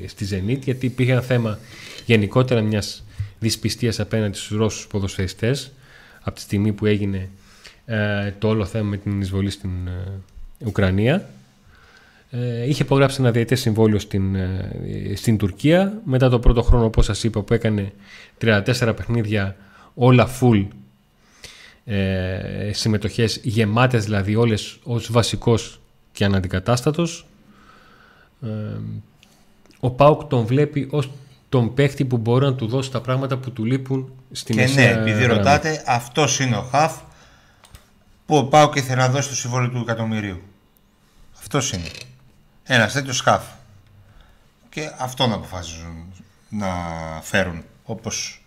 ε, 0.04 0.08
στη 0.08 0.28
Zenit, 0.32 0.60
γιατί 0.64 0.86
υπήρχε 0.86 1.12
ένα 1.12 1.22
θέμα 1.22 1.60
γενικότερα 2.06 2.62
μιας 2.62 3.04
δυσπιστίας 3.40 4.00
απέναντι 4.00 4.38
στους 4.38 4.58
Ρώσους 4.58 4.88
ποδοσφαιριστές 4.88 5.72
από 6.22 6.36
τη 6.36 6.42
στιγμή 6.42 6.74
που 6.74 6.86
έγινε 6.86 7.30
ε, 7.86 8.32
το 8.40 8.48
όλο 8.48 8.66
θέμα 8.66 8.90
με 8.90 8.98
την 8.98 9.22
εισβολή 9.22 9.50
στην 9.50 9.88
ε, 9.88 10.12
Ουκρανία. 10.66 11.30
Ε, 12.36 12.68
είχε 12.70 12.84
υπογράψει 12.84 13.18
ένα 13.22 13.32
διαιτές 13.32 13.60
συμβόλαιο 13.60 14.00
στην, 14.00 14.36
ε, 14.36 15.14
στην 15.16 15.38
Τουρκία. 15.38 16.02
Μετά 16.04 16.30
το 16.30 16.40
πρώτο 16.40 16.62
χρόνο, 16.62 16.86
όπως 16.86 17.06
σας 17.06 17.24
είπα, 17.24 17.42
που 17.42 17.54
έκανε 17.54 17.94
34 18.38 18.94
παιχνίδια 18.96 19.56
όλα 19.94 20.30
full 20.40 20.68
ε, 21.86 22.72
συμμετοχές 22.74 23.40
γεμάτες 23.44 24.04
δηλαδή 24.04 24.36
όλες 24.36 24.80
ως 24.84 25.12
βασικός 25.12 25.80
και 26.12 26.26
αναντικατάστατος 26.26 27.26
ο 29.80 29.90
Πάουκ 29.90 30.24
τον 30.24 30.46
βλέπει 30.46 30.88
ως 30.92 31.10
τον 31.50 31.74
παίχτη 31.74 32.06
που 32.06 32.18
μπορεί 32.18 32.46
να 32.46 32.54
του 32.54 32.68
δώσει 32.68 32.92
τα 32.92 33.02
πράγματα 33.02 33.38
που 33.38 33.52
του 33.52 33.66
λείπουν 33.66 34.12
στην 34.32 34.56
Και 34.56 34.66
ναι, 34.66 34.84
επειδή 34.84 35.26
ρωτάτε, 35.26 35.84
αυτός 35.88 36.40
είναι 36.40 36.56
ο 36.56 36.62
Χαφ 36.62 36.98
που 38.26 38.38
ο 38.38 38.44
Πάουκ 38.44 38.76
ήθελε 38.76 39.02
να 39.02 39.10
δώσει 39.10 39.30
το 39.30 39.36
συμβόλαιο 39.36 39.70
του 39.70 39.78
εκατομμυρίου. 39.78 40.42
Αυτός 41.40 41.72
είναι. 41.72 41.88
Ένας 42.68 42.94
τέτοιος 42.94 43.22
Χαφ. 43.22 43.44
Και 44.70 44.92
αυτό 44.98 45.28
να 45.28 45.36
αποφασίζουν 45.36 46.14
να 46.50 46.68
φέρουν 47.22 47.64
όπως 47.84 48.46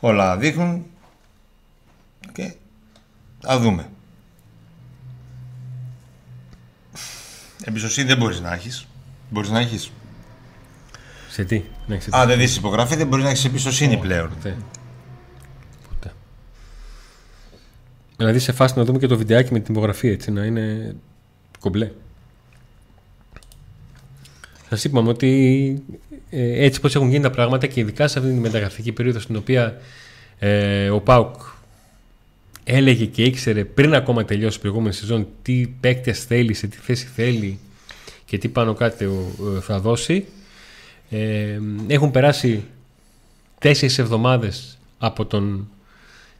όλα 0.00 0.36
δείχνουν 0.36 0.86
και 2.32 2.54
θα 3.40 3.58
δούμε. 3.58 3.88
Εμπιστοσύνη 7.64 8.06
δεν 8.06 8.16
μπορείς 8.16 8.40
να 8.40 8.52
έχεις. 8.52 8.86
Μπορείς 9.30 9.50
να 9.50 9.58
έχεις 9.58 9.92
σε 11.28 11.44
τι, 11.44 11.62
ναι, 11.86 12.00
σε 12.00 12.10
τι; 12.10 12.16
Αν 12.16 12.26
δεν 12.26 12.38
δεις 12.38 12.56
υπογραφή, 12.56 12.96
δεν 12.96 13.06
μπορείς 13.06 13.24
να 13.24 13.30
έχεις 13.30 13.44
εμπιστοσύνη 13.44 13.96
πλέον. 13.96 14.28
Ποτέ. 14.28 14.56
Ποτέ. 15.88 16.12
Δηλαδή 18.16 18.38
σε 18.38 18.52
φάση 18.52 18.78
να 18.78 18.84
δούμε 18.84 18.98
και 18.98 19.06
το 19.06 19.16
βιντεάκι 19.16 19.52
με 19.52 19.60
την 19.60 19.74
υπογραφή 19.74 20.08
έτσι, 20.08 20.30
να 20.30 20.44
είναι 20.44 20.96
κομπλέ. 21.60 21.90
Σας 24.74 24.84
είπαμε 24.84 25.08
ότι 25.08 25.82
ε, 26.30 26.64
έτσι 26.64 26.80
πως 26.80 26.94
έχουν 26.94 27.08
γίνει 27.08 27.22
τα 27.22 27.30
πράγματα 27.30 27.66
και 27.66 27.80
ειδικά 27.80 28.08
σε 28.08 28.18
αυτή 28.18 28.30
τη 28.30 28.38
μεταγραφική 28.38 28.92
περίοδο 28.92 29.18
στην 29.18 29.36
οποία 29.36 29.80
ε, 30.38 30.90
ο 30.90 31.00
Πάουκ 31.00 31.34
έλεγε 32.64 33.04
και 33.04 33.22
ήξερε 33.22 33.64
πριν 33.64 33.94
ακόμα 33.94 34.24
τελειώσει 34.24 34.56
η 34.56 34.60
προηγούμενη 34.60 34.94
σεζόν 34.94 35.26
τι 35.42 35.74
παίκτες 35.80 36.24
θέλει, 36.24 36.54
σε 36.54 36.66
τι 36.66 36.76
θέση 36.76 37.06
θέλει 37.06 37.58
και 38.24 38.38
τι 38.38 38.48
πάνω 38.48 38.74
κάτι 38.74 39.08
θα 39.60 39.80
δώσει. 39.80 40.24
Ε, 41.10 41.58
έχουν 41.86 42.10
περάσει 42.10 42.64
τέσσερις 43.58 43.98
εβδομάδες 43.98 44.78
από 44.98 45.26
τον 45.26 45.68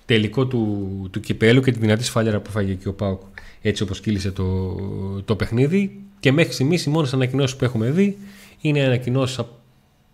τελικό 0.07 0.47
του, 0.47 1.09
του 1.11 1.21
κυπέλου 1.21 1.61
και 1.61 1.73
τη 1.73 1.79
δυνατή 1.79 2.05
σφάλιαρα 2.05 2.41
που 2.41 2.51
φάγε 2.51 2.75
και 2.75 2.89
ο 2.89 2.93
Πάουκ 2.93 3.21
έτσι 3.69 3.83
όπως 3.83 4.01
κύλησε 4.01 4.31
το, 4.31 4.77
το 5.25 5.37
παιχνίδι. 5.37 6.01
Και 6.21 6.33
μέχρι 6.33 6.53
στιγμής 6.53 6.85
οι 6.85 6.91
μόνες 6.91 7.13
ανακοινώσεις 7.13 7.57
που 7.57 7.65
έχουμε 7.65 7.91
δει 7.91 8.19
είναι 8.61 8.85
ανακοινώσεις 8.85 9.41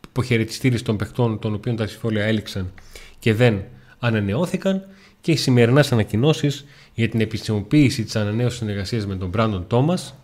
αποχαιρετιστήρες 0.09 0.83
των 0.83 0.97
παιχτών 0.97 1.39
των 1.39 1.55
οποίων 1.55 1.77
τα 1.77 1.87
συμφόλια 1.87 2.25
έληξαν 2.25 2.73
και 3.19 3.35
δεν 3.35 3.63
ανανεώθηκαν. 3.99 4.87
Και 5.21 5.33
οι 5.33 5.37
σημερινές 5.37 5.93
ανακοινώσεις 5.93 6.65
για 6.95 7.09
την 7.09 7.21
επισημοποίηση 7.21 8.05
της 8.05 8.17
ανανέωσης 8.17 8.59
συνεργασίας 8.59 9.07
με 9.07 9.17
τον 9.17 9.29
Μπράντον 9.29 9.67
Τόμας 9.67 10.15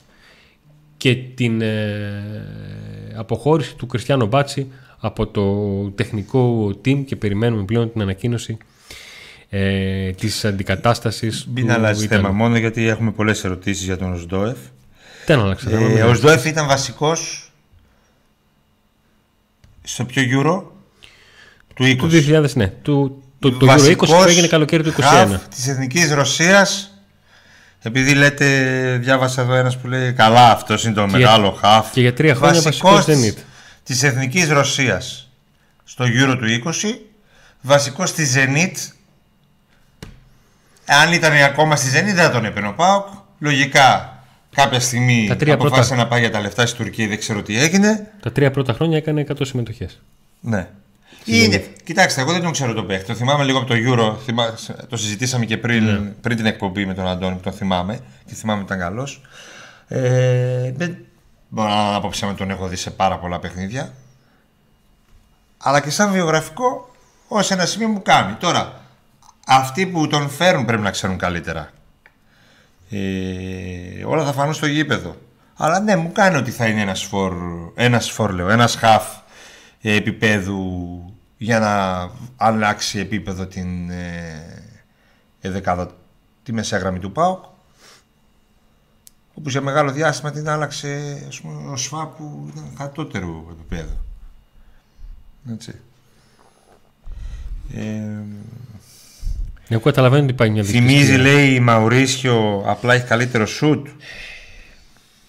και 0.97 1.15
την 1.15 1.61
ε, 1.61 3.15
αποχώρηση 3.17 3.77
του 3.77 3.87
Κριστιανό 3.87 4.27
Μπάτσι 4.27 4.71
από 4.99 5.27
το 5.27 5.45
τεχνικό 5.91 6.69
team 6.85 7.05
και 7.05 7.17
περιμένουμε 7.17 7.65
πλέον 7.65 7.93
την 7.93 8.01
ανακοίνωση 8.01 8.57
ε, 9.59 10.11
της 10.11 10.45
αντικατάστασης 10.45 11.49
Μην 11.55 11.73
αλλάζει 11.73 12.07
θέμα 12.07 12.31
μόνο 12.31 12.57
γιατί 12.57 12.89
έχουμε 12.89 13.11
πολλές 13.11 13.45
ερωτήσεις 13.45 13.85
για 13.85 13.99
τον 13.99 14.13
Οσδόεφ 14.13 14.57
Δεν 15.27 15.39
άλλαξε 15.39 15.71
ε, 15.71 16.03
Ο 16.03 16.11
Οσδόεφ 16.11 16.45
ήταν 16.45 16.67
βασικός 16.67 17.51
στο 19.83 20.05
πιο 20.05 20.23
Euro 20.23 20.63
του 21.75 21.85
20 21.85 21.97
Του 21.97 22.09
2000 22.11 22.53
ναι 22.53 22.69
του, 22.69 23.23
το, 23.39 23.53
το 23.53 23.67
Euro 23.73 23.91
20 23.91 23.97
που 23.97 24.25
έγινε 24.27 24.47
καλοκαίρι 24.47 24.83
του 24.83 24.93
2021 24.93 25.39
της 25.49 25.69
Εθνικής 25.69 26.13
Ρωσίας 26.13 26.91
επειδή 27.87 28.15
λέτε, 28.15 28.99
διάβασα 29.01 29.43
εδώ 29.43 29.55
ένας 29.55 29.79
που 29.79 29.87
λέει 29.87 30.13
καλά 30.13 30.51
αυτός 30.51 30.85
είναι 30.85 30.95
το 30.95 31.07
μεγάλο 31.07 31.51
χαφ. 31.51 31.91
Και 31.91 32.01
για 32.01 32.15
τρία 32.15 32.35
χρόνια 32.35 32.61
βασικός 32.61 33.05
Zenit. 33.05 33.37
Της 33.83 34.03
Εθνικής 34.03 34.49
Ρωσίας 34.49 35.31
στο 35.85 36.05
Euro 36.05 36.37
του 36.39 36.47
20, 36.65 36.71
βασικός 37.61 38.13
της 38.13 38.35
Zenit. 38.37 38.96
Αν 40.87 41.13
ήταν 41.13 41.33
ακόμα 41.33 41.77
στη 41.77 41.89
Zenit 41.91 42.05
δεν 42.05 42.17
θα 42.17 42.31
τον 42.31 42.45
έπαιρνε 42.45 42.69
ο 42.69 42.73
Πάοκ. 42.73 43.07
Λογικά 43.39 44.11
κάποια 44.55 44.81
στιγμή 44.81 45.31
αποφάσισε 45.31 45.89
πρώτα... 45.89 45.95
να 45.95 46.07
πάει 46.07 46.21
για 46.21 46.31
τα 46.31 46.41
λεφτά 46.41 46.67
στην 46.67 46.85
Τουρκία, 46.85 47.09
δεν 47.09 47.19
ξέρω 47.19 47.43
τι 47.43 47.59
έγινε. 47.59 48.13
Τα 48.21 48.33
τρία 48.33 48.51
πρώτα 48.51 48.73
χρόνια 48.73 48.97
έκανε 48.97 49.27
100 49.29 49.35
συμμετοχές. 49.43 50.01
Ναι. 50.41 50.69
Είναι, 51.25 51.65
κοιτάξτε, 51.85 52.21
εγώ 52.21 52.33
δεν 52.33 52.43
τον 52.43 52.53
ξέρω 52.53 52.73
τον 52.73 52.87
παίχτη. 52.87 53.07
Το 53.07 53.15
θυμάμαι 53.15 53.45
λίγο 53.45 53.59
από 53.59 53.67
το 53.67 53.75
Euro. 53.77 54.17
Θυμά, 54.25 54.55
το 54.89 54.97
συζητήσαμε 54.97 55.45
και 55.45 55.57
πριν, 55.57 55.85
Ναι. 55.85 55.99
πριν 55.99 56.37
την 56.37 56.47
εκπομπή 56.47 56.87
με 56.87 56.95
τον 56.95 57.07
Αντώνη 57.07 57.35
που 57.35 57.41
τον 57.43 57.53
θυμάμαι. 57.53 58.01
Και 58.27 58.35
θυμάμαι 58.35 58.63
ότι 58.63 58.73
ήταν 58.75 58.89
καλός. 58.89 59.21
Ε, 59.89 60.73
δεν 60.77 60.97
μπορώ 61.49 61.69
να 61.69 61.95
άποψη 61.95 62.27
με 62.27 62.35
τον 62.35 62.51
έχω 62.51 62.67
δει 62.67 62.77
σε 62.77 62.91
πάρα 62.91 63.19
πολλά 63.19 63.39
παιχνίδια. 63.39 63.93
Αλλά 65.59 65.81
και 65.81 65.91
σαν 65.91 66.13
βιογραφικό, 66.13 66.91
ως 67.29 67.51
ένα 67.51 67.67
σημείο 67.67 67.89
μου 67.89 68.03
κάνει. 68.03 68.33
Τώρα, 68.33 68.81
αυτοί 69.47 69.87
που 69.87 70.07
τον 70.07 70.31
φέρουν 70.31 70.65
πρέπει 70.65 70.83
να 70.83 70.91
ξέρουν 70.91 71.19
καλύτερα. 71.19 71.71
Ε, 72.91 74.05
όλα 74.05 74.25
θα 74.25 74.33
φανούν 74.33 74.55
στο 74.55 74.67
γήπεδο. 74.67 75.17
Αλλά 75.57 75.81
ναι, 75.81 75.97
μου 75.97 76.13
κάνει 76.13 76.37
ότι 76.37 76.51
θα 76.51 76.67
είναι 76.67 76.81
ένας 76.81 77.05
φορ, 77.05 77.35
ένας 77.75 78.11
φορ 78.11 78.33
λέω, 78.33 78.49
ένας 78.49 78.75
χαφ 78.77 79.05
ε, 79.81 79.95
επίπεδου 79.95 81.01
για 81.37 81.59
να 81.59 82.11
αλλάξει 82.37 82.99
επίπεδο 82.99 83.47
την 83.47 83.91
ε, 83.91 84.67
ε, 85.41 85.51
δεκάδα, 85.51 85.91
τη 86.43 86.53
μεσαία 86.53 86.79
γραμμή 86.79 86.99
του 86.99 87.13
ΠΑΟΚ. 87.13 87.45
Όπως 89.35 89.53
για 89.53 89.61
μεγάλο 89.61 89.93
διάστημα 89.93 90.31
την 90.31 90.49
άλλαξε 90.49 91.25
ας 91.29 91.41
πούμε, 91.41 91.71
ο 91.71 91.77
ΣΦΑ 91.77 92.07
που 92.07 92.47
ήταν 92.53 92.73
κατώτερο 92.79 93.47
επίπεδο. 93.51 93.97
Έτσι. 95.53 95.75
Ε, 97.75 98.23
Εγώ 99.69 99.81
καταλαβαίνω 99.81 100.23
ότι 100.23 100.33
υπάρχει 100.33 100.53
μια 100.53 100.63
Θυμίζει, 100.63 100.97
δικτυακή- 100.97 101.23
λέει 101.23 101.55
η 101.55 101.61
Μαουρίσιο, 101.61 102.63
απλά 102.67 102.95
έχει 102.95 103.05
καλύτερο 103.07 103.47
σουτ. 103.47 103.87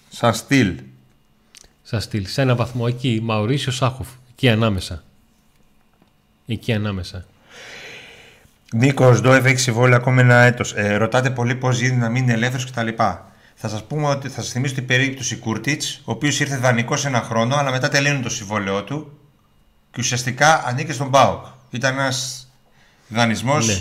Σαν 0.08 0.34
στυλ. 0.34 0.74
Σαν 1.82 2.00
στυλ. 2.00 2.26
Σε 2.26 2.42
ένα 2.42 2.54
βαθμό 2.54 2.84
εκεί, 2.88 3.20
Μαουρίσιο 3.22 3.72
Σάχοφ. 3.72 4.08
Εκεί 4.32 4.48
ανάμεσα. 4.48 5.02
Εκεί 6.46 6.72
ανάμεσα. 6.72 7.24
Νίκος 8.72 9.20
Ντόεβ 9.20 9.46
έχει 9.46 9.56
συμβόλαιο 9.58 9.96
ακόμη 9.96 10.20
ένα 10.20 10.34
έτος. 10.42 10.72
Ε, 10.76 10.96
ρωτάτε 10.96 11.30
πολύ 11.30 11.54
πώς 11.54 11.78
γίνεται 11.80 12.00
να 12.00 12.08
μείνει 12.08 12.32
ελεύθερος 12.32 12.70
κτλ. 12.70 12.88
Θα 13.54 13.68
σας 13.68 13.84
πούμε 13.84 14.06
ότι 14.08 14.28
θα 14.28 14.42
σας 14.42 14.52
θυμίσω 14.52 14.74
την 14.74 14.86
περίπτωση 14.86 15.36
Κούρτιτς, 15.36 16.00
ο 16.04 16.10
οποίος 16.12 16.40
ήρθε 16.40 16.56
δανεικός 16.56 17.04
ένα 17.04 17.20
χρόνο, 17.20 17.56
αλλά 17.56 17.70
μετά 17.70 17.88
τελείωνε 17.88 18.20
το 18.22 18.28
συμβόλαιό 18.28 18.82
του 18.84 19.18
και 19.90 20.00
ουσιαστικά 20.00 20.64
ανήκε 20.66 20.92
στον 20.92 21.08
Μπάουκ. 21.08 21.44
Ήταν 21.70 21.94
ένας 21.98 22.48
δανεισμός. 23.08 23.66
Ναι. 23.66 23.80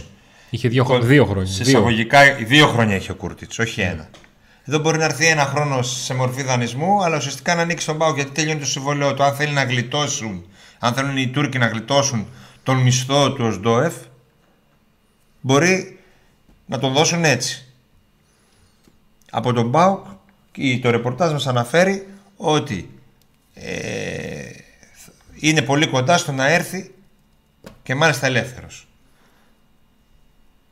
Είχε 0.49 0.67
δύο, 0.67 0.83
χρο- 0.83 1.03
δύο 1.03 1.25
χρόνια. 1.25 1.51
Σε 1.51 1.63
Δύο. 1.63 1.71
εισαγωγικά, 1.71 2.33
δύο 2.33 2.67
χρόνια 2.67 2.95
έχει 2.95 3.11
ο 3.11 3.15
Κούρτιτς, 3.15 3.59
όχι 3.59 3.81
ένα. 3.81 4.09
Εδώ 4.65 4.79
μπορεί 4.79 4.97
να 4.97 5.03
έρθει 5.05 5.25
ένα 5.25 5.45
χρόνο 5.45 5.81
σε 5.81 6.13
μορφή 6.13 6.43
δανεισμού, 6.43 7.03
αλλά 7.03 7.17
ουσιαστικά 7.17 7.55
να 7.55 7.61
ανοίξει 7.61 7.85
τον 7.85 7.97
Πάο 7.97 8.13
γιατί 8.13 8.31
τελειώνει 8.31 8.59
το 8.59 8.65
συμβόλαιό 8.65 9.13
του. 9.13 9.23
Αν 9.23 9.35
θέλει 9.35 9.51
να 9.53 9.63
γλιτώσουν, 9.63 10.45
αν 10.79 10.93
θέλουν 10.93 11.17
οι 11.17 11.27
Τούρκοι 11.27 11.57
να 11.57 11.67
γλιτώσουν 11.67 12.27
τον 12.63 12.77
μισθό 12.77 13.33
του 13.33 13.45
ως 13.45 13.59
Ντόεφ, 13.59 13.93
μπορεί 15.41 15.99
να 16.65 16.79
τον 16.79 16.93
δώσουν 16.93 17.23
έτσι. 17.25 17.65
Από 19.31 19.53
τον 19.53 19.71
Πάουκ 19.71 20.05
το 20.81 20.89
ρεπορτάζ 20.89 21.31
μας 21.31 21.47
αναφέρει 21.47 22.07
ότι 22.37 22.89
ε, 23.53 24.49
είναι 25.39 25.61
πολύ 25.61 25.87
κοντά 25.87 26.17
στο 26.17 26.31
να 26.31 26.47
έρθει 26.51 26.91
και 27.83 27.95
μάλιστα 27.95 28.25
ελεύθερος. 28.25 28.87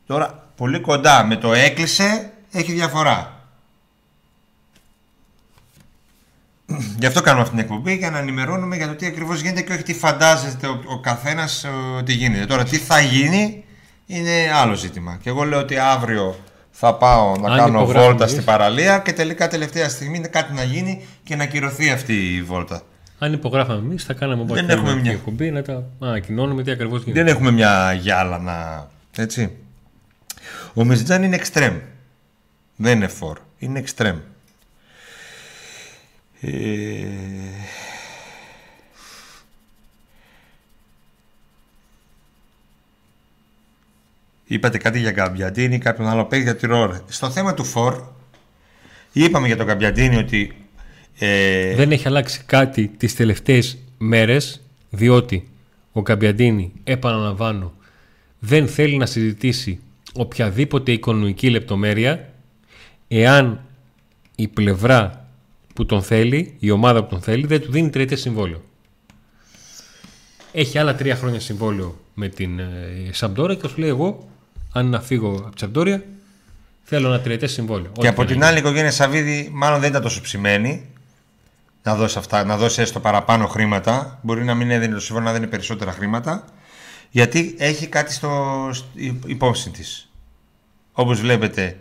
Τώρα, 0.08 0.44
πολύ 0.56 0.80
κοντά 0.80 1.26
με 1.26 1.36
το 1.36 1.54
έκλεισε 1.54 2.32
έχει 2.52 2.72
διαφορά. 2.72 3.34
Γι' 7.00 7.06
αυτό 7.06 7.22
κάνουμε 7.22 7.42
αυτή 7.44 7.56
την 7.56 7.64
εκπομπή 7.64 7.96
για 7.96 8.10
να 8.12 8.18
ενημερώνουμε 8.18 8.76
για 8.76 8.88
το 8.88 8.96
τι 8.96 9.06
ακριβώς 9.06 9.42
γίνεται 9.42 9.62
και 9.62 9.74
όχι 9.74 9.84
τι 9.84 9.94
φαντάζεται 9.94 10.68
ο, 10.68 10.82
ο 10.88 11.00
καθένας 11.00 11.64
ε, 11.64 11.70
ότι 11.98 12.14
γίνεται. 12.14 12.46
Τώρα, 12.46 12.64
τι 12.64 12.78
θα 12.78 13.00
γίνει 13.00 13.64
είναι 14.06 14.32
άλλο 14.56 14.74
ζήτημα. 14.74 15.18
Και 15.22 15.30
εγώ 15.30 15.44
λέω 15.44 15.60
ότι 15.60 15.78
αύριο 15.78 16.36
θα 16.72 16.94
πάω 16.94 17.36
να 17.38 17.50
Αν 17.52 17.58
κάνω 17.58 17.68
υπογράφουμε 17.68 18.04
βόλτα 18.06 18.24
εμείς. 18.24 18.32
στην 18.32 18.46
παραλία 18.46 19.00
και 19.00 19.14
τελικά 19.14 19.48
τελευταία 19.48 19.90
στιγμή 19.90 20.18
είναι 20.18 20.28
κάτι 20.28 20.54
να 20.54 20.64
γίνει 20.64 21.06
και 21.24 21.36
να 21.36 21.44
ακυρωθεί 21.44 21.90
αυτή 21.90 22.36
η 22.36 22.42
βόλτα. 22.42 22.82
Αν 23.20 23.34
υπογράφαμε 23.34 23.80
εμείς, 23.80 24.04
θα 24.04 24.14
κάναμε 24.14 24.42
όπως 24.42 24.56
Δεν 24.56 24.68
κάνουμε 24.68 24.88
έχουμε 24.90 24.92
αυτή 24.98 25.02
μια. 25.04 25.12
η 25.12 25.16
εκπομπή 25.16 25.52
να 25.52 25.62
τα 25.62 25.84
ανακοινώνουμε 26.00 26.64
τι 26.64 26.72
ακριβώς 26.72 27.04
γίνεται. 27.04 27.24
Δεν 27.24 27.34
έχουμε 27.36 27.52
μια 27.52 27.94
γυάλα 27.94 28.38
να. 28.40 28.88
Έτσι. 29.18 29.52
Ο 30.74 30.84
Μεζιτζάν 30.84 31.24
είναι 31.24 31.36
εξτρέμ. 31.36 31.78
Δεν 32.76 32.96
είναι 32.96 33.08
φορ. 33.08 33.38
Είναι 33.60 33.80
εξτρέμ. 33.80 34.18
Ε... 36.42 37.08
Είπατε 44.48 44.78
κάτι 44.78 45.00
για 45.00 45.12
Γκαμπιαντίνη 45.12 45.76
ή 45.76 45.78
κάποιον 45.78 46.08
άλλο 46.08 46.26
παίκτη 46.26 46.44
για 46.44 46.56
τη 46.56 46.68
Ρόρ. 46.68 47.02
Στο 47.08 47.30
θέμα 47.30 47.54
του 47.54 47.64
φορ, 47.64 48.04
είπαμε 49.12 49.48
για 49.48 49.58
τον 49.58 49.66
Γκαμπιαντίνη 49.66 50.18
ότι. 50.18 50.56
Ε, 51.18 51.76
Δεν 51.76 51.92
έχει 51.92 52.08
αλλάξει 52.08 52.44
κάτι 52.46 52.88
τις 52.88 53.16
τελευταίες 53.16 53.78
μέρες 53.98 54.62
διότι 54.90 55.50
ο 55.92 56.02
Καμπιαντίνη, 56.02 56.72
επαναλαμβάνω, 56.84 57.74
δεν 58.40 58.68
θέλει 58.68 58.98
να 58.98 59.06
συζητήσει 59.06 59.80
οποιαδήποτε 60.16 60.92
οικονομική 60.92 61.50
λεπτομέρεια 61.50 62.30
εάν 63.08 63.60
η 64.36 64.48
πλευρά 64.48 65.28
που 65.74 65.86
τον 65.86 66.02
θέλει, 66.02 66.56
η 66.60 66.72
ομάδα 66.72 67.04
που 67.04 67.10
τον 67.10 67.22
θέλει, 67.22 67.48
δεν 67.48 67.62
του 67.62 67.72
δίνει 67.72 67.90
τριετές 67.90 68.22
συμβόλαιο. 68.22 68.62
Έχει 70.52 70.78
άλλα 70.78 70.96
τρία 70.96 71.16
χρόνια 71.16 71.40
συμβόλαιο 71.40 72.00
με 72.14 72.28
την 72.28 72.60
ε, 72.60 72.66
Σαμπτόρα 73.12 73.56
και 73.56 73.68
σου 73.68 73.78
λέει 73.78 73.90
εγώ, 73.90 74.28
αν 74.72 74.90
να 74.90 75.02
φύγω 75.02 75.30
από 75.30 75.54
τη 75.56 75.60
Σαμπτόρια, 75.60 76.04
θέλω 76.84 77.08
ένα 77.08 77.20
τριετές 77.20 77.52
συμβόλαιο. 77.52 77.92
Και 77.92 78.00
Ό,τι 78.00 78.08
από 78.08 78.16
και 78.16 78.22
να 78.22 78.28
την 78.28 78.36
γίνει. 78.36 78.46
άλλη, 78.46 78.58
η 78.58 78.60
οικογένεια 78.60 78.92
Σαββίδη 78.92 79.50
μάλλον 79.54 79.80
δεν 79.80 79.90
ήταν 79.90 80.02
τόσο 80.02 80.22
ψημένη 80.22 80.86
να 81.84 81.96
δώσει, 81.96 82.18
αυτά, 82.18 82.44
να 82.44 82.58
δώσει 82.58 82.82
έστω 82.82 83.00
παραπάνω 83.00 83.48
χρήματα. 83.48 84.20
Μπορεί 84.22 84.44
να 84.44 84.54
μην 84.54 84.72
έδινε 84.72 84.94
το 84.94 85.00
σύμφωνο, 85.00 85.26
να 85.26 85.34
δίνει 85.34 85.48
περισσότερα 85.48 85.92
χρήματα. 85.92 86.46
Γιατί 87.16 87.56
έχει 87.58 87.88
κάτι 87.88 88.14
στο, 88.14 88.70
στο 88.74 88.88
υπόψη 89.26 89.70
της. 89.70 90.12
Όπως 90.92 91.20
βλέπετε, 91.20 91.78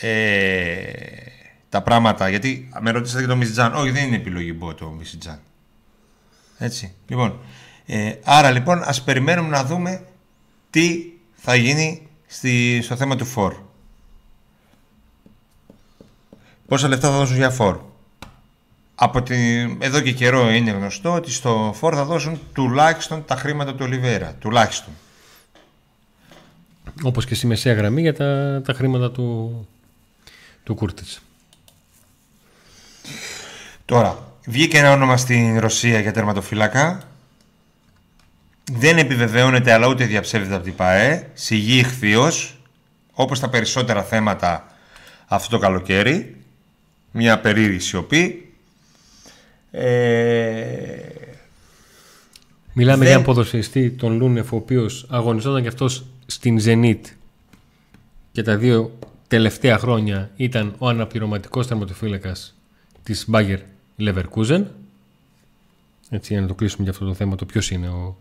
ε, 0.00 0.82
τα 1.68 1.82
πράγματα. 1.82 2.28
Γιατί 2.28 2.68
με 2.80 2.90
ρωτήσατε 2.90 3.18
για 3.18 3.28
το 3.28 3.36
Μισιτζάν. 3.36 3.74
Όχι, 3.74 3.90
δεν 3.90 4.06
είναι 4.06 4.16
επιλογή 4.16 4.52
μπο 4.52 4.74
το 4.74 4.88
Μισιτζάν. 4.88 5.40
Έτσι. 6.58 6.94
Λοιπόν, 7.06 7.38
ε, 7.86 8.14
άρα 8.24 8.50
λοιπόν 8.50 8.82
ας 8.82 9.02
περιμένουμε 9.02 9.48
να 9.48 9.64
δούμε 9.64 10.06
τι 10.70 11.04
θα 11.34 11.54
γίνει 11.54 12.08
στη, 12.26 12.80
στο 12.82 12.96
θέμα 12.96 13.16
του 13.16 13.24
φόρ. 13.24 13.54
Πόσα 16.68 16.88
λεφτά 16.88 17.10
θα 17.10 17.16
δώσουν 17.16 17.36
για 17.36 17.50
φόρ; 17.50 17.80
Από 19.00 19.22
την... 19.22 19.76
Εδώ 19.82 20.00
και 20.00 20.12
καιρό 20.12 20.50
είναι 20.50 20.70
γνωστό 20.70 21.12
ότι 21.12 21.30
στο 21.30 21.74
φόρ 21.76 21.94
θα 21.96 22.04
δώσουν 22.04 22.40
τουλάχιστον 22.52 23.24
τα 23.24 23.36
χρήματα 23.36 23.70
του 23.74 23.80
Ολιβέρα. 23.82 24.34
Τουλάχιστον. 24.38 24.92
Όπως 27.02 27.24
και 27.24 27.34
στη 27.34 27.46
μεσαία 27.46 27.74
γραμμή 27.74 28.00
για 28.00 28.14
τα, 28.14 28.62
τα 28.64 28.72
χρήματα 28.72 29.10
του, 29.10 29.68
του 30.64 30.74
Κούρτιτς. 30.74 31.20
Τώρα, 33.84 34.32
βγήκε 34.46 34.78
ένα 34.78 34.92
όνομα 34.92 35.16
στην 35.16 35.58
Ρωσία 35.58 36.00
για 36.00 36.12
τερματοφύλακα. 36.12 37.02
Δεν 38.72 38.98
επιβεβαιώνεται 38.98 39.72
αλλά 39.72 39.86
ούτε 39.86 40.04
διαψεύδεται 40.04 40.54
από 40.54 40.64
την 40.64 40.74
ΠαΕ. 40.74 41.30
Σιγή 41.34 41.78
ηχθείος, 41.78 42.58
όπως 43.12 43.40
τα 43.40 43.48
περισσότερα 43.48 44.02
θέματα 44.02 44.66
αυτό 45.26 45.50
το 45.50 45.58
καλοκαίρι. 45.58 46.36
Μια 47.10 47.40
περίεργη 47.40 47.78
σιωπή. 47.78 48.47
Ε, 49.80 51.02
Μιλάμε 52.72 52.96
Δεν- 52.96 53.04
για 53.06 53.12
έναν 53.12 53.24
ποδοσφαιριστή, 53.24 53.90
τον 53.90 54.16
Λούνεφ, 54.16 54.52
ο 54.52 54.56
οποίος 54.56 55.06
αγωνιζόταν 55.10 55.62
και 55.62 55.68
αυτός 55.68 56.04
στην 56.26 56.58
Zenit 56.64 57.00
και 58.32 58.42
τα 58.42 58.56
δύο 58.56 58.98
τελευταία 59.28 59.78
χρόνια 59.78 60.30
ήταν 60.36 60.74
ο 60.78 60.88
αναπληρωματικός 60.88 61.66
τερματοφύλακας 61.66 62.54
της 63.02 63.26
Bayer 63.32 63.58
Leverkusen. 63.98 64.64
Έτσι, 66.10 66.32
για 66.32 66.40
να 66.40 66.46
το 66.46 66.54
κλείσουμε 66.54 66.82
για 66.82 66.92
αυτό 66.92 67.04
το 67.04 67.14
θέμα, 67.14 67.36
το 67.36 67.44
ποιος 67.44 67.70
είναι 67.70 67.88
ο, 67.88 68.16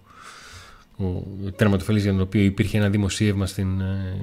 ο 0.97 1.23
τερματοφύλακας 1.55 2.03
για 2.03 2.11
τον 2.11 2.21
οποίο 2.21 2.41
υπήρχε 2.41 2.77
ένα 2.77 2.89
δημοσίευμα 2.89 3.45
στην, 3.45 3.81
ε, 3.81 4.15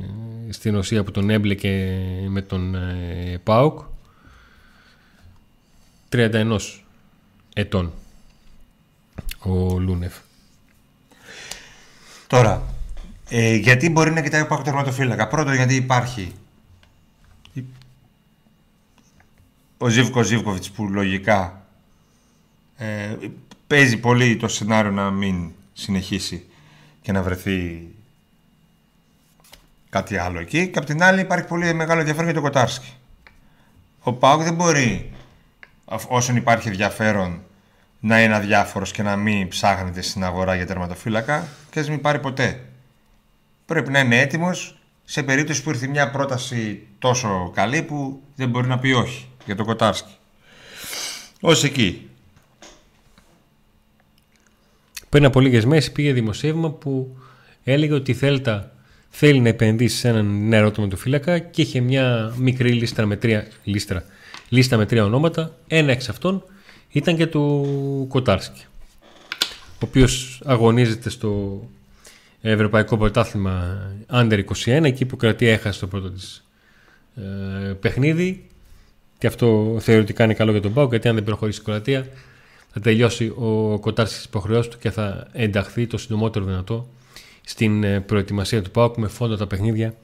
στην 0.50 0.74
Ρωσία 0.74 1.04
που 1.04 1.10
τον 1.10 1.30
έμπλεκε 1.30 1.98
με 2.28 2.42
τον 2.42 2.74
ε, 2.74 3.40
ΠΑΟΚ. 3.44 3.80
31 6.08 6.56
ετών 7.54 7.92
ο 9.38 9.78
Λούνεφ. 9.78 10.14
Τώρα, 12.26 12.62
ε, 13.28 13.54
γιατί 13.54 13.90
μπορεί 13.90 14.10
να 14.10 14.22
κοιτάει 14.22 14.40
ο 14.40 14.46
Πάκο 14.46 14.62
τερματοφύλακα; 14.62 15.28
Πρώτον, 15.28 15.54
γιατί 15.54 15.74
υπάρχει 15.74 16.32
ο 19.78 19.88
Ζίβκο 19.88 20.22
Ζίβκοβιτς 20.22 20.70
που 20.70 20.88
λογικά 20.88 21.66
ε, 22.76 23.16
παίζει 23.66 23.96
πολύ 23.96 24.36
το 24.36 24.48
σενάριο 24.48 24.90
να 24.90 25.10
μην 25.10 25.50
συνεχίσει 25.72 26.46
και 27.02 27.12
να 27.12 27.22
βρεθεί 27.22 27.88
κάτι 29.90 30.16
άλλο 30.16 30.40
εκεί. 30.40 30.68
Και 30.68 30.78
απ' 30.78 30.84
την 30.84 31.02
άλλη 31.02 31.20
υπάρχει 31.20 31.46
πολύ 31.46 31.74
μεγάλο 31.74 31.98
ενδιαφέρον 31.98 32.30
για 32.30 32.40
τον 32.40 32.42
Κοτάρσκι. 32.42 32.92
Ο 34.00 34.12
Πάοκ 34.12 34.42
δεν 34.42 34.54
μπορεί 34.54 35.12
όσον 36.08 36.36
υπάρχει 36.36 36.68
ενδιαφέρον 36.68 37.42
να 38.00 38.22
είναι 38.22 38.34
αδιάφορος 38.34 38.90
και 38.90 39.02
να 39.02 39.16
μην 39.16 39.48
ψάχνεται 39.48 40.02
στην 40.02 40.24
αγορά 40.24 40.54
για 40.54 40.66
τερματοφύλακα 40.66 41.48
και 41.70 41.80
να 41.80 41.90
μην 41.90 42.00
πάρει 42.00 42.18
ποτέ. 42.18 42.60
Πρέπει 43.66 43.90
να 43.90 43.98
είναι 43.98 44.20
έτοιμος 44.20 44.78
σε 45.04 45.22
περίπτωση 45.22 45.62
που 45.62 45.70
ήρθε 45.70 45.86
μια 45.86 46.10
πρόταση 46.10 46.86
τόσο 46.98 47.50
καλή 47.54 47.82
που 47.82 48.22
δεν 48.34 48.48
μπορεί 48.48 48.68
να 48.68 48.78
πει 48.78 48.92
όχι 48.92 49.28
για 49.44 49.56
τον 49.56 49.66
Κοτάρσκι. 49.66 50.12
Ως 51.40 51.64
εκεί. 51.64 52.08
Πριν 55.08 55.24
από 55.24 55.40
λίγες 55.40 55.64
μέρες 55.64 55.92
πήγε 55.92 56.12
δημοσίευμα 56.12 56.70
που 56.70 57.16
έλεγε 57.64 57.92
ότι 57.92 58.10
η 58.10 58.14
Θέλτα 58.14 58.72
θέλει 59.10 59.40
να 59.40 59.48
επενδύσει 59.48 59.96
σε 59.96 60.08
έναν 60.08 60.48
νέο 60.48 60.72
φύλακα 60.94 61.38
και 61.38 61.62
είχε 61.62 61.80
μια 61.80 62.34
μικρή 62.36 62.72
λίστα 62.72 63.06
με 63.06 63.16
τρία, 63.16 63.46
λίστα, 63.64 64.04
λίστα 64.54 64.76
με 64.76 64.86
τρία 64.86 65.04
ονόματα. 65.04 65.56
Ένα 65.66 65.92
εξ 65.92 66.08
αυτών 66.08 66.44
ήταν 66.90 67.16
και 67.16 67.26
του 67.26 68.06
Κοτάρσκι, 68.08 68.64
ο 69.68 69.86
οποίος 69.86 70.42
αγωνίζεται 70.44 71.10
στο 71.10 71.60
Ευρωπαϊκό 72.40 72.96
Πρωτάθλημα 72.96 73.82
Under 74.10 74.44
21, 74.64 74.82
εκεί 74.82 75.04
που 75.04 75.14
η 75.14 75.18
Κροατία 75.18 75.52
έχασε 75.52 75.80
το 75.80 75.86
πρώτο 75.86 76.10
της 76.10 76.44
ε, 77.16 77.72
παιχνίδι 77.72 78.48
και 79.18 79.26
αυτό 79.26 79.76
θεωρητικά 79.80 80.24
είναι 80.24 80.34
καλό 80.34 80.50
για 80.50 80.60
τον 80.60 80.72
Πάο 80.72 80.86
γιατί 80.90 81.08
αν 81.08 81.14
δεν 81.14 81.24
προχωρήσει 81.24 81.60
η 81.60 81.64
Κροατία 81.64 82.06
θα 82.72 82.80
τελειώσει 82.80 83.32
ο 83.36 83.78
Κοτάρσκις 83.80 84.16
τις 84.16 84.26
υποχρεώσεις 84.26 84.72
του 84.72 84.78
και 84.78 84.90
θα 84.90 85.26
ενταχθεί 85.32 85.86
το 85.86 85.98
συντομότερο 85.98 86.44
δυνατό 86.44 86.88
στην 87.44 87.84
ε, 87.84 88.00
προετοιμασία 88.00 88.62
του 88.62 88.70
ΠΑΟΚ 88.70 88.96
με 88.96 89.08
φόντο 89.08 89.36
τα 89.36 89.46
παιχνίδια 89.46 89.94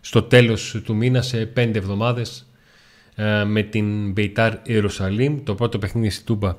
στο 0.00 0.22
τέλος 0.22 0.80
του 0.84 0.94
μήνα 0.94 1.22
σε 1.22 1.46
πέντε 1.46 1.78
εβδομάδες 1.78 2.38
ε, 2.38 2.55
με 3.46 3.62
την 3.62 4.12
Μπεϊτάρ 4.12 4.54
Ιερουσαλήμ 4.62 5.42
το 5.42 5.54
πρώτο 5.54 5.78
παιχνίδι 5.78 6.10
στη 6.10 6.24
Τούμπα 6.24 6.56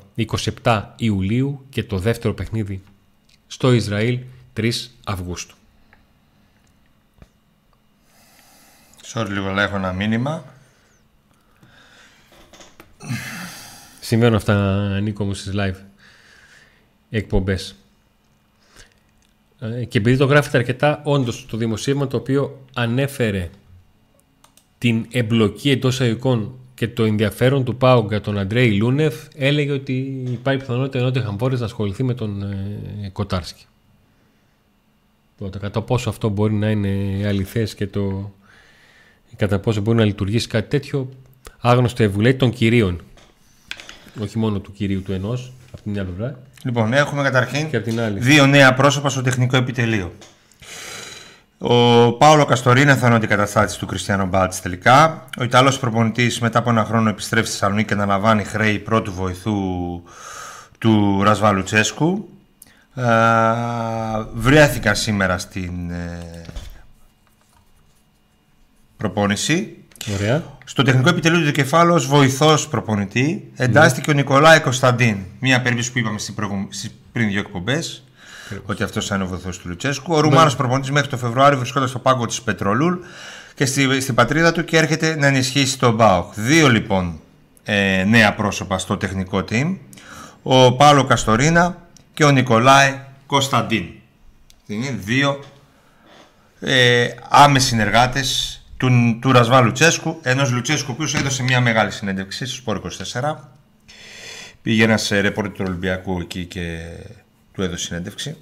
27 0.63 0.83
Ιουλίου 0.95 1.65
και 1.69 1.83
το 1.83 1.97
δεύτερο 1.97 2.33
παιχνίδι 2.33 2.83
στο 3.47 3.73
Ισραήλ 3.73 4.19
3 4.57 4.71
Αυγούστου. 5.03 5.55
Sorry 9.13 9.27
λίγο 9.29 9.47
αλλά 9.47 9.63
έχω 9.63 9.75
ένα 9.75 9.93
μήνυμα. 9.93 10.43
Συμβαίνουν 13.99 14.35
αυτά 14.35 14.99
Νίκο 14.99 15.25
μου 15.25 15.33
στις 15.33 15.53
live 15.55 15.75
εκπομπές. 17.09 17.75
Ε, 19.59 19.85
και 19.85 19.97
επειδή 19.97 20.17
το 20.17 20.25
γράφετε 20.25 20.57
αρκετά, 20.57 21.01
όντως 21.03 21.45
το 21.45 21.57
δημοσίευμα 21.57 22.07
το 22.07 22.17
οποίο 22.17 22.65
ανέφερε 22.73 23.49
την 24.77 25.05
εμπλοκή 25.11 25.69
εντός 25.69 25.99
εικόν 25.99 26.53
και 26.73 26.87
το 26.87 27.03
ενδιαφέρον 27.03 27.63
του 27.63 27.75
Πάου 27.75 28.05
για 28.09 28.21
τον 28.21 28.37
Αντρέι 28.37 28.71
Λούνεφ 28.71 29.15
έλεγε 29.35 29.71
ότι 29.71 30.23
υπάρχει 30.31 30.59
πιθανότητα 30.59 30.97
ενώ 30.99 31.25
Χαμπόρε 31.25 31.57
να 31.57 31.65
ασχοληθεί 31.65 32.03
με 32.03 32.13
τον 32.13 32.41
ε, 32.41 33.09
Κοτάρσκι. 33.11 33.65
Τότε, 35.37 35.57
κατά 35.57 35.81
πόσο 35.81 36.09
αυτό 36.09 36.29
μπορεί 36.29 36.53
να 36.53 36.69
είναι 36.69 37.23
αληθές 37.27 37.75
και 37.75 37.87
το 37.87 38.31
κατά 39.35 39.59
πόσο 39.59 39.81
μπορεί 39.81 39.97
να 39.97 40.05
λειτουργήσει 40.05 40.47
κάτι 40.47 40.69
τέτοιο 40.69 41.09
άγνωστο 41.59 42.03
ευουλέει 42.03 42.35
των 42.35 42.51
κυρίων 42.51 43.01
όχι 44.21 44.37
μόνο 44.37 44.59
του 44.59 44.71
κυρίου 44.71 45.01
του 45.01 45.11
ενός 45.11 45.53
από 45.71 45.81
την 45.81 45.91
μια 45.91 46.05
πλευρά 46.05 46.39
Λοιπόν, 46.63 46.93
έχουμε 46.93 47.23
καταρχήν 47.23 47.69
και 47.69 47.79
την 47.79 47.99
άλλη. 47.99 48.19
δύο 48.19 48.45
νέα 48.45 48.73
πρόσωπα 48.73 49.09
στο 49.09 49.21
τεχνικό 49.21 49.57
επιτελείο. 49.57 50.11
Ο 51.59 52.13
Πάολο 52.13 52.45
Καστορίνα 52.45 52.95
θα 52.95 53.05
είναι 53.05 53.13
ο 53.13 53.17
αντικαταστάτης 53.17 53.75
του 53.75 53.85
Κριστιανό 53.85 54.25
Μπάτση 54.25 54.61
τελικά. 54.61 55.25
Ο 55.39 55.43
Ιταλός 55.43 55.79
προπονητής 55.79 56.39
μετά 56.39 56.59
από 56.59 56.69
ένα 56.69 56.83
χρόνο 56.83 57.09
επιστρέφει 57.09 57.45
στη 57.45 57.57
Θεσσαλονίκη 57.57 57.87
και 57.87 57.93
αναλαμβάνει 57.93 58.43
χρέη 58.43 58.79
πρώτου 58.79 59.13
βοηθού 59.13 59.55
του 60.77 61.23
Ρασβάλου 61.23 61.63
Τσέσκου. 61.63 62.29
βρέθηκα 64.33 64.93
σήμερα 64.93 65.37
στην 65.37 65.91
ε, 65.91 66.41
προπόνηση. 68.97 69.77
Ωραία. 70.13 70.43
Στο 70.65 70.83
τεχνικό 70.83 71.09
επιτελείο 71.09 71.45
του 71.45 71.51
κεφάλου 71.51 71.93
ως 71.93 72.07
βοηθός 72.07 72.67
προπονητή 72.67 73.51
εντάστηκε 73.55 74.11
ο 74.11 74.13
Νικολάη 74.13 74.59
Κωνσταντίν. 74.59 75.17
Μία 75.39 75.61
περίπτωση 75.61 75.91
που 75.91 75.99
είπαμε 75.99 76.19
στι 76.69 76.91
πριν 77.11 77.27
δύο 77.27 77.39
εκπομπές. 77.39 78.06
Ότι 78.65 78.83
αυτός 78.83 79.07
θα 79.07 79.15
είναι 79.15 79.23
ο 79.23 79.27
βοηθός 79.27 79.57
του 79.57 79.69
Λουτσέσκου. 79.69 80.13
Ο 80.13 80.19
Ρουμάνος 80.19 80.55
προπονητής 80.55 80.91
μέχρι 80.91 81.09
το 81.09 81.17
Φεβρουάριο 81.17 81.57
βρισκόταν 81.57 81.87
στο 81.87 81.99
πάγκο 81.99 82.25
της 82.25 82.41
Πετρολούλ 82.41 82.97
και 83.55 83.65
στη, 83.65 84.01
στην 84.01 84.15
πατρίδα 84.15 84.51
του 84.51 84.63
και 84.63 84.77
έρχεται 84.77 85.15
να 85.15 85.27
ενισχύσει 85.27 85.79
τον 85.79 85.93
Μπάουκ. 85.93 86.33
Δύο 86.35 86.69
λοιπόν 86.69 87.19
ε, 87.63 88.03
νέα 88.03 88.33
πρόσωπα 88.33 88.77
στο 88.77 88.97
τεχνικό 88.97 89.43
team. 89.49 89.77
Ο 90.43 90.73
Πάλο 90.75 91.03
Καστορίνα 91.03 91.87
και 92.13 92.23
ο 92.23 92.31
Νικολάη 92.31 92.99
Κωνσταντίν. 93.25 93.85
Είναι 94.67 94.95
δύο 95.03 95.39
ε, 96.59 97.07
άμεσοι 97.29 97.67
συνεργάτες 97.67 98.61
του, 98.77 99.17
του 99.21 99.31
Ρασβά 99.31 99.61
Λουτσέσκου, 99.61 100.19
ενός 100.21 100.51
Λουτσέσκου 100.51 100.87
ο 100.89 100.93
οποίος 100.93 101.15
έδωσε 101.15 101.43
μια 101.43 101.61
μεγάλη 101.61 101.91
συνέντευξη 101.91 102.45
στο 102.45 102.55
Σπόρ 102.55 102.81
24. 103.21 103.35
Πήγε 104.61 104.83
ένας 104.83 105.09
ρεπόρτερ 105.09 105.51
του 105.51 105.63
Ολυμπιακού 105.67 106.19
εκεί 106.19 106.45
και 106.45 106.77
του 107.57 107.63
έδωσε 107.63 107.85
συνέντευξη. 107.85 108.37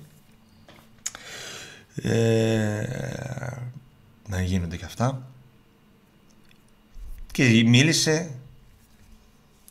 Ε, 1.95 2.84
να 4.28 4.41
γίνονται 4.41 4.78
και 4.78 4.86
αυτά. 4.86 5.21
Και 7.32 7.63
μίλησε 7.65 8.32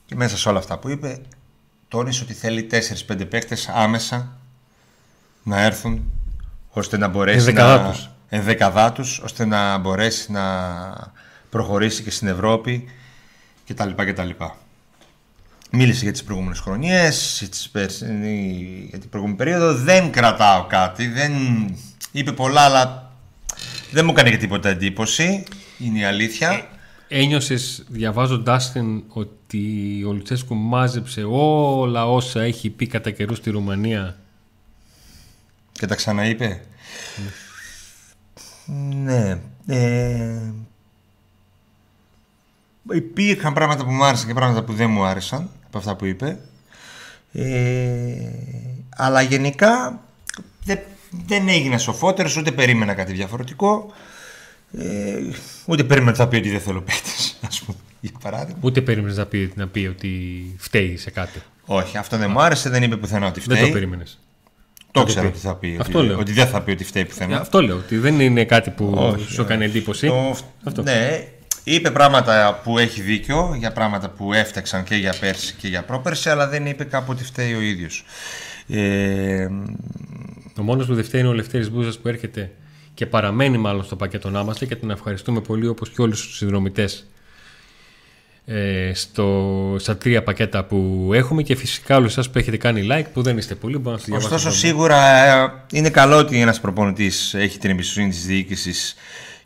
και 0.06 0.14
μέσα 0.14 0.36
σε 0.36 0.48
όλα 0.48 0.58
αυτά 0.58 0.78
που 0.78 0.88
είπε 0.88 1.20
τόνισε 1.88 2.22
ότι 2.22 2.32
θέλει 2.32 2.68
4-5 3.08 3.28
παίκτες 3.30 3.68
άμεσα 3.68 4.36
να 5.42 5.62
έρθουν 5.62 6.10
ώστε 6.68 6.96
να 6.96 7.08
μπορέσει 7.08 7.52
να, 7.52 7.94
ενδεκαδά 8.28 8.92
τους 8.92 9.18
ώστε 9.18 9.44
να 9.44 9.78
μπορέσει 9.78 10.32
να 10.32 11.12
προχωρήσει 11.50 12.02
και 12.02 12.10
στην 12.10 12.28
Ευρώπη 12.28 12.88
κτλ. 13.66 13.90
κτλ. 13.90 14.30
Μίλησε 15.70 16.02
για 16.02 16.12
τις 16.12 16.24
προηγούμενες 16.24 16.58
χρονιές, 16.60 17.48
για 18.88 18.98
την 18.98 19.08
προηγούμενη 19.08 19.38
περίοδο. 19.38 19.74
Δεν 19.74 20.10
κρατάω 20.10 20.66
κάτι, 20.66 21.06
δεν 21.06 21.32
είπε 22.12 22.32
πολλά, 22.32 22.60
αλλά 22.60 23.12
δεν 23.90 24.04
μου 24.04 24.10
έκανε 24.10 24.30
και 24.30 24.36
τίποτα 24.36 24.68
εντύπωση. 24.68 25.44
Είναι 25.78 25.98
η 25.98 26.04
αλήθεια. 26.04 26.50
Ε, 27.08 27.18
ένιωσες 27.18 27.84
διαβάζοντάς 27.88 28.72
την 28.72 29.02
ότι 29.08 30.04
ο 30.08 30.12
Λουτσέσκου 30.12 30.54
μάζεψε 30.54 31.22
όλα 31.28 32.10
όσα 32.10 32.42
έχει 32.42 32.70
πει 32.70 32.86
κατά 32.86 33.10
καιρούς 33.10 33.38
στη 33.38 33.50
Ρουμανία; 33.50 34.16
Και 35.72 35.86
τα 35.86 35.94
ξαναείπε; 35.94 36.60
Ναι. 38.66 39.04
Ναι. 39.04 39.40
Ε, 39.66 40.52
υπήρχαν 42.92 43.52
πράγματα 43.52 43.84
που 43.84 43.90
μου 43.90 44.04
άρεσαν 44.04 44.26
και 44.26 44.34
πράγματα 44.34 44.62
που 44.62 44.72
δεν 44.72 44.90
μου 44.90 45.04
άρεσαν 45.04 45.50
από 45.66 45.78
αυτά 45.78 45.96
που 45.96 46.04
είπε. 46.04 46.38
Ε, 47.32 47.44
αλλά 48.96 49.22
γενικά 49.22 50.00
δεν, 50.64 50.78
δεν 51.26 51.48
έγινα 51.48 51.78
σοφότερος, 51.78 52.36
ούτε 52.36 52.52
περίμενα 52.52 52.94
κάτι 52.94 53.12
διαφορετικό. 53.12 53.92
Ε, 54.78 55.18
ούτε 55.66 55.84
περίμενα 55.84 56.10
ότι 56.10 56.20
θα 56.20 56.28
πει 56.28 56.36
ότι 56.36 56.50
δεν 56.50 56.60
θέλω 56.60 56.80
παίκτες, 56.80 57.38
ας 57.48 57.60
πούμε, 57.60 57.78
για 58.00 58.18
παράδειγμα. 58.22 58.60
Ούτε 58.62 58.80
περίμενες 58.80 59.16
να 59.16 59.26
πει, 59.26 59.52
να 59.54 59.68
πει 59.68 59.86
ότι 59.86 60.10
φταίει 60.58 60.96
σε 60.96 61.10
κάτι. 61.10 61.42
Όχι, 61.66 61.96
αυτό 61.96 62.16
δεν 62.16 62.30
μου 62.30 62.42
άρεσε, 62.42 62.68
δεν 62.68 62.82
είπε 62.82 62.96
πουθενά 62.96 63.26
ότι 63.26 63.40
φταίει. 63.40 63.58
Δεν 63.58 63.66
το 63.66 63.72
περίμενες. 63.72 64.18
Το 64.90 65.04
ξέρω 65.04 65.26
ότι 65.28 65.38
θα 65.38 65.54
πει. 65.54 65.76
Αυτό 65.80 65.98
ότι, 65.98 66.06
λέω. 66.06 66.18
ότι 66.18 66.32
δεν 66.32 66.46
θα 66.46 66.62
πει 66.62 66.70
ότι 66.70 66.84
φταίει 66.84 67.04
πουθενά. 67.04 67.40
Αυτό 67.40 67.62
λέω. 67.62 67.76
Ότι 67.76 67.96
δεν 67.98 68.20
είναι 68.20 68.44
κάτι 68.44 68.70
που 68.70 68.92
Όχι, 68.96 69.32
σου 69.32 69.40
έκανε 69.40 69.64
εντύπωση. 69.64 70.06
Το... 70.06 70.36
Αυτό. 70.64 70.82
Ναι, 70.82 71.26
είπε 71.64 71.90
πράγματα 71.90 72.60
που 72.64 72.78
έχει 72.78 73.00
δίκιο 73.00 73.54
για 73.58 73.72
πράγματα 73.72 74.08
που 74.08 74.32
έφταξαν 74.32 74.84
και 74.84 74.94
για 74.94 75.14
πέρσι 75.20 75.54
και 75.54 75.68
για 75.68 75.82
πρόπερσι, 75.82 76.30
αλλά 76.30 76.48
δεν 76.48 76.66
είπε 76.66 76.84
κάπου 76.84 77.06
ότι 77.10 77.24
φταίει 77.24 77.54
ο 77.54 77.60
ίδιος. 77.60 78.04
Ε, 78.68 79.48
Ο 80.58 80.62
μόνος 80.62 80.86
που 80.86 80.94
δεν 80.94 81.04
φταίει 81.04 81.20
είναι 81.20 81.30
ο 81.30 81.32
Λευτέρης 81.32 81.70
Μπούζας 81.70 81.98
που 81.98 82.08
έρχεται 82.08 82.50
και 82.94 83.06
παραμένει 83.06 83.58
μάλλον 83.58 83.84
στο 83.84 83.96
πακέτο 83.96 84.30
να 84.30 84.40
είμαστε 84.40 84.66
και 84.66 84.76
τον 84.76 84.90
ευχαριστούμε 84.90 85.40
πολύ 85.40 85.66
όπως 85.66 85.90
και 85.90 86.02
όλους 86.02 86.26
τους 86.26 86.36
συνδρομητές 86.36 87.06
ε, 88.46 88.90
στο, 88.94 89.76
στα 89.78 89.96
τρία 89.96 90.22
πακέτα 90.22 90.64
που 90.64 91.10
έχουμε 91.14 91.42
και 91.42 91.54
φυσικά 91.56 91.96
όλους 91.96 92.10
εσάς 92.10 92.30
που 92.30 92.38
έχετε 92.38 92.56
κάνει 92.56 92.86
like 92.90 93.06
που 93.12 93.22
δεν 93.22 93.38
είστε 93.38 93.54
πολλοί 93.54 93.78
μπορείτε 93.78 94.10
να 94.10 94.16
Ωστόσο 94.16 94.52
σίγουρα 94.52 95.24
ε, 95.24 95.52
είναι 95.72 95.90
καλό 95.90 96.16
ότι 96.16 96.40
ένας 96.40 96.60
προπονητής 96.60 97.34
έχει 97.34 97.58
την 97.58 97.70
εμπιστοσύνη 97.70 98.08
της 98.08 98.26
διοίκησης 98.26 98.94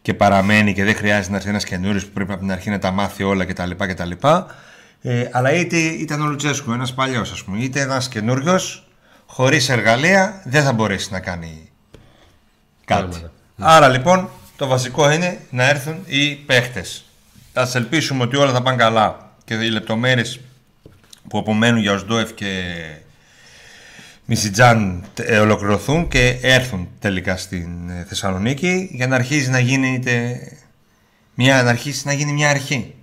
και 0.08 0.14
παραμένει 0.14 0.74
και 0.74 0.84
δεν 0.84 0.94
χρειάζεται 0.94 1.30
να 1.30 1.36
έρθει 1.36 1.48
ένας 1.48 1.64
καινούριος 1.64 2.04
που 2.04 2.12
πρέπει 2.12 2.32
από 2.32 2.40
την 2.40 2.52
αρχή 2.52 2.70
να 2.70 2.78
τα 2.78 2.90
μάθει 2.90 3.22
όλα 3.22 3.44
κτλ. 3.44 3.70
κτλ. 3.76 4.10
Ε, 5.02 5.28
αλλά 5.32 5.52
είτε 5.52 5.76
ήταν 5.76 6.20
ο 6.20 6.26
Λουτσέσκου, 6.26 6.72
ένας 6.72 6.94
παλιός 6.94 7.32
ας 7.32 7.44
πούμε, 7.44 7.58
είτε 7.58 7.80
ένας 7.80 8.08
καινούριος, 8.08 8.88
χωρίς 9.26 9.68
εργαλεία 9.68 10.42
δεν 10.44 10.62
θα 10.64 10.72
μπορέσει 10.72 11.12
να 11.12 11.20
κάνει 11.20 11.70
κάτι. 12.84 13.08
Πράγματα. 13.08 13.32
Άρα 13.58 13.88
λοιπόν 13.88 14.28
το 14.56 14.66
βασικό 14.66 15.10
είναι 15.10 15.40
να 15.50 15.68
έρθουν 15.68 16.02
οι 16.06 16.34
παίχτες. 16.34 17.04
Θα 17.52 17.70
ελπίσουμε 17.74 18.22
ότι 18.22 18.36
όλα 18.36 18.52
θα 18.52 18.62
πάνε 18.62 18.76
καλά 18.76 19.32
και 19.44 19.54
οι 19.54 19.70
λεπτομέρειες 19.70 20.40
που 21.28 21.38
απομένουν 21.38 21.80
για 21.80 21.92
Οσντόεφ 21.92 22.32
και 22.34 22.64
Μισιτζάν 24.30 25.04
ε, 25.14 25.38
ολοκληρωθούν 25.38 26.08
και 26.08 26.38
έρθουν 26.42 26.88
τελικά 26.98 27.36
στην 27.36 27.88
ε, 27.88 28.04
Θεσσαλονίκη 28.08 28.88
για 28.92 29.06
να 29.06 29.14
αρχίσει 29.14 29.50
να 29.50 29.58
γίνει 29.58 30.02
μια, 31.34 31.62
να 31.62 31.68
αρχίσει 31.68 32.06
να 32.06 32.12
γίνει 32.12 32.32
μια 32.32 32.50
αρχή. 32.50 32.94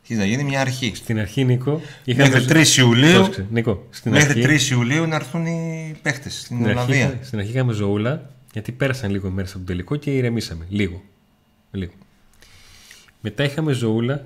Αρχίζει 0.00 0.18
να 0.20 0.26
γίνει 0.26 0.44
μια 0.44 0.60
αρχή. 0.60 0.92
Στην 0.94 1.18
αρχή, 1.18 1.44
Νίκο. 1.44 1.80
Μέχρι 2.04 2.44
3 2.48 2.78
Ιουλίου, 2.78 3.12
Πρόσεξε, 3.12 3.46
Νίκο, 3.50 3.86
στην 3.90 4.12
μέχρι 4.12 4.44
αρχή, 4.44 4.68
3 4.68 4.72
Ιουλίου 4.72 5.06
να 5.06 5.14
έρθουν 5.14 5.46
οι 5.46 5.94
παίχτε 6.02 6.28
στην 6.28 6.56
στην 6.56 6.56
αρχή, 6.56 6.92
Ολλανδία. 6.92 7.18
στην 7.22 7.38
αρχή 7.38 7.50
είχαμε 7.50 7.72
ζωούλα, 7.72 8.30
γιατί 8.52 8.72
πέρασαν 8.72 9.10
λίγο 9.10 9.30
μέρες 9.30 9.50
από 9.50 9.58
τον 9.58 9.66
τελικό 9.66 9.96
και 9.96 10.10
ηρεμήσαμε. 10.10 10.66
Λίγο. 10.68 11.02
λίγο. 11.70 11.92
Μετά 13.20 13.44
είχαμε 13.44 13.72
ζωούλα 13.72 14.22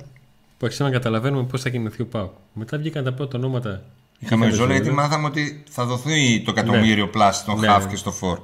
που 0.59 0.67
άρχισαμε 0.67 0.91
να 0.91 0.97
καταλαβαίνουμε 0.97 1.45
πώς 1.45 1.63
θα 1.63 1.71
κινηθεί 1.71 2.03
ο 2.03 2.07
Πάο. 2.07 2.31
Μετά 2.53 2.79
βγήκαν 2.79 3.05
τα 3.05 3.13
πρώτα 3.13 3.39
ονόματα. 3.39 3.83
Είχαμε 4.23 4.51
ζόλα 4.51 4.73
γιατί 4.73 4.91
μάθαμε 4.91 5.27
ότι 5.27 5.63
θα 5.71 5.85
δοθεί 5.85 6.43
το 6.45 6.51
εκατομμύριο 6.51 7.09
πλάσι 7.09 7.41
στον 7.41 7.61
Ναι, 7.61 7.67
Χαφ 7.67 7.85
ναι. 7.85 7.91
και 7.91 7.97
στο 7.97 8.13
Φορ. 8.13 8.39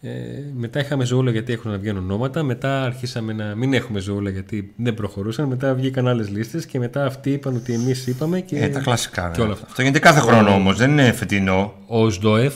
Ε, 0.00 0.10
μετά 0.56 0.80
είχαμε 0.80 1.04
ζωούλα 1.04 1.30
γιατί 1.30 1.52
έχουν 1.52 1.70
να 1.70 1.78
βγαίνουν 1.78 2.02
ονόματα. 2.02 2.42
Μετά 2.42 2.82
αρχίσαμε 2.82 3.32
να 3.32 3.54
μην 3.54 3.74
έχουμε 3.74 4.00
ζωούλα 4.00 4.30
γιατί 4.30 4.72
δεν 4.76 4.94
προχωρούσαν. 4.94 5.48
Μετά 5.48 5.74
βγήκαν 5.74 6.08
άλλες 6.08 6.28
λίστες 6.28 6.66
και 6.66 6.78
μετά 6.78 7.04
αυτοί 7.06 7.32
είπαν 7.32 7.56
ότι 7.56 7.72
εμείς 7.72 8.06
είπαμε 8.06 8.40
και. 8.40 8.58
Ε, 8.58 8.68
τα 8.68 8.80
κλασικά. 8.80 9.30
και 9.30 9.38
ναι. 9.38 9.44
όλα 9.44 9.52
αυτά. 9.52 9.66
Αυτό 9.66 9.82
γίνεται 9.82 9.98
κάθε 9.98 10.20
χρόνο 10.20 10.54
όμως, 10.54 10.76
δεν 10.76 10.90
είναι 10.90 11.12
φετινό. 11.12 11.74
ο 11.86 12.10
ΣΔΟΕΦ 12.10 12.54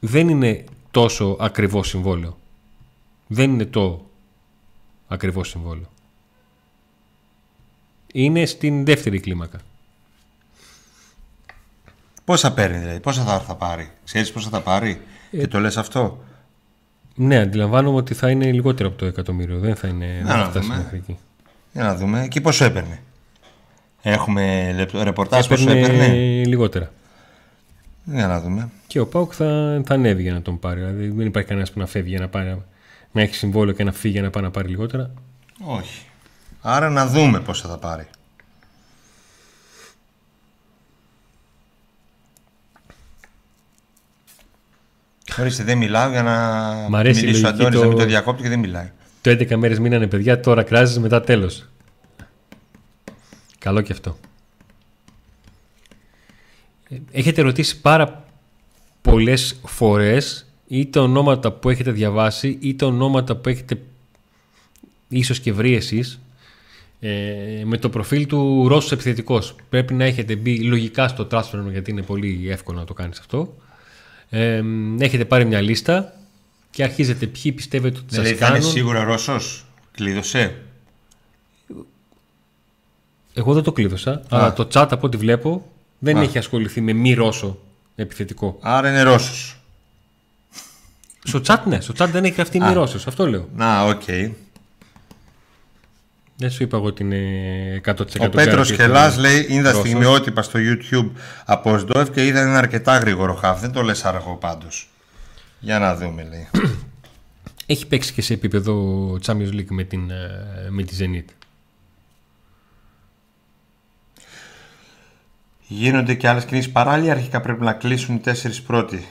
δεν 0.00 0.28
είναι 0.28 0.64
τόσο 0.90 1.36
ακριβό 1.40 1.82
συμβόλαιο. 1.82 2.38
Δεν 3.26 3.50
είναι 3.50 3.64
το 3.64 4.10
ακριβό 5.08 5.44
συμβόλαιο. 5.44 5.90
Είναι 8.12 8.46
στην 8.46 8.84
δεύτερη 8.84 9.20
κλίμακα. 9.20 9.60
Πόσα 12.26 12.52
παίρνει 12.52 12.78
δηλαδή, 12.78 13.00
πόσα 13.00 13.22
θα, 13.24 13.40
θα 13.40 13.54
πάρει; 13.54 13.90
Ξέρεις 14.04 14.32
πόσα 14.32 14.48
θα 14.48 14.60
πάρει; 14.60 15.00
Ε, 15.30 15.36
και 15.38 15.46
το 15.48 15.58
λες 15.60 15.76
αυτό; 15.76 16.24
Ναι, 17.14 17.38
αντιλαμβάνομαι 17.38 17.96
ότι 17.96 18.14
θα 18.14 18.30
είναι 18.30 18.52
λιγότερο 18.52 18.88
από 18.88 18.98
το 18.98 19.06
εκατομμύριο. 19.06 19.58
Δεν 19.58 19.76
θα 19.76 19.88
είναι. 19.88 20.06
Να 20.06 20.26
δεν 20.26 20.26
θα 20.26 20.36
να 20.36 20.44
φτάσει 20.50 20.66
δούμε. 20.66 20.76
μέχρι 20.78 20.96
εκεί. 20.96 21.18
Για 21.72 21.82
να 21.82 21.96
δούμε. 21.96 22.22
Εκεί 22.22 22.40
πόσο 22.40 22.64
έπαιρνε; 22.64 23.00
Έχουμε 24.02 24.72
λεπτο- 24.76 25.02
ρεπορτάζ 25.02 25.46
πόσο 25.46 25.70
Έπαιρνε 25.70 26.04
έπαιρνε; 26.04 26.44
λιγότερα. 26.44 26.92
Για 28.04 28.26
να 28.26 28.40
δούμε. 28.40 28.68
Και 28.86 29.00
ο 29.00 29.06
Πάουκ 29.06 29.32
θα, 29.34 29.80
θα 29.86 29.94
ανέβει 29.94 30.22
για 30.22 30.32
να 30.32 30.42
τον 30.42 30.58
πάρει. 30.58 30.80
Δηλαδή 30.80 31.08
δεν 31.08 31.26
υπάρχει 31.26 31.48
κανένας 31.48 31.70
που 31.72 31.78
να 31.78 31.86
φεύγει 31.86 32.10
για 32.10 32.20
να, 32.20 32.28
πάρει, 32.28 32.62
να 33.12 33.22
έχει 33.22 33.34
συμβόλαιο 33.34 33.74
και 33.74 33.84
να 33.84 33.92
φύγει 33.92 34.12
για 34.12 34.22
να 34.22 34.30
πάει 34.30 34.42
να 34.42 34.50
πάρει 34.50 34.68
λιγότερα. 34.68 35.10
Όχι. 35.64 36.06
Άρα 36.60 36.90
να 36.90 37.06
δούμε 37.06 37.40
πόσα 37.40 37.68
θα 37.68 37.78
πάρει. 37.78 38.06
Ορίστε, 45.40 45.62
δεν 45.64 45.78
μιλάω 45.78 46.10
για 46.10 46.22
να 46.22 46.32
Μ' 46.88 46.96
αρέσει 46.96 47.20
η 47.20 47.24
μιλήσει 47.24 47.44
ο 47.44 47.46
λογική 47.48 47.62
Αντώνης 47.64 47.78
το- 47.78 47.84
να 47.84 47.88
μην 47.90 47.98
το 47.98 48.04
διακόπτει 48.08 48.42
και 48.42 48.48
δεν 48.48 48.58
μιλάει. 48.58 48.90
Το 49.20 49.30
11 49.30 49.56
μέρες 49.56 49.78
μείνανε 49.78 50.06
παιδιά, 50.06 50.40
τώρα 50.40 50.62
κράζεις 50.62 50.98
μετά 50.98 51.20
τέλος. 51.20 51.68
Καλό 53.58 53.80
και 53.80 53.92
αυτό. 53.92 54.18
Ε, 56.88 56.96
Έχετε 57.12 57.42
ρωτήσει 57.42 57.80
πάρα 57.80 58.24
πολλές 59.02 59.60
φορές 59.66 60.46
είτε 60.68 60.98
ονόματα 60.98 61.52
που 61.52 61.70
έχετε 61.70 61.90
διαβάσει 61.90 62.58
είτε 62.60 62.84
ονόματα 62.84 63.36
που 63.36 63.48
έχετε 63.48 63.80
ίσως 65.08 65.40
και 65.40 65.52
βρει 65.52 65.74
εσείς 65.74 66.20
ε, 67.00 67.62
με 67.64 67.78
το 67.78 67.88
προφίλ 67.90 68.26
του 68.26 68.68
Ρώσου 68.68 68.94
επιθετικός. 68.94 69.54
Πρέπει 69.68 69.94
να 69.94 70.04
έχετε 70.04 70.36
μπει 70.36 70.58
λογικά 70.62 71.08
στο 71.08 71.26
transfer 71.30 71.70
γιατί 71.70 71.90
είναι 71.90 72.02
πολύ 72.02 72.46
εύκολο 72.50 72.78
να 72.78 72.84
το 72.84 72.94
κάνεις 72.94 73.18
αυτό. 73.18 73.54
Ε, 74.30 74.62
έχετε 74.98 75.24
πάρει 75.24 75.44
μια 75.44 75.60
λίστα 75.60 76.12
και 76.70 76.82
αρχίζετε 76.82 77.26
ποιοι 77.26 77.52
πιστεύετε 77.52 77.98
ότι 77.98 78.06
Δηλαδή 78.08 78.28
σας 78.28 78.38
θα 78.38 78.46
είναι 78.46 78.56
κάνουν. 78.58 78.70
σίγουρα 78.72 79.04
Ρώσος; 79.04 79.64
Κλείδωσε; 79.92 80.62
Εγώ 83.34 83.52
δεν 83.54 83.62
το 83.62 83.72
κλείδωσα, 83.72 84.22
αλλά 84.28 84.52
το 84.52 84.68
chat 84.72 84.86
από 84.90 85.06
ό,τι 85.06 85.16
βλέπω 85.16 85.70
δεν 85.98 86.16
Α. 86.16 86.22
έχει 86.22 86.38
ασχοληθεί 86.38 86.80
με 86.80 86.92
μη 86.92 87.12
Ρώσο 87.14 87.58
επιθετικό. 87.96 88.58
Άρα 88.60 88.88
είναι 88.88 89.02
Ρώσος. 89.02 89.60
Στο 91.22 91.40
chat 91.46 91.58
ναι, 91.66 91.80
στο 91.80 91.94
chat 91.98 92.08
δεν 92.08 92.24
έχει 92.24 92.34
γραφτεί 92.34 92.60
μη 92.60 92.72
Ρώσος, 92.72 93.06
αυτό 93.06 93.26
λέω. 93.26 93.48
Να, 93.54 93.84
οκ. 93.84 94.02
Δεν 96.38 96.50
σου 96.50 96.62
είπα 96.62 96.76
εγώ 96.76 96.86
ότι 96.86 97.02
είναι 97.02 97.80
100% 97.84 98.04
Ο 98.20 98.28
Πέτρος 98.28 98.70
guaranteed. 98.70 98.74
Χελάς 98.74 99.16
λέει 99.16 99.46
είδα 99.48 99.70
Ρώσος. 99.70 99.86
στιγμιότυπα 99.86 100.42
στο 100.42 100.58
YouTube 100.62 101.10
από 101.44 101.78
Οζντόεφ 101.78 102.10
και 102.10 102.26
είδα 102.26 102.40
ένα 102.40 102.58
αρκετά 102.58 102.98
γρήγορο 102.98 103.34
χαφ. 103.34 103.60
Δεν 103.60 103.72
το 103.72 103.82
λες 103.82 104.04
αργό 104.04 104.36
πάντως. 104.36 104.88
Για 105.60 105.78
να 105.78 105.96
δούμε 105.96 106.22
λέει. 106.24 106.48
Έχει 107.66 107.86
παίξει 107.86 108.12
και 108.12 108.22
σε 108.22 108.32
επίπεδο 108.32 108.74
Champions 109.26 109.52
League 109.52 109.68
με, 109.68 109.84
την, 109.84 110.10
ε, 110.10 110.66
με 110.68 110.82
τη 110.82 110.96
Zenit. 111.00 111.30
Γίνονται 115.66 116.14
και 116.14 116.28
άλλες 116.28 116.44
κινήσεις 116.44 116.72
παράλληλα. 116.72 117.12
Αρχικά 117.12 117.40
πρέπει 117.40 117.64
να 117.64 117.72
κλείσουν 117.72 118.14
οι 118.14 118.18
τέσσερις 118.18 118.62
πρώτοι; 118.62 119.06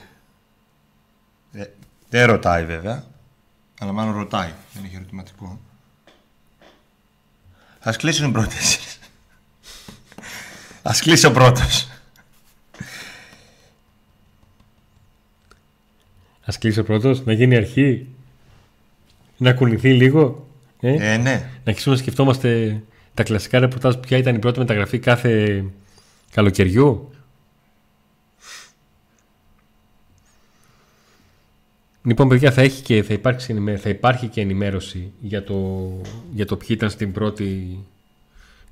Ε, 1.54 1.64
δεν 2.10 2.26
ρωτάει 2.28 2.66
βέβαια. 2.66 3.04
Αλλά 3.80 3.92
μάλλον 3.92 4.16
ρωτάει. 4.16 4.52
Δεν 4.74 4.84
έχει 4.84 4.96
ερωτηματικό. 4.96 5.60
Ας 7.88 7.98
κλείσουν 7.98 8.30
οι 8.30 8.32
πρώτοι 8.32 8.56
τέσσερις. 8.56 9.00
Ας 10.82 11.02
κλείσει 11.02 11.26
ο 11.26 11.32
πρώτος. 11.32 11.88
Ας 16.46 16.58
κλείσει 16.58 16.80
ο 16.80 16.84
πρώτος, 16.84 17.26
να 17.26 17.34
γίνει 17.34 17.56
αρχή, 17.56 18.08
να 19.38 19.54
κουνηθεί 19.54 19.94
λίγο. 19.94 20.48
Ε; 20.80 21.14
Ε, 21.14 21.18
ναι. 21.18 21.50
Να 21.64 21.72
αρχίσουμε 21.72 21.96
να 21.96 22.02
σκεφτόμαστε 22.02 22.82
τα 23.14 23.24
κλασικά 23.24 23.60
ρεπορτάζ 23.60 23.96
ποια 23.96 24.18
ήταν 24.18 24.36
η 24.36 24.40
πρώτη 24.40 24.60
μεταγραφή 24.60 25.00
κάθε 25.00 25.64
καλοκαιριού. 26.32 27.15
Λοιπόν, 32.06 32.28
παιδιά, 32.28 32.52
θα, 32.52 32.62
έχει 32.62 32.82
και, 32.82 33.04
θα, 33.04 33.14
υπάρξει, 33.14 33.52
ενημέ- 33.52 33.80
θα 33.80 33.90
υπάρχει 33.90 34.28
και 34.28 34.42
ενημέρωση 34.42 35.12
για 35.20 35.44
το, 35.44 35.90
για 36.34 36.46
το 36.46 36.58
ποιοι 36.58 36.68
ήταν 36.72 36.90
στην 36.90 37.12
πρώτη 37.12 37.80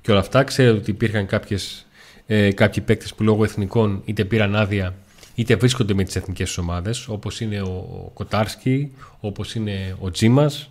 και 0.00 0.10
όλα 0.10 0.20
αυτά. 0.20 0.44
Ξέρετε 0.44 0.76
ότι 0.78 0.90
υπήρχαν 0.90 1.26
κάποιες, 1.26 1.86
ε, 2.26 2.52
κάποιοι 2.52 2.82
παίκτες 2.82 3.14
που 3.14 3.22
λόγω 3.22 3.44
εθνικών 3.44 4.02
είτε 4.04 4.24
πήραν 4.24 4.56
άδεια 4.56 4.94
είτε 5.34 5.56
βρίσκονται 5.56 5.94
με 5.94 6.04
τις 6.04 6.16
εθνικές 6.16 6.58
ομάδες 6.58 7.08
όπως 7.08 7.40
είναι 7.40 7.60
ο 7.62 8.10
Κοτάρσκι, 8.14 8.92
όπως 9.20 9.54
είναι 9.54 9.96
ο 10.00 10.10
Τζίμας 10.10 10.70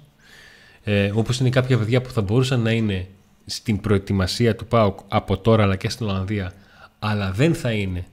ε, 0.83 1.11
όπως 1.13 1.39
είναι 1.39 1.49
κάποια 1.49 1.77
παιδιά 1.77 2.01
που 2.01 2.09
θα 2.09 2.21
μπορούσαν 2.21 2.61
να 2.61 2.71
είναι 2.71 3.07
στην 3.45 3.81
προετοιμασία 3.81 4.55
του 4.55 4.65
ΠΑΟΚ 4.65 4.99
από 5.07 5.37
τώρα 5.37 5.63
αλλά 5.63 5.75
και 5.75 5.89
στην 5.89 6.07
Ολλανδία 6.07 6.53
αλλά 6.99 7.31
δεν 7.31 7.55
θα 7.55 7.71
είναι 7.71 8.05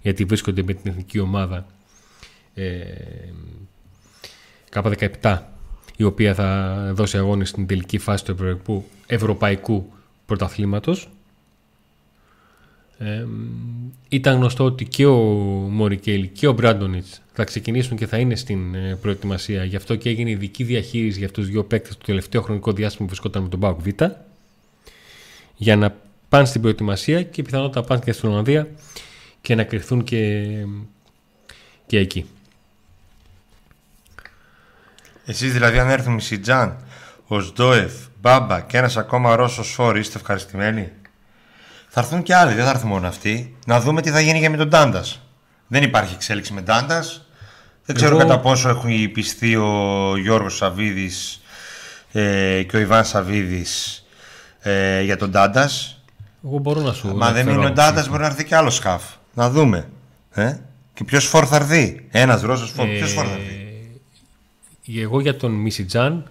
γιατί 0.00 0.24
βρίσκονται 0.24 0.62
με 0.62 0.72
την 0.72 0.90
εθνική 0.90 1.18
ομάδα 1.18 1.66
ε, 2.54 2.82
K17 4.74 5.38
η 5.96 6.02
οποία 6.02 6.34
θα 6.34 6.78
δώσει 6.94 7.16
αγώνες 7.16 7.48
στην 7.48 7.66
τελική 7.66 7.98
φάση 7.98 8.24
του 8.24 8.30
ευρωπαϊκού, 8.30 8.84
ευρωπαϊκού 9.06 9.92
πρωταθλήματος 10.26 11.08
ε, 12.98 13.26
ήταν 14.08 14.36
γνωστό 14.36 14.64
ότι 14.64 14.84
και 14.84 15.06
ο 15.06 15.18
Μωρικέλη 15.70 16.28
και 16.28 16.46
ο 16.46 16.52
Μπράντονιτς 16.52 17.22
θα 17.32 17.44
ξεκινήσουν 17.44 17.96
και 17.96 18.06
θα 18.06 18.18
είναι 18.18 18.34
στην 18.34 18.74
ε, 18.74 18.98
προετοιμασία. 19.00 19.64
Γι' 19.64 19.76
αυτό 19.76 19.96
και 19.96 20.08
έγινε 20.08 20.30
ειδική 20.30 20.64
διαχείριση 20.64 21.18
για 21.18 21.26
αυτούς 21.26 21.44
τους 21.44 21.52
δύο 21.52 21.64
παίκτες 21.64 21.96
το 21.96 22.04
τελευταίο 22.04 22.42
χρονικό 22.42 22.72
διάστημα 22.72 23.02
που 23.02 23.06
βρισκόταν 23.06 23.42
με 23.42 23.48
τον 23.48 23.60
Πάουκ 23.60 23.80
Β. 23.80 23.88
Για 25.56 25.76
να 25.76 25.96
πάνε 26.28 26.44
στην 26.44 26.60
προετοιμασία 26.60 27.22
και 27.22 27.42
πιθανότατα 27.42 27.86
πάνε 27.86 28.00
και 28.04 28.12
στην 28.12 28.28
Ολλανδία 28.28 28.68
και 29.40 29.54
να 29.54 29.64
κρυφθούν 29.64 30.04
και, 30.04 30.46
και 31.86 31.98
εκεί. 31.98 32.26
Εσείς 35.26 35.52
δηλαδή 35.52 35.78
αν 35.78 35.88
έρθουν 35.90 36.12
Μισιτζάν, 36.14 36.76
ο 37.26 37.40
Σντόεφ, 37.40 37.92
Μπάμπα 38.20 38.60
και 38.60 38.76
ένας 38.76 38.96
ακόμα 38.96 39.36
Ρώσος 39.36 39.72
φόρ 39.72 39.96
είστε 39.96 40.18
ευχαριστημένοι; 40.18 40.92
Θα 41.88 42.00
έρθουν 42.00 42.22
και 42.22 42.34
άλλοι, 42.34 42.54
δεν 42.54 42.64
θα 42.64 42.70
έρθουν 42.70 42.88
μόνο 42.88 43.06
αυτοί. 43.06 43.56
Να 43.66 43.80
δούμε 43.80 44.02
τι 44.02 44.10
θα 44.10 44.20
γίνει 44.20 44.40
και 44.40 44.48
με 44.48 44.56
τον 44.56 44.70
Τάντας. 44.70 45.20
Δεν 45.66 45.82
υπάρχει 45.82 46.14
εξέλιξη 46.14 46.52
με 46.52 46.62
Τάντας. 46.62 47.26
Δεν 47.84 47.96
ξέρω 47.96 48.10
Εγώ- 48.16 48.26
κατά 48.26 48.40
πόσο 48.40 48.68
έχουν 48.68 49.12
πιστεί 49.12 49.56
ο 49.56 50.12
Γιώργος 50.16 50.56
Σαβίδης 50.56 51.42
ε, 52.12 52.62
και 52.62 52.76
ο 52.76 52.80
Ιβάν 52.80 53.04
Σαβίδης 53.04 54.04
ε, 54.60 55.00
για 55.02 55.16
τον 55.16 55.30
Τάντας. 55.30 56.02
Εγώ 56.44 56.58
μπορώ 56.58 56.80
να 56.80 56.92
σου 56.92 57.06
Μα 57.06 57.12
δεν 57.14 57.26
αναφέρω 57.26 57.50
είναι 57.50 57.64
ο 57.64 57.68
άποψη. 57.68 57.86
Τάντας, 57.88 58.08
μπορεί 58.08 58.20
να 58.20 58.26
έρθει 58.26 58.44
και 58.44 58.56
άλλος 58.56 58.74
σκάφ. 58.74 59.02
Να 59.34 59.50
δούμε. 59.50 59.88
Ε; 60.32 60.56
Και 60.94 61.04
ποιος 61.04 61.26
φόρ 61.26 61.44
θα 61.48 61.56
έρθει; 61.56 62.06
Ένας 62.10 62.42
Ρώσος 62.42 62.70
φόρ. 62.70 62.86
Ποιος 62.86 63.12
φόρ 63.12 63.24
θα 63.28 63.32
έρθει; 63.32 63.63
Ε, 64.86 65.00
εγώ 65.00 65.20
για 65.20 65.36
τον 65.36 65.52
Μισιτζάν, 65.52 66.30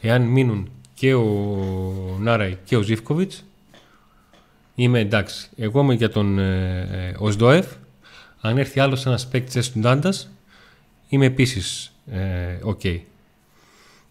εάν 0.00 0.22
μείνουν 0.22 0.70
και 0.94 1.14
ο 1.14 2.18
Νάρεϊ 2.20 2.58
και 2.64 2.76
ο 2.76 2.82
Ζίβκοβιτς, 2.82 3.44
είμαι 4.74 5.00
εντάξει. 5.00 5.48
Εγώ 5.56 5.80
είμαι 5.80 5.94
για 5.94 6.10
τον 6.10 6.38
ε, 6.38 6.80
ε 6.80 7.14
Οζντόεφ. 7.18 7.66
Αν 8.40 8.58
έρθει 8.58 8.80
άλλος 8.80 9.06
ένας 9.06 9.28
παίκτης 9.28 9.72
του 9.72 9.78
Ντάντα, 9.78 10.12
είμαι 11.08 11.26
επίσης 11.26 11.92
ε, 12.10 12.58
οκ. 12.62 12.80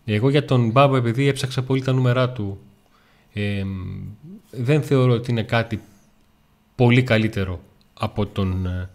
Εγώ 0.05 0.29
για 0.29 0.45
τον 0.45 0.69
Μπάμπα, 0.69 0.95
επειδή 0.95 1.27
έψαξα 1.27 1.63
πολύ 1.63 1.81
τα 1.81 1.91
νούμερά 1.91 2.29
του, 2.29 2.59
ε, 3.33 3.63
δεν 4.51 4.83
θεωρώ 4.83 5.13
ότι 5.13 5.31
είναι 5.31 5.43
κάτι 5.43 5.81
πολύ 6.75 7.03
καλύτερο 7.03 7.61
από 7.93 8.25
τον 8.25 8.65
ε, 8.65 8.89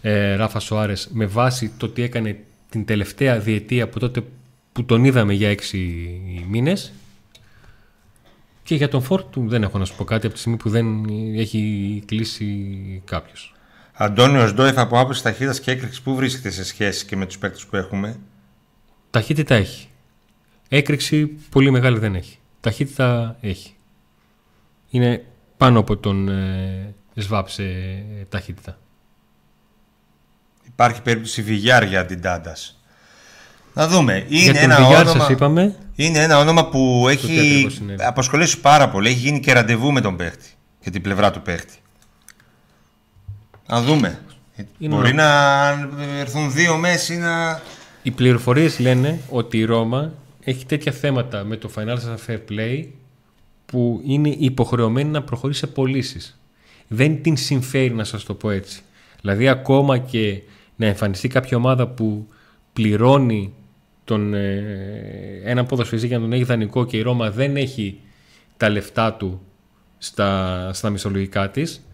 ε, 0.00 0.34
Ράφα 0.34 0.58
Σοάρες 0.58 1.08
με 1.12 1.26
βάση 1.26 1.72
το 1.76 1.88
τι 1.88 2.02
έκανε 2.02 2.38
την 2.76 2.84
τελευταία 2.84 3.38
διετία 3.38 3.84
από 3.84 3.98
τότε 3.98 4.22
που 4.72 4.84
τον 4.84 5.04
είδαμε 5.04 5.32
για 5.32 5.48
έξι 5.48 5.78
μήνες 6.48 6.92
και 8.62 8.74
για 8.74 8.88
τον 8.88 9.02
Φόρτου 9.02 9.48
δεν 9.48 9.62
έχω 9.62 9.78
να 9.78 9.84
σου 9.84 9.96
πω 9.96 10.04
κάτι 10.04 10.26
από 10.26 10.34
τη 10.34 10.40
στιγμή 10.40 10.58
που 10.58 10.68
δεν 10.68 11.04
έχει 11.34 12.02
κλείσει 12.06 13.02
κάποιος. 13.04 13.54
Αντώνιο 13.92 14.52
Ντόεφ 14.52 14.78
από 14.78 15.00
άποψη 15.00 15.22
ταχύτητας 15.22 15.60
και 15.60 15.70
έκρηξης, 15.70 16.02
πού 16.02 16.14
βρίσκεται 16.14 16.50
σε 16.50 16.64
σχέση 16.64 17.06
και 17.06 17.16
με 17.16 17.26
τους 17.26 17.38
παίκτες 17.38 17.66
που 17.66 17.76
έχουμε; 17.76 18.18
Ταχύτητα 19.10 19.54
έχει. 19.54 19.88
Έκρηξη 20.68 21.26
πολύ 21.26 21.70
μεγάλη 21.70 21.98
δεν 21.98 22.14
έχει. 22.14 22.38
Ταχύτητα 22.60 23.36
έχει. 23.40 23.74
Είναι 24.90 25.24
πάνω 25.56 25.78
από 25.78 25.96
τον 25.96 26.28
ε, 26.28 26.94
ΣΒΑΠ 27.14 27.48
σε 27.48 27.64
ταχύτητα. 28.28 28.78
Υπάρχει 30.76 31.02
περίπτωση 31.02 31.42
Βιγιάρ 31.42 31.82
για 31.82 32.06
την 32.06 32.20
Τάντα. 32.20 32.56
Να 33.74 33.88
δούμε. 33.88 34.24
Είναι 34.28 34.42
για 34.42 34.52
τον 34.52 34.62
ένα 34.62 34.76
Βιγιάρ 34.76 35.00
όνομα... 35.06 35.20
σας 35.20 35.28
είπαμε. 35.28 35.74
Είναι 35.94 36.18
ένα 36.18 36.38
όνομα 36.38 36.68
που 36.68 37.04
τι 37.06 37.12
έχει 37.12 37.38
ακριβώς 37.38 37.72
συνέβη. 37.74 38.04
απασχολήσει 38.04 38.60
πάρα 38.60 38.88
πολύ. 38.88 39.08
Έχει 39.08 39.18
γίνει 39.18 39.40
και 39.40 39.52
ραντεβού 39.52 39.92
με 39.92 40.00
τον 40.00 40.16
παίχτη 40.16 40.48
και 40.80 40.90
την 40.90 41.02
πλευρά 41.02 41.30
του 41.30 41.42
παίχτη. 41.42 41.74
Να 43.66 43.82
δούμε. 43.82 44.18
Είναι 44.78 44.94
Μπορεί 44.94 45.08
ένα- 45.08 45.74
να 45.86 46.18
έρθουν 46.18 46.52
δύο 46.52 46.76
μέση 46.76 47.16
να. 47.16 47.60
Οι 48.02 48.10
πληροφορίες 48.10 48.78
λένε 48.78 49.18
ότι 49.30 49.58
η 49.58 49.64
Ρώμα 49.64 50.12
έχει 50.44 50.66
τέτοια 50.66 50.92
θέματα 50.92 51.44
με 51.44 51.56
το 51.56 51.70
Financial 51.76 52.16
Fair 52.30 52.38
Play 52.50 52.84
που 53.66 54.02
είναι 54.06 54.28
υποχρεωμένη 54.28 55.10
να 55.10 55.22
προχωρήσει 55.22 55.58
σε 55.60 55.66
πωλήσεις. 55.66 56.38
Δεν 56.88 57.22
την 57.22 57.36
συμφέρει 57.36 57.94
να 57.94 58.04
σας 58.04 58.24
το 58.24 58.34
πω 58.34 58.50
έτσι. 58.50 58.80
Δηλαδή 59.20 59.48
ακόμα 59.48 59.98
και 59.98 60.40
να 60.76 60.86
εμφανιστεί 60.86 61.28
κάποια 61.28 61.56
ομάδα 61.56 61.86
που 61.88 62.26
πληρώνει 62.72 63.52
τον, 64.04 64.34
ε, 64.34 65.40
ένα 65.44 65.64
ποδοσφαιριστή 65.64 66.08
για 66.08 66.16
να 66.18 66.22
τον 66.22 66.32
έχει 66.32 66.44
δανεικό 66.44 66.84
και 66.86 66.96
η 66.96 67.02
Ρώμα 67.02 67.30
δεν 67.30 67.56
έχει 67.56 68.00
τα 68.56 68.68
λεφτά 68.68 69.12
του 69.12 69.40
στα, 69.98 70.70
στα 70.72 70.90
μισολογικά 70.90 71.50
της 71.50 71.84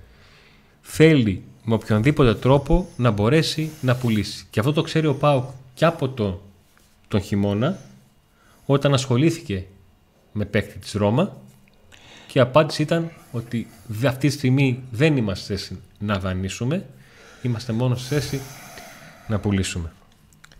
θέλει 0.81 1.43
με 1.65 1.75
οποιονδήποτε 1.75 2.35
τρόπο 2.35 2.89
να 2.97 3.11
μπορέσει 3.11 3.71
να 3.81 3.97
πουλήσει. 3.97 4.47
Και 4.51 4.61
αυτό 4.61 4.73
το 4.73 4.83
ξέρει 4.83 5.07
ο 5.07 5.15
Πάουκ 5.15 5.45
και 5.75 5.85
από 5.85 6.09
το, 6.09 6.43
τον 7.09 7.21
χειμώνα 7.21 7.79
όταν 8.67 8.95
ασχολήθηκε 8.95 9.67
με 10.33 10.45
παίκτη 10.45 10.79
της 10.79 10.93
Ρώμα 10.93 11.37
και 12.27 12.39
η 12.39 12.41
απάντηση 12.41 12.83
ήταν 12.83 13.11
ότι 13.33 13.67
δε- 13.87 14.09
αυτή 14.09 14.29
τη 14.29 14.35
στιγμή 14.35 14.83
δεν 14.91 15.17
είμαστε 15.17 15.45
σε 15.57 15.65
θέση 15.65 15.81
να 15.99 16.19
δανείσουμε, 16.19 16.87
είμαστε 17.43 17.73
μόνο 17.73 17.95
σε 17.97 18.15
θέση 18.15 18.41
να 19.27 19.39
πουλήσουμε. 19.39 19.93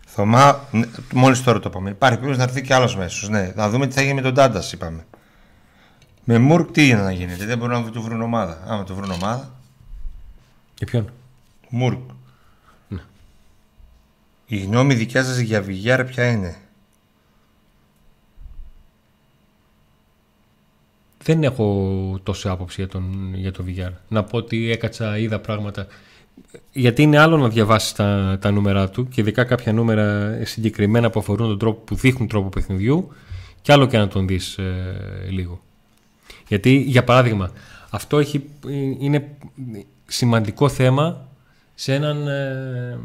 Θωμά, 0.05 0.67
μόλις 1.13 1.43
τώρα 1.43 1.59
το 1.59 1.69
είπαμε. 1.69 1.89
Υπάρχει 1.89 2.17
περίπτωση 2.17 2.45
να 2.45 2.51
έρθει 2.51 2.67
και 2.67 2.73
άλλος 2.73 2.95
μέσος. 2.95 3.29
Ναι, 3.29 3.51
να 3.55 3.69
δούμε 3.69 3.87
τι 3.87 3.93
θα 3.93 4.01
γίνει 4.01 4.13
με 4.13 4.21
τον 4.21 4.33
Τάντας, 4.33 4.71
είπαμε. 4.71 5.05
Με 6.23 6.37
Μουρκ 6.37 6.71
τι 6.71 6.87
είναι 6.87 7.01
να 7.01 7.11
γίνεται. 7.11 7.45
Δεν 7.45 7.57
μπορούν 7.57 7.83
να 7.83 7.91
του 7.91 8.01
βρουν 8.01 8.21
ομάδα. 8.21 8.63
Άμα 8.65 8.83
του 8.83 8.95
βρουν 8.95 9.11
ομάδα, 9.11 9.51
Και 10.73 10.85
ποιον; 10.85 11.11
Μουρκ. 11.69 11.99
Η 14.45 14.57
γνώμη 14.57 14.93
δικιά 14.93 15.23
σας 15.23 15.37
για 15.37 15.61
Βιγιάρ 15.61 16.03
ποια 16.03 16.31
είναι; 16.31 16.55
Δεν 21.23 21.43
έχω 21.43 22.19
τόση 22.23 22.49
άποψη 22.49 22.81
για 22.81 22.89
τον, 22.89 23.33
για 23.35 23.51
τον 23.51 23.65
VR. 23.67 23.91
Να 24.07 24.23
πω 24.23 24.37
ότι 24.37 24.71
έκατσα, 24.71 25.17
είδα 25.17 25.39
πράγματα. 25.39 25.87
Γιατί 26.71 27.01
είναι 27.01 27.17
άλλο 27.17 27.37
να 27.37 27.49
διαβάσεις 27.49 27.91
τα, 27.91 28.37
τα 28.41 28.51
νούμερα 28.51 28.89
του 28.89 29.07
και 29.07 29.21
ειδικά 29.21 29.43
κάποια 29.43 29.73
νούμερα 29.73 30.37
συγκεκριμένα 30.43 31.09
που 31.09 31.19
αφορούν 31.19 31.47
τον 31.47 31.59
τρόπο 31.59 31.79
που 31.79 31.95
δείχνουν 31.95 32.27
τρόπο 32.27 32.49
παιχνιδιού 32.49 33.11
και 33.61 33.71
άλλο 33.71 33.85
και 33.85 33.97
να 33.97 34.07
τον 34.07 34.27
δεις 34.27 34.59
λίγο. 35.29 35.61
Γιατί, 36.47 36.75
για 36.75 37.03
παράδειγμα, 37.03 37.51
αυτό 37.89 38.19
έχει, 38.19 38.43
είναι 38.99 39.35
σημαντικό 40.05 40.69
θέμα 40.69 41.27
σε 41.75 41.93
έναν 41.93 42.27
ε, 42.27 42.99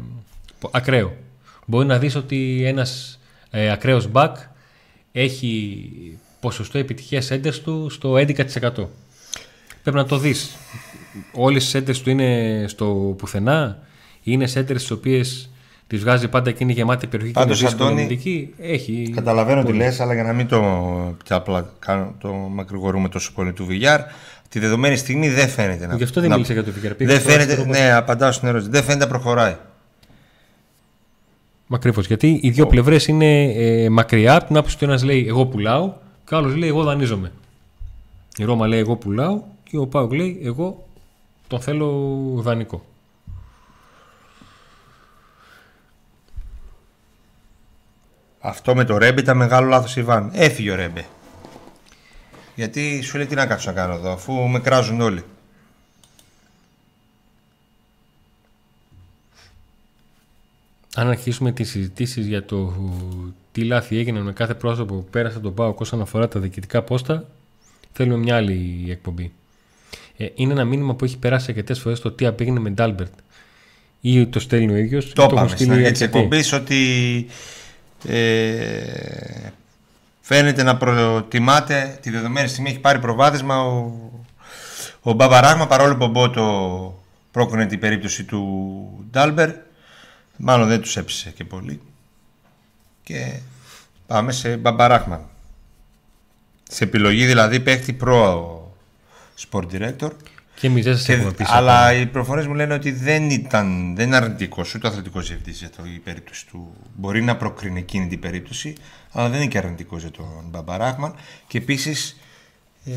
ακραίο. 0.71 1.15
Μπορεί 1.65 1.85
να 1.85 1.99
δεις 1.99 2.15
ότι 2.15 2.63
ένας 2.65 3.19
ε, 3.49 3.71
ακραίος 3.71 4.09
back 4.13 4.33
έχει 5.11 5.91
ποσοστό 6.39 6.77
επιτυχίας 6.77 7.31
έντες 7.31 7.61
του 7.61 7.89
στο 7.89 8.13
11%. 8.13 8.45
Πρέπει 9.83 9.97
να 9.97 10.05
το 10.05 10.17
δεις. 10.17 10.57
Όλες 11.33 11.73
οι 11.73 11.77
έντες 11.77 12.01
του 12.01 12.09
είναι 12.09 12.63
στο 12.67 13.15
πουθενά, 13.17 13.79
είναι 14.23 14.47
σε 14.47 14.59
έντες 14.59 14.81
τις 14.81 14.91
οποίες 14.91 15.49
τις 15.87 15.99
βγάζει 15.99 16.27
πάντα 16.27 16.51
και 16.51 16.63
είναι 16.63 16.71
γεμάτη 16.73 17.07
περιοχή 17.07 17.33
και 17.33 17.39
είναι 17.39 17.47
Πάντως, 17.49 17.61
δύσκολη 17.63 17.83
Αντώνη, 17.89 18.01
αμυντική. 18.05 18.53
Έχει 18.57 19.11
Καταλαβαίνω 19.15 19.59
τι 19.61 19.65
πολύ. 19.65 19.77
λες, 19.77 19.99
αλλά 19.99 20.13
για 20.13 20.23
να 20.23 20.33
μην 20.33 20.47
το, 20.47 20.59
πια 21.23 21.35
απλά 21.35 21.73
κάνω, 21.79 22.15
το 22.19 22.33
μακρηγορούμε 22.33 23.09
τόσο 23.09 23.31
πολύ 23.35 23.53
του 23.53 23.65
Βιγιάρ, 23.65 24.01
τη 24.49 24.59
δεδομένη 24.59 24.95
στιγμή 24.95 25.29
δεν 25.29 25.47
φαίνεται 25.49 25.87
να. 25.87 25.95
Γι' 25.95 26.03
αυτό 26.03 26.19
δεν 26.21 26.29
να- 26.29 26.35
μίλησα 26.35 26.53
για 26.53 26.63
το 26.63 26.71
Βιγιάρ. 26.71 26.93
Πήγα 26.95 27.11
Δεν 27.11 27.21
στο 27.21 27.29
φαίνεται, 27.29 27.51
αριστερό 27.53 27.85
ναι, 27.85 27.93
απαντάω 27.93 28.31
στην 28.31 28.47
ερώτηση. 28.47 28.69
Δεν 28.69 28.83
φαίνεται 28.83 29.03
να 29.03 29.09
προχωράει. 29.09 29.55
Μα 31.67 31.75
ακριβώς, 31.77 32.07
γιατί 32.07 32.39
οι 32.43 32.49
δύο 32.49 32.67
πλευρές 32.67 33.07
είναι 33.07 33.43
ε, 33.43 33.89
μακριά 33.89 34.35
από 34.35 34.45
την 34.45 34.57
άποψη 34.57 34.77
του 34.77 34.83
ένας 34.83 35.03
λέει 35.03 35.25
εγώ 35.27 35.45
πουλάω 35.45 35.93
και 36.25 36.33
ο 36.33 36.37
άλλος 36.37 36.55
λέει 36.55 36.69
εγώ 36.69 36.83
δανείζομαι. 36.83 37.31
Η 38.37 38.43
Ρώμα 38.43 38.67
λέει 38.67 38.79
εγώ 38.79 38.95
πουλάω 38.95 39.41
και 39.63 39.77
ο 39.77 39.87
Πάουκ 39.87 40.13
λέει 40.13 40.39
εγώ 40.43 40.87
τον 41.49 41.61
θέλω 41.61 41.89
δανεικό. 42.35 42.85
Αυτό 48.39 48.75
με 48.75 48.83
το 48.83 48.97
Ρέμπε 48.97 49.21
ήταν 49.21 49.37
μεγάλο 49.37 49.67
λάθος, 49.67 49.95
Ιβάν. 49.95 50.31
Έφυγε 50.33 50.71
ο 50.71 50.75
Ρέμπε. 50.75 51.05
Γιατί 52.55 53.01
σου 53.01 53.17
λέει 53.17 53.25
τι 53.25 53.35
να 53.35 53.45
κάτσω 53.45 53.69
να 53.69 53.75
κάνω 53.75 53.93
εδώ, 53.93 54.11
αφού 54.11 54.33
με 54.33 54.59
κράζουν 54.59 55.01
όλοι. 55.01 55.23
Αν 60.95 61.07
αρχίσουμε 61.07 61.51
τις 61.51 61.69
συζητήσεις 61.69 62.27
για 62.27 62.45
το 62.45 62.73
τι 63.51 63.63
λάθη 63.63 63.97
έγιναν 63.97 64.23
με 64.23 64.33
κάθε 64.33 64.53
πρόσωπο 64.53 64.95
που 64.95 65.07
πέρασε 65.09 65.35
από 65.35 65.45
τον 65.45 65.53
ΠΑΟΚ 65.53 65.79
όσον 65.79 66.01
αφορά 66.01 66.27
τα 66.27 66.39
διοικητικά 66.39 66.81
πόστα, 66.81 67.25
θέλουμε 67.91 68.17
μια 68.17 68.35
άλλη 68.35 68.85
εκπομπή. 68.89 69.33
Ε, 70.21 70.27
είναι 70.33 70.51
ένα 70.51 70.65
μήνυμα 70.65 70.95
που 70.95 71.05
έχει 71.05 71.17
περάσει 71.17 71.45
αρκετές 71.49 71.79
φορές 71.79 71.99
το 71.99 72.11
τι 72.11 72.25
απέγινε 72.25 72.59
με 72.59 72.69
Ντάλμπερτ. 72.69 73.13
Ή 74.01 74.27
το 74.27 74.39
στέλνει 74.39 74.73
ο 74.73 74.75
ίδιος. 74.75 75.13
Το 75.13 75.27
είπαμε 75.31 75.47
στην 75.49 75.71
αρχή 75.71 75.91
της 75.91 76.01
εκπομπής 76.01 76.53
ότι 76.53 77.25
ε, 78.07 79.51
φαίνεται 80.21 80.63
να 80.63 80.77
προτιμάται 80.77 81.97
τη 82.01 82.09
δεδομένη 82.09 82.47
στιγμή 82.47 82.69
έχει 82.69 82.79
πάρει 82.79 82.99
προβάδισμα 82.99 83.63
ο, 83.63 83.91
ο 85.01 85.13
Μπαμπαράγμα 85.13 85.67
παρόλο 85.67 85.95
που 85.95 86.03
ο 86.03 86.07
Μπότο 86.07 87.03
πρόκρινε 87.31 87.65
την 87.65 87.79
περίπτωση 87.79 88.23
του 88.23 89.05
Ντάλμπερ 89.11 89.49
μάλλον 90.37 90.67
δεν 90.67 90.81
τους 90.81 90.97
έψησε 90.97 91.29
και 91.29 91.43
πολύ 91.43 91.81
και 93.03 93.39
πάμε 94.07 94.31
σε 94.31 94.57
Μπαμπαράγμα 94.57 95.29
σε 96.69 96.83
επιλογή 96.83 97.25
δηλαδή 97.25 97.59
παίχτη 97.59 97.93
προ 97.93 98.58
sport 99.49 99.63
director 99.73 100.09
Και 100.55 100.67
εμείς 100.67 100.83
δεν 100.83 100.95
σας 100.95 101.05
και- 101.05 101.13
έχουμε 101.13 101.31
πει. 101.31 101.43
σε 101.45 101.53
αλλά 101.53 101.79
ακόμα. 101.85 101.99
οι 102.01 102.05
προφορές 102.05 102.47
μου 102.47 102.53
λένε 102.53 102.73
ότι 102.73 102.91
δεν 102.91 103.29
ήταν 103.29 103.95
δεν 103.95 104.07
είναι 104.07 104.15
αρνητικός 104.15 104.73
ούτε 104.75 104.87
αθλητικός 104.87 105.27
διευθυντής 105.27 105.59
για 105.59 105.69
το, 105.69 105.83
η 105.95 105.99
περίπτωση 105.99 106.47
του. 106.47 106.73
Μπορεί 106.95 107.23
να 107.23 107.35
προκρίνει 107.35 107.79
εκείνη 107.79 108.07
την 108.07 108.19
περίπτωση, 108.19 108.75
αλλά 109.11 109.29
δεν 109.29 109.39
είναι 109.41 109.49
και 109.49 109.57
αρνητικός 109.57 110.01
για 110.01 110.11
τον 110.11 110.43
Μπαμπαράχμαν. 110.49 111.15
Και 111.47 111.57
επίσης, 111.57 112.19
ε, 112.85 112.91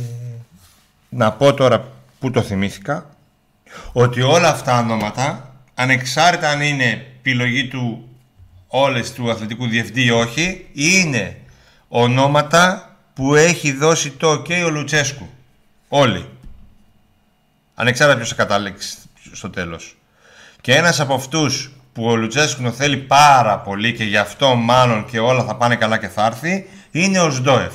να 1.08 1.32
πω 1.32 1.54
τώρα 1.54 1.88
που 2.20 2.30
το 2.30 2.42
θυμήθηκα, 2.42 3.16
ότι 3.92 4.22
όλα 4.22 4.48
αυτά 4.48 4.78
ονόματα, 4.78 5.54
ανεξάρτητα 5.74 6.48
αν 6.48 6.60
είναι 6.60 6.84
επιλογή 7.18 7.68
του 7.68 8.08
όλες 8.66 9.12
του 9.12 9.30
αθλητικού 9.30 9.66
διευθυντή 9.66 10.04
ή 10.04 10.10
όχι, 10.10 10.66
είναι 10.72 11.36
ονόματα 11.88 12.96
που 13.14 13.34
έχει 13.34 13.72
δώσει 13.72 14.10
το 14.10 14.32
OK 14.32 14.50
ο 14.66 14.70
Λουτσέσκου. 14.70 15.28
Όλοι. 15.94 16.28
Ανεξάρτητα 17.74 18.18
ποιος 18.18 18.28
θα 18.28 18.34
καταλήξει 18.34 18.96
στο 19.32 19.50
τέλος. 19.50 19.96
Και 20.60 20.74
ένας 20.74 21.00
από 21.00 21.14
αυτούς 21.14 21.72
που 21.92 22.04
ο 22.04 22.16
Λουτσέσκου 22.16 22.62
τον 22.62 22.72
θέλει 22.72 22.96
πάρα 22.96 23.58
πολύ 23.58 23.92
και 23.92 24.04
γι' 24.04 24.16
αυτό 24.16 24.54
μάλλον 24.54 25.04
και 25.04 25.18
όλα 25.18 25.44
θα 25.44 25.56
πάνε 25.56 25.76
καλά 25.76 25.98
και 25.98 26.08
θα 26.08 26.26
έρθει, 26.26 26.68
είναι 26.90 27.20
ο 27.20 27.30
Σντόεφ. 27.30 27.72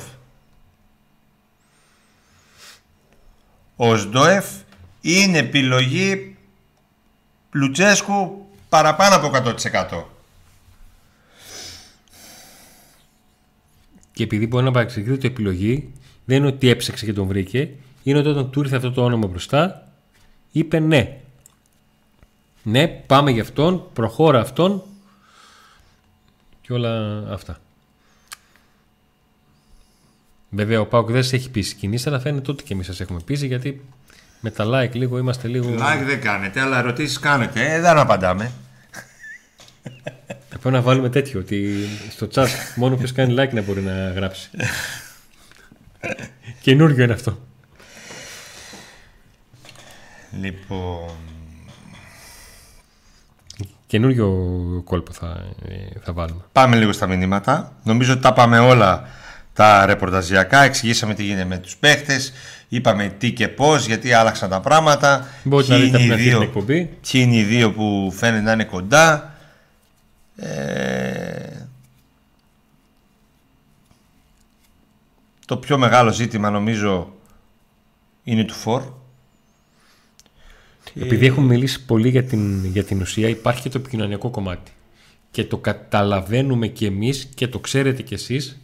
Ο 3.76 3.96
Σντόεφ 3.96 4.46
είναι 5.00 5.38
επιλογή 5.38 6.36
Λουτσέσκου 7.50 8.46
παραπάνω 8.68 9.16
από 9.16 9.30
100%. 9.90 10.04
Και 14.12 14.22
επειδή 14.22 14.46
μπορεί 14.46 14.64
να 14.64 14.70
παρεξηγείται 14.70 15.16
το 15.16 15.26
επιλογή, 15.26 15.92
δεν 16.24 16.36
είναι 16.36 16.46
ότι 16.46 16.68
έψαξε 16.68 17.04
και 17.04 17.12
τον 17.12 17.26
βρήκε, 17.26 17.70
είναι 18.08 18.18
ότι 18.18 18.28
όταν 18.28 18.50
του 18.50 18.60
ήρθε 18.60 18.76
αυτό 18.76 18.92
το 18.92 19.04
όνομα 19.04 19.26
μπροστά, 19.26 19.88
είπε 20.52 20.78
ναι. 20.78 21.20
Ναι, 22.62 22.86
πάμε 22.86 23.30
για 23.30 23.42
αυτόν, 23.42 23.82
προχώρα 23.92 24.40
αυτόν 24.40 24.82
και 26.60 26.72
όλα 26.72 27.24
αυτά. 27.30 27.58
Βέβαια, 30.50 30.80
ο 30.80 30.86
Πάουκ 30.86 31.10
δεν 31.10 31.22
σε 31.22 31.36
έχει 31.36 31.50
πείσει 31.50 31.74
κινήσει, 31.74 32.08
αλλά 32.08 32.20
φαίνεται 32.20 32.50
ότι 32.50 32.62
και 32.62 32.72
εμείς 32.72 32.86
σας 32.86 33.00
έχουμε 33.00 33.20
πείσει 33.24 33.46
γιατί 33.46 33.84
με 34.40 34.50
τα 34.50 34.64
like 34.66 34.94
λίγο 34.94 35.18
είμαστε 35.18 35.48
λίγο. 35.48 35.74
Like 35.74 36.02
δεν 36.04 36.20
κάνετε, 36.20 36.60
αλλά 36.60 36.78
ερωτήσεις 36.78 37.18
κάνετε. 37.18 37.74
Ε, 37.74 37.80
δεν 37.80 37.98
απαντάμε. 37.98 38.52
Θα 40.48 40.58
πρέπει 40.58 40.74
να 40.74 40.82
βάλουμε 40.82 41.08
τέτοιο 41.08 41.40
ότι 41.40 41.86
στο 42.10 42.28
chat 42.34 42.48
μόνο 42.76 42.96
ποιος 42.96 43.12
κάνει 43.12 43.34
like 43.38 43.52
να 43.52 43.62
μπορεί 43.62 43.80
να 43.80 44.10
γράψει. 44.10 44.50
Καινούργιο 46.62 47.04
είναι 47.04 47.12
αυτό. 47.12 47.47
Λοιπόν. 50.40 51.08
Καινούριο 53.86 54.28
κόλπο 54.84 55.12
θα, 55.12 55.44
ε, 55.68 55.98
θα 56.02 56.12
βάλουμε. 56.12 56.40
Πάμε 56.52 56.76
λίγο 56.76 56.92
στα 56.92 57.06
μηνύματα. 57.06 57.72
Νομίζω 57.82 58.12
ότι 58.12 58.22
τα 58.22 58.32
πάμε 58.32 58.58
όλα 58.58 59.08
τα 59.52 59.86
ρεπορταζιακά. 59.86 60.62
Εξηγήσαμε 60.62 61.14
τι 61.14 61.22
γίνεται 61.22 61.44
με 61.44 61.58
τους 61.58 61.76
παίχτες. 61.76 62.32
Είπαμε 62.68 63.08
τι 63.18 63.32
και 63.32 63.48
πώς, 63.48 63.86
γιατί 63.86 64.12
άλλαξαν 64.12 64.50
τα 64.50 64.60
πράγματα. 64.60 65.26
Μπορείτε 65.44 65.72
να 65.72 65.78
Ποιοι 65.78 65.84
δείτε 65.90 66.02
είναι 66.02 66.12
από 66.12 66.14
οι 66.14 66.22
την 66.22 66.28
αρχή 66.28 66.28
την 66.28 66.38
δύο- 66.38 66.48
εκπομπή. 66.48 66.84
Ποιοι 67.10 67.22
είναι 67.26 67.36
οι 67.36 67.42
δύο 67.42 67.72
που 67.72 68.12
φαίνεται 68.16 68.42
να 68.42 68.52
είναι 68.52 68.64
κοντά. 68.64 69.32
Ε, 70.36 71.66
το 75.46 75.56
πιο 75.56 75.78
μεγάλο 75.78 76.12
ζήτημα 76.12 76.50
νομίζω 76.50 77.12
είναι 78.24 78.44
του 78.44 78.54
Φορ. 78.54 78.82
Επειδή 81.00 81.26
έχουμε 81.26 81.46
μιλήσει 81.46 81.84
πολύ 81.84 82.08
για 82.08 82.24
την, 82.24 82.64
για 82.64 82.84
την 82.84 83.00
ουσία, 83.00 83.28
υπάρχει 83.28 83.62
και 83.62 83.68
το 83.68 83.78
επικοινωνιακό 83.78 84.30
κομμάτι. 84.30 84.70
Και 85.30 85.44
το 85.44 85.58
καταλαβαίνουμε 85.58 86.66
κι 86.66 86.84
εμείς 86.84 87.28
και 87.34 87.48
το 87.48 87.58
ξέρετε 87.58 88.02
κι 88.02 88.14
εσείς. 88.14 88.60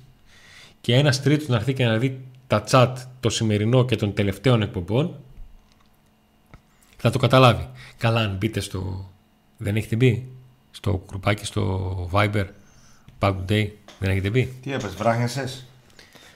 Και 0.81 0.95
ένας 0.95 1.23
τρίτος 1.23 1.49
να 1.49 1.57
έρθει 1.57 1.73
και 1.73 1.85
να 1.85 1.99
δει 1.99 2.21
τα 2.47 2.65
chat 2.71 2.95
το 3.21 3.31
σημερινό 3.31 3.85
και 3.85 3.97
των 3.97 4.15
τελευταίων 4.15 4.63
εκπομπών, 4.63 5.17
θα 6.97 7.11
το 7.11 7.19
καταλάβει. 7.19 7.69
Καλά, 7.99 8.21
αν 8.21 8.37
μπείτε 8.37 8.61
στο. 8.61 9.11
Δεν 9.57 9.77
έχετε 9.77 9.97
μπει; 9.97 10.27
Στο 10.71 11.05
κρουπάκι, 11.09 11.45
στο 11.45 12.09
Viber, 12.13 12.47
Pack 13.19 13.35
Day, 13.49 13.69
δεν 13.99 14.11
έχετε 14.11 14.31
μπει; 14.31 14.55
Τι 14.63 14.73
έπες, 14.73 14.95
βράχνιασες. 14.95 15.67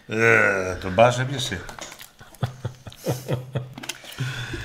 Ε, 0.07 0.75
τον 0.81 0.93
μπάσο 0.93 1.21
έπιασε. 1.21 1.65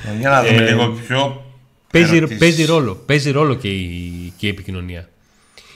Ε, 0.03 0.17
Για 0.19 0.29
να 0.29 0.43
δούμε 0.43 0.55
Ε, 0.63 0.69
λίγο 0.71 0.87
πιο... 0.89 1.43
Παίζει, 1.91 2.15
ερωτήσεις. 2.15 2.39
παίζει 2.39 2.65
ρόλο. 2.65 2.95
Παίζει 2.95 3.31
ρόλο 3.31 3.53
και 3.55 3.67
η, 3.69 4.33
και 4.37 4.45
η 4.45 4.49
επικοινωνία. 4.49 5.09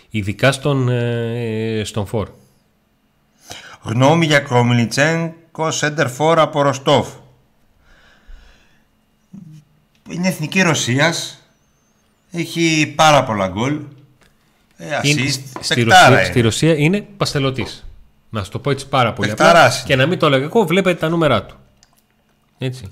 Ειδικά 0.10 0.52
στον, 0.52 0.90
ε, 0.90 1.82
στον 1.86 2.06
φόρ. 2.08 2.30
Γνώμη 3.82 4.26
για 4.26 4.40
Κρομιλιτσένκο 4.40 5.72
Σέντερ 5.72 6.10
Φόρ 6.10 6.40
από 6.40 6.62
Ροστόφ. 6.62 7.08
Είναι 10.10 10.28
εθνική 10.28 10.62
Ρωσίας. 10.62 11.42
Έχει 12.32 12.94
πάρα 12.96 13.24
πολλά 13.24 13.48
γκολ. 13.48 13.80
Ε, 14.78 14.86
Είναι- 15.04 15.22
assist. 15.22 15.42
στη, 15.60 15.76
παικτάρα 15.76 16.08
Ρωσία, 16.10 16.20
είναι. 16.20 16.26
στη 16.30 16.42
Ρωσία 16.42 16.74
είναι 16.78 17.02
παστελωτής. 17.18 17.86
Να 18.30 18.44
σου 18.44 18.52
το 18.52 18.60
πω 18.60 18.70
έτσι 18.72 18.88
πάρα 18.88 19.14
πολύ 19.14 19.28
Παιχταράς 19.28 19.56
απλά. 19.66 19.78
είναι. 19.78 19.88
Και 19.88 19.96
να 19.96 20.06
μην 20.06 20.20
το 20.20 20.30
λέγω 20.30 20.44
εγώ, 20.44 20.66
βλέπετε 20.66 21.00
τα 21.00 21.10
νούμερά 21.10 21.44
του. 21.44 21.56
Έτσι. 22.58 22.88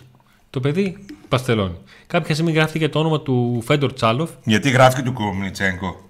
Το 0.49 0.59
παιδί 0.59 1.05
παστελώνει. 1.29 1.77
Κάποια 2.07 2.33
στιγμή 2.33 2.51
γράφτηκε 2.51 2.89
το 2.89 2.99
όνομα 2.99 3.21
του 3.21 3.61
Φέντορ 3.65 3.93
Τσάλοφ. 3.93 4.29
Γιατί 4.43 4.69
γράφει 4.69 5.03
του 5.03 5.13
Κρομιλιτσένκο. 5.13 6.09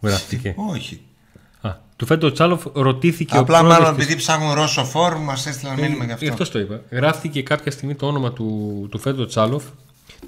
Γράφτηκε. 0.00 0.54
Όχι. 0.56 1.00
Α, 1.60 1.74
του 1.96 2.06
Φέντορ 2.06 2.32
Τσάλοφ 2.32 2.64
ρωτήθηκε 2.72 3.36
Απλά 3.36 3.58
ο 3.58 3.62
πρόεδρος 3.62 3.78
μάλλον 3.84 3.96
της- 3.96 4.04
επειδή 4.04 4.18
ψάχνουν 4.20 4.52
Ρώσο 4.54 4.84
Φόρ 4.84 5.16
μας 5.16 5.46
έστειλαν 5.46 5.74
μήνυμα 5.74 6.04
γι' 6.04 6.14
Γι' 6.18 6.28
αυτό. 6.28 6.42
αυτό 6.42 6.58
το 6.58 6.58
είπα. 6.64 6.80
Γράφτηκε 6.90 7.42
κάποια 7.42 7.70
στιγμή 7.70 7.94
το 7.94 8.06
όνομα 8.06 8.32
του, 8.32 8.86
του 8.90 8.98
Φέντο 8.98 9.26
Τσάλοφ, 9.26 9.64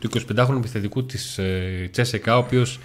του 0.00 0.10
25χρονου 0.10 0.56
επιθετικού 0.56 1.04
της 1.06 1.38
ε, 1.38 1.88
Τσέσεκα, 1.92 2.34
ο 2.36 2.38
οποίος 2.38 2.78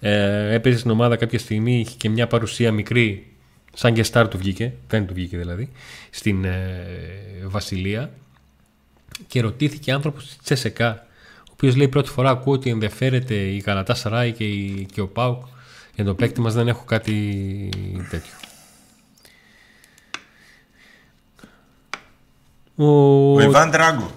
ε, 0.00 0.54
έπαιζε 0.54 0.78
στην 0.78 0.90
ομάδα 0.90 1.16
κάποια 1.16 1.38
στιγμή, 1.38 1.78
είχε 1.80 1.94
και 1.96 2.08
μια 2.08 2.26
παρουσία 2.26 2.72
μικρή, 2.72 3.26
σαν 3.74 3.94
και 3.94 4.04
star 4.12 4.26
του 4.30 4.38
βγήκε, 4.38 4.72
δεν 4.88 5.06
του 5.06 5.14
βγήκε 5.14 5.36
δηλαδή, 5.38 5.70
στην 6.10 6.44
ε, 6.44 6.86
Βασιλεία. 7.44 8.10
Και 9.26 9.40
ρωτήθηκε 9.40 9.92
άνθρωπος 9.92 10.28
τη 10.28 10.36
Τσέσεκα, 10.42 11.06
ο 11.40 11.50
οποίος 11.52 11.76
λέει 11.76 11.88
πρώτη 11.88 12.08
φορά 12.10 12.30
ακούω 12.30 12.52
ότι 12.54 12.70
ενδιαφέρεται 12.70 13.34
η 13.34 13.58
Γαλατά 13.58 13.94
Σαράι 13.94 14.32
και, 14.32 14.44
η- 14.44 14.86
και 14.92 15.00
ο 15.00 15.08
Πάουκ 15.08 15.44
για 15.94 16.04
τον 16.04 16.16
παίκτη 16.16 16.40
μας, 16.40 16.54
δεν 16.54 16.68
έχω 16.68 16.84
κάτι 16.84 17.68
τέτοιο. 18.10 18.32
Ο... 22.76 23.32
Ο 23.34 23.40
Ιβάν 23.40 23.70
Τράγκο. 23.70 24.10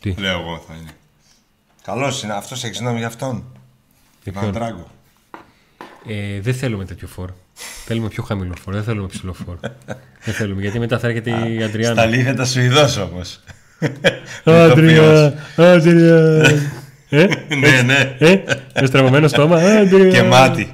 Τι; 0.00 0.14
Λέω 0.18 0.40
εγώ 0.40 0.64
θα 0.68 0.74
είναι. 0.74 0.90
Καλός 1.82 2.22
είναι. 2.22 2.32
Αυτός 2.32 2.64
έχει 2.64 2.78
γνώμη 2.78 2.98
για 2.98 3.06
αυτόν. 3.06 3.44
Για 4.22 4.32
Ιβάν 4.32 4.40
ποιον; 4.42 4.54
Τράγκο. 4.54 4.90
Ε, 6.06 6.40
δεν 6.40 6.54
θέλουμε 6.54 6.84
τέτοιο 6.84 7.08
φόρ. 7.08 7.30
Θέλουμε 7.84 8.08
πιο 8.08 8.22
χαμηλό 8.22 8.54
φόρ. 8.62 8.74
Δεν 8.74 8.82
θέλουμε 8.82 9.06
ψηλό 9.06 9.32
φόρ. 9.32 9.56
δεν 10.24 10.34
θέλουμε. 10.34 10.60
Γιατί 10.60 10.78
μετά 10.78 10.98
θα 10.98 11.06
έρχεται 11.06 11.30
η 11.30 11.56
Στα 11.56 11.64
Αντριάννα. 11.64 12.02
αλήθεια 12.02 12.44
Σουηδός 12.44 12.96
όμως. 12.96 13.40
Άντρια! 14.44 15.34
Άντρια! 15.56 16.16
ε, 17.08 17.26
ναι, 17.60 17.82
ναι. 17.82 18.16
ε, 18.18 18.42
με 18.80 18.86
στραβωμένο 18.86 19.28
στόμα. 19.28 19.56
Άντρια! 19.56 20.10
Και 20.10 20.22
μάτι. 20.22 20.72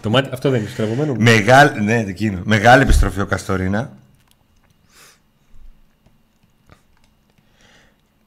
Το 0.00 0.10
μάτι, 0.10 0.28
αυτό 0.32 0.50
δεν 0.50 0.60
είναι 0.60 0.68
στραβωμένο. 0.68 1.14
Μεγάλη, 1.18 1.82
ναι, 1.82 1.98
εκείνο. 1.98 2.40
Μεγάλη 2.44 2.82
επιστροφή 2.82 3.20
ο 3.20 3.26
Καστορίνα. 3.26 3.92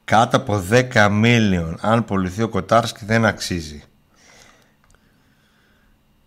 Κάτω 0.04 0.36
από 0.36 0.64
10 0.94 1.08
μίλιον. 1.10 1.78
Αν 1.80 2.04
πολιθεί 2.04 2.42
ο 2.42 2.48
Κοτάρσκι 2.48 3.04
δεν 3.04 3.24
αξίζει. 3.24 3.82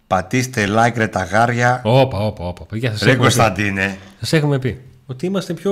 Πατήστε 0.09 0.67
like 0.69 0.93
ρε 0.95 1.07
τα 1.07 1.23
γάρια. 1.23 1.81
Όπα, 1.83 2.17
όπα, 2.25 2.47
όπα. 2.47 2.65
Παιδιά, 2.65 2.91
σας 2.91 2.99
Ρε 3.01 3.11
έχουμε, 3.11 3.27
πει, 3.27 3.33
Κωνσταντίνε. 3.35 3.97
σας 4.19 4.33
έχουμε 4.33 4.59
πει 4.59 4.81
ότι 5.05 5.25
είμαστε 5.25 5.53
πιο 5.53 5.71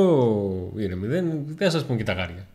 ήρεμοι. 0.76 1.08
Δεν, 1.08 1.26
δεν 1.58 1.72
σας 1.72 1.84
πούμε 1.86 1.98
και 1.98 2.04
τα 2.04 2.14
γάρια. 2.14 2.46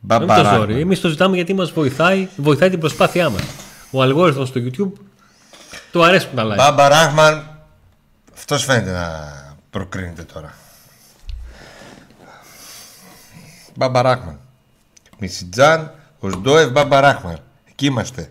Δεν 0.00 0.18
το 0.18 0.24
Μπαμπαράκ. 0.26 0.54
ζόρι. 0.58 0.80
Εμείς 0.80 1.00
το 1.00 1.08
ζητάμε 1.08 1.36
γιατί 1.36 1.54
μας 1.54 1.70
βοηθάει, 1.70 2.28
βοηθάει 2.36 2.70
την 2.70 2.78
προσπάθειά 2.80 3.30
μας. 3.30 3.42
Ο 3.90 4.02
αλγόριθμος 4.02 4.48
στο 4.48 4.60
YouTube 4.60 4.92
του 5.92 6.04
αρέσουν 6.04 6.30
τα 6.34 6.44
like. 6.44 6.56
Μπάμπα 6.56 6.88
Ράχμαν. 6.88 7.58
Αυτός 8.34 8.64
φαίνεται 8.64 8.92
να 8.92 9.32
προκρίνεται 9.70 10.22
τώρα. 10.22 10.54
Μπάμπα 13.74 14.02
Ράχμαν. 14.02 14.38
Μισιτζάν, 15.18 15.94
ο 16.20 16.30
Σντόεφ, 16.30 16.70
Μπάμπα 16.70 17.00
Ράχμαν. 17.00 17.38
Εκεί 17.68 17.86
είμαστε. 17.86 18.30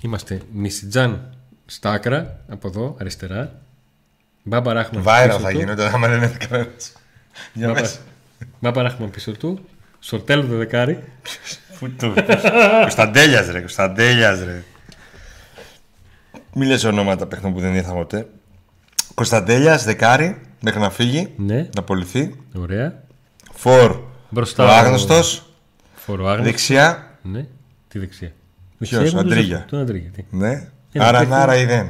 Είμαστε 0.00 0.40
Μισιτζάν 0.52 1.31
στα 1.74 1.90
άκρα, 1.92 2.40
από 2.48 2.68
εδώ, 2.68 2.96
αριστερά. 3.00 3.60
Μπάμπα 4.42 4.72
Ράχμαν 4.72 5.02
Βάιρα 5.02 5.26
πίσω 5.26 5.38
θα 5.46 5.50
του. 5.50 5.58
γίνονται 5.58 5.86
άμα 5.94 6.08
δεν 6.08 6.16
είναι 6.16 6.36
κανένας. 6.48 6.92
Για 7.52 7.66
Μπάμπα- 7.66 7.80
μέσα. 7.80 7.98
Μπάμπα 8.60 8.82
Ράχμαν 8.82 9.10
πίσω 9.10 9.32
του. 9.32 9.58
Σορτέλ 10.00 10.48
το 10.48 10.56
δεκάρι. 10.56 11.04
Πού 11.78 11.90
το 11.90 12.14
Κωνσταντέλιας 12.80 13.46
ρε, 13.50 13.58
Κωνσταντέλιας 13.58 14.40
ρε. 14.44 14.62
Μη 16.54 16.66
λες 16.66 16.84
ονόματα 16.84 17.26
παιχνών 17.26 17.52
που 17.52 17.60
δεν 17.60 17.74
ήρθα 17.74 17.92
ποτέ. 17.92 18.26
Κωνσταντέλιας, 19.14 19.84
δεκάρι, 19.84 20.40
μέχρι 20.60 20.80
να 20.80 20.90
φύγει, 20.90 21.32
Ναι, 21.36 21.56
να 21.56 21.68
απολυθεί. 21.78 22.34
ωραία. 22.54 23.02
Φορ, 23.52 24.00
Μπροστά 24.30 24.64
ο 24.64 24.68
άγνωστος, 24.68 25.52
Φοροάγνωστο. 25.94 26.42
δεξιά, 26.44 27.10
Ναι, 27.22 27.46
τι 27.88 27.98
δεξιά. 27.98 28.32
Ποιος, 28.78 28.90
Δεξιά 28.90 29.00
έχουμε 29.18 29.20
Αντρίγια. 29.20 29.56
τον- 29.58 29.66
Τον 29.68 29.80
Αντρίγια. 29.80 30.10
τι. 30.10 30.24
ναι. 30.30 30.68
Ένα 30.92 31.04
Άρα 31.06 31.18
παιχνίδι. 31.18 31.38
νάρα 31.40 31.56
ή 31.56 31.64
δεν; 31.64 31.86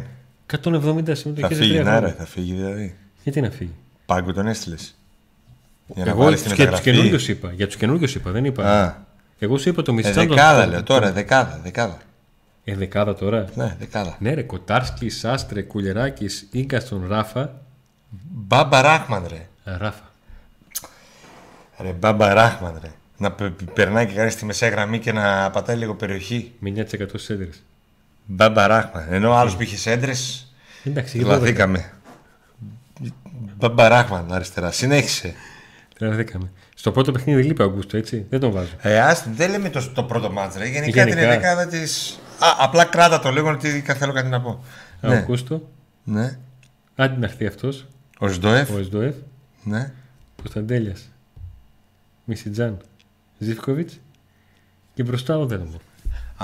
170 0.62 1.03
Θα 1.05 1.14
συμμετοχέ 1.14 1.55
σε 1.55 1.61
φύγει, 1.61 1.70
τρία 1.70 1.82
νάρα, 1.82 1.96
χρόνια. 1.98 2.14
θα 2.18 2.26
φύγει 2.26 2.53
δηλαδή. 2.55 2.96
Γιατί 3.22 3.40
να 3.40 3.50
φύγει; 3.50 3.74
Πάγκο 4.07 4.32
τον 4.32 4.46
έστειλες. 4.46 4.94
Για 5.86 6.05
να 6.05 6.11
Εγώ 6.11 6.22
βάλεις 6.22 6.42
την 6.42 6.46
για 6.55 6.57
τους 6.57 6.64
μεταγραφή. 6.64 6.90
καινούριους 6.98 7.28
είπα. 7.28 7.53
Για 7.53 7.66
τους 7.66 7.76
καινούριους 7.76 8.14
είπα, 8.14 8.30
δεν 8.30 8.44
είπα. 8.44 8.82
Α, 8.82 8.94
Εγώ 9.38 9.59
σου 9.59 9.68
είπα 9.68 9.82
το 9.82 9.92
ε, 9.92 9.94
Μιστσάν. 9.94 10.28
δεκάδα 10.28 10.66
λέω 10.66 10.82
τώρα, 10.82 11.12
δεκάδα, 11.12 11.61
δεκάδα. 11.62 11.98
Ε, 12.64 12.76
δεκάδα 12.76 13.14
τώρα. 13.14 13.44
Ναι, 13.55 13.76
δεκάδα. 13.78 14.16
Ναι, 14.18 14.34
ρε, 14.34 14.42
Κοτάρσκι, 14.42 15.09
Σάστρε, 15.09 15.62
Κουλεράκης, 15.62 16.48
Ίγκαστον, 16.50 17.07
Ράφα. 17.09 17.61
Μπάμπα 18.32 18.82
Ράχμαν, 18.82 19.24
ρε. 19.28 19.70
Α, 19.72 19.76
Ράφα. 19.78 20.11
Ρε, 21.80 21.92
μπάμπα 21.92 22.34
Ράχμαν, 22.34 22.78
ρε. 22.82 22.90
Να 23.16 23.32
πε- 23.32 23.62
περνάει 23.74 24.07
και 24.07 24.14
κάνει 24.14 24.30
στη 24.30 24.44
μεσαία 24.44 24.68
γραμμή 24.68 24.98
και 24.98 25.12
να 25.12 25.50
πατάει 25.50 25.76
λίγο 25.76 25.94
περιοχή. 25.94 26.53
Με 26.59 26.70
9% 26.70 27.09
στις 27.09 27.30
έντρε. 27.30 27.48
Μπάμπα 28.26 28.66
Ράχμαν. 28.66 29.06
Ενώ 29.10 29.30
ο 29.30 29.34
άλλος 29.36 29.56
που 29.56 29.62
είχες 29.62 29.86
έντρες, 29.86 30.54
Εντάξει, 30.84 31.18
και 31.18 31.24
12. 31.24 31.26
τρελαθήκαμε. 31.28 31.90
Μπάμπα 33.56 33.88
Ράχμαν 33.88 34.32
αριστερά. 34.32 34.70
Συνέχισε. 34.70 35.34
Τρελαθήκαμε. 35.98 36.52
Στο 36.74 36.92
πρώτο 36.92 37.12
παιχνίδι 37.12 37.42
λείπει 37.42 37.62
ο 37.62 37.64
Αγκούστο, 37.64 37.96
έτσι. 37.96 38.26
Δεν 38.30 38.40
τον 38.40 38.50
βάζω. 38.50 38.74
Ε, 38.80 39.00
ας, 39.00 39.24
δεν 39.34 39.50
λέμε 39.50 39.70
το, 39.70 39.90
το 39.94 40.04
πρώτο 40.04 40.30
μάτς, 40.32 40.56
ρε. 40.56 40.64
Γενικά, 40.68 41.04
Γενικά. 41.04 41.20
την 41.20 41.28
δεκάδα 41.28 41.66
τη. 41.66 41.78
Α, 42.38 42.46
απλά 42.58 42.84
κράτα 42.84 43.20
το 43.20 43.30
λίγο 43.30 43.48
ότι 43.50 43.80
θέλω 43.80 44.12
κάτι 44.12 44.28
να 44.28 44.40
πω. 44.40 44.64
Ο 45.02 45.08
Ναι. 45.08 45.16
Αγκούστο. 45.16 45.68
ναι. 46.04 46.38
Άντε 46.96 47.18
να 47.18 47.26
έρθει 47.26 47.46
αυτός. 47.46 47.86
Ο 48.18 48.28
Σντοεφ. 48.28 48.70
Ο 48.70 48.78
Εσδοεφ. 48.78 49.14
Ναι. 49.64 49.92
Κωνσταντέλιας. 50.36 51.08
Μισιτζάν. 52.24 52.76
Ζήφκοβιτς. 53.38 54.00
Και 54.94 55.02
μπροστά 55.02 55.38
ο 55.38 55.46
Δέλμο. 55.46 55.80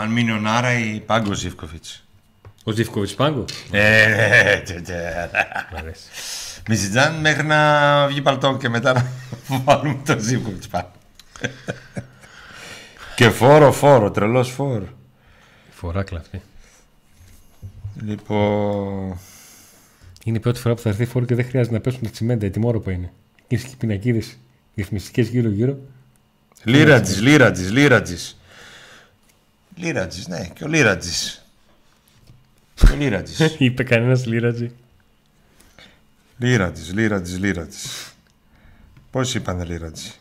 Αν 0.01 0.11
μείνει 0.11 0.31
ο 0.31 0.39
Νάρα 0.39 0.79
ή 0.79 1.01
Πάγκο 1.01 1.33
Ζήφκοβιτς. 1.33 2.05
Ο 2.65 2.71
Ζήφκοβιτς 2.71 3.15
πάγκο; 3.15 3.45
Ε, 3.71 4.59
τε, 4.59 4.81
τε. 4.81 4.95
Μ' 5.73 5.77
αρέσει. 5.77 6.07
Μιζιτζάν 6.69 7.15
μέχρι 7.15 7.47
να 7.47 8.07
βγει 8.07 8.23
παλτό 8.23 8.57
και 8.61 8.69
μετά 8.69 8.93
να 9.49 9.59
βάλουμε 9.65 10.01
τον 10.05 10.21
Ζήφκοβιτς 10.21 10.69
πάνω. 10.69 10.91
και 13.17 13.31
φόρο, 13.31 13.73
φόρο, 13.73 14.11
τρελός 14.11 14.51
φόρο. 14.51 14.89
Φοράκλα 15.71 16.19
αυτή. 16.19 16.43
Λοιπόν... 18.05 19.19
Είναι 20.25 20.37
η 20.37 20.41
πρώτη 20.41 20.61
φορά 20.61 20.75
που 20.75 20.81
θα 20.81 20.89
έρθει 20.89 21.05
φόρο 21.05 21.25
και 21.25 21.35
δεν 21.35 21.45
χρειάζεται 21.45 21.75
να 21.75 21.81
πέσουν 21.81 22.01
τα 22.03 22.11
τσιμέντα. 22.11 22.47
Ετοιμόρροπα 22.47 22.93
είναι. 22.93 23.13
Και 23.47 23.55
οι 23.55 23.77
πινακίδες 23.79 24.39
διαφημιστικέ 24.75 25.23
γύρω-γύρω. 25.23 25.79
Λίρατζης, 26.65 27.21
Λίρατζης, 27.21 27.71
Λίρατζης. 27.71 28.38
Λίρατζης, 29.79 30.29
ναι, 30.29 30.49
και 30.55 30.65
ο 30.65 30.67
Λίρατζης. 30.67 31.45
Και 32.75 32.93
ο 32.93 32.97
Λίρατζης. 32.97 33.55
Είπε 33.59 33.83
κανένας 33.83 34.27
λίρατζι. 34.27 34.71
Λίρατζης, 36.39 36.93
Λίρατζης, 36.93 37.39
Λίρατζης. 37.39 38.13
Πώς 39.11 39.35
είπανε 39.35 39.65
Λίρατζη; 39.65 40.13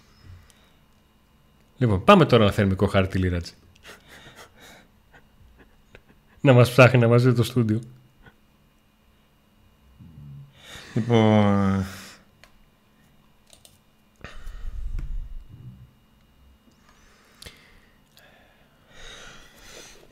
Λοιπόν, 1.78 2.04
πάμε 2.04 2.26
τώρα 2.26 2.44
ένα 2.44 2.52
θερμικό 2.52 2.88
χάρτη 2.88 3.18
λίρατζι. 3.18 3.52
να 6.42 6.54
μας 6.54 6.72
ψάχνει 6.72 7.00
να 7.00 7.08
μαζί 7.08 7.34
το 7.34 7.44
στούντιο. 7.44 7.82
Λοιπόν... 10.94 11.86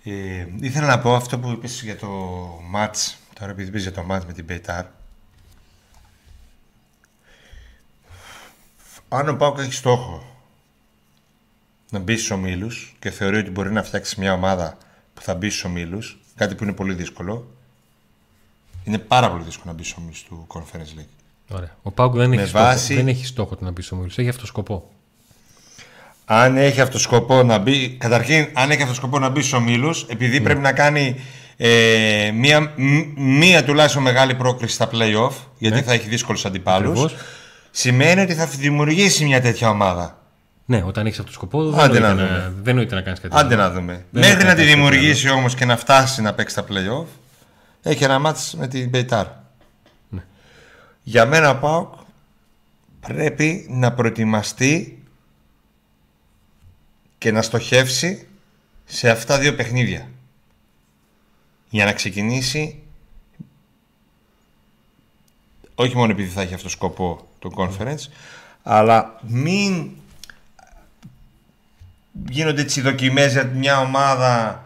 Ε, 0.08 0.46
ήθελα 0.60 0.88
να 0.88 1.00
πω 1.00 1.16
αυτό 1.16 1.40
που 1.40 1.50
είπες 1.50 1.82
για 1.84 1.98
το 1.98 2.08
μάτς, 2.70 3.18
τώρα 3.40 3.52
επειδή 3.52 3.70
είπες 3.70 3.82
για 3.82 3.92
το 3.92 4.04
μάτς 4.04 4.26
με 4.26 4.34
την 4.34 4.46
Πέιταρ. 4.46 4.86
Αν 9.10 9.30
ο 9.30 9.36
Πάουκ 9.36 9.58
έχει 9.58 9.74
στόχο 9.74 10.24
να 11.90 12.00
μπει 12.00 12.16
στους 12.16 12.32
ομίλους 12.32 12.96
και 13.00 13.10
θεωρεί 13.12 13.38
ότι 13.38 13.50
μπορεί 13.50 13.72
να 13.72 13.84
φτιάξει 13.84 14.20
μια 14.20 14.34
ομάδα 14.34 14.78
που 15.14 15.22
θα 15.22 15.36
μπει 15.36 15.50
στους 15.50 15.64
ομίλους, 15.64 16.20
κάτι 16.36 16.56
που 16.56 16.64
είναι 16.64 16.74
πολύ 16.74 16.94
δύσκολο, 16.94 17.48
είναι 18.84 18.98
πάρα 18.98 19.32
πολύ 19.32 19.44
δύσκολο 19.44 19.72
να 19.72 19.78
μπει 19.78 19.84
στους 19.84 19.98
ομίλους 19.98 20.24
του 20.24 20.48
Conference 20.50 21.00
League. 21.00 21.08
Ωραία. 21.50 21.76
Ο 21.84 21.92
Πάουκ 21.92 22.16
δεν, 22.16 22.34
έχει 22.34 22.48
στόχο, 22.48 22.64
βάση- 22.64 22.96
δεν 22.96 23.08
έχει 23.08 23.26
στόχο 23.26 23.56
του 23.56 23.64
να 23.64 23.72
μπει 23.72 23.82
στο 23.82 23.96
Μίλου. 23.96 24.12
Έχει 24.16 24.30
αυτό 24.30 24.46
σκοπό. 24.46 24.90
Αν 26.26 26.58
έχει 26.58 26.82
αυτό 26.82 27.00
σκοπό 27.00 27.44
να 27.44 27.58
μπει. 27.58 27.90
Καταρχήν, 27.90 28.48
αν 28.54 28.72
έχει 28.72 28.82
αυτό 28.82 28.94
σκοπό 28.94 29.20
να 29.20 29.30
μπει 29.30 29.40
στους 29.40 29.54
ομίλους, 29.54 30.06
επειδή 30.10 30.42
πρέπει 30.42 30.60
να 30.60 30.72
κάνει 30.72 31.16
ε, 31.58 32.32
μία, 32.34 32.62
μ- 32.76 33.18
μία 33.18 33.64
τουλάχιστον 33.64 34.02
μεγάλη 34.02 34.36
πρόκριση 34.36 34.74
στα 34.74 34.90
playoff, 34.94 35.32
γιατί 35.58 35.82
θα 35.82 35.94
έχει 35.94 36.10
δύσκολους 36.10 36.46
αντιπάλους, 36.46 36.90
Ακριβώς. 37.04 37.16
σημαίνει 37.72 38.22
ότι 38.22 38.34
θα 38.34 38.46
δημιουργήσει 38.46 39.26
μια 39.26 39.42
τέτοια 39.42 39.70
ομάδα. 39.70 40.20
Ναι, 40.66 40.84
όταν 40.86 41.06
έχεις 41.06 41.20
αυτό 41.20 41.30
το 41.32 41.38
σκοπό, 41.38 41.70
δεν 41.70 41.80
Άντε 41.80 42.00
νοείται 42.00 42.14
να 42.24 42.30
να, 42.30 42.54
δεν 42.62 42.76
νοείται 42.76 42.96
να 42.96 43.02
κάνεις 43.02 43.20
κάτι. 43.20 43.36
Άντε 43.38 43.54
άλλο. 43.54 43.64
να 43.64 43.72
δούμε. 43.72 43.94
Δεν 43.94 44.22
Μέχρι 44.22 44.34
είναι 44.34 44.44
να 44.44 44.56
τη 44.56 44.62
κάτι 44.62 44.74
δημιουργήσει 44.74 45.30
όμως 45.30 45.56
και 45.56 45.66
να 45.66 45.78
φτάσει 45.78 46.22
να 46.22 46.34
παίξει 46.34 46.56
τα 46.56 46.64
playoff, 46.70 47.06
έχει 47.84 48.04
ένα 48.04 48.20
μάτς 48.20 48.56
με 48.58 48.68
την 48.68 48.90
Μπεϊτάρ. 48.90 49.26
Ναι. 50.10 50.24
Για 51.04 51.26
μένα 51.26 51.50
ο 51.50 51.56
ΠΑΟΚ 51.56 51.94
πρέπει 53.08 53.66
να 53.70 53.92
προετοιμαστεί 53.92 54.95
και 57.26 57.32
να 57.32 57.42
στοχεύσει 57.42 58.28
σε 58.86 59.10
αυτά 59.10 59.40
δύο 59.40 59.56
παιχνίδια. 59.56 60.10
Για 61.70 61.86
να 61.86 61.94
ξεκινήσει 61.94 62.82
όχι 65.76 65.96
μόνο 65.96 66.12
επειδή 66.12 66.30
θα 66.30 66.42
έχει 66.42 66.54
αυτό 66.54 66.70
σκοπό 66.70 67.28
το 67.40 67.52
conference, 67.56 68.10
αλλά 68.64 69.20
μην 69.28 69.92
γίνονται 72.30 72.62
έτσι 72.62 72.82
δοκιμές 72.82 73.32
για 73.32 73.44
μια 73.44 73.80
ομάδα 73.80 74.64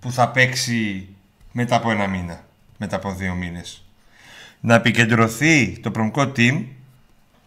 που 0.00 0.12
θα 0.12 0.28
παίξει 0.28 1.08
μετά 1.52 1.76
από 1.76 1.90
ένα 1.90 2.06
μήνα, 2.06 2.44
μετά 2.78 2.96
από 2.96 3.14
δύο 3.14 3.34
μήνες. 3.34 3.84
Να 4.60 4.74
επικεντρωθεί 4.74 5.78
το 5.78 5.90
προμικό 5.90 6.32
team 6.36 6.64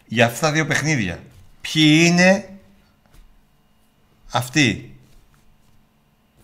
για 0.06 0.26
αυτά 0.26 0.52
δύο 0.52 0.66
παιχνίδια. 0.66 1.20
Ποιοι 1.62 2.04
είναι 2.06 2.50
αυτοί. 4.36 4.96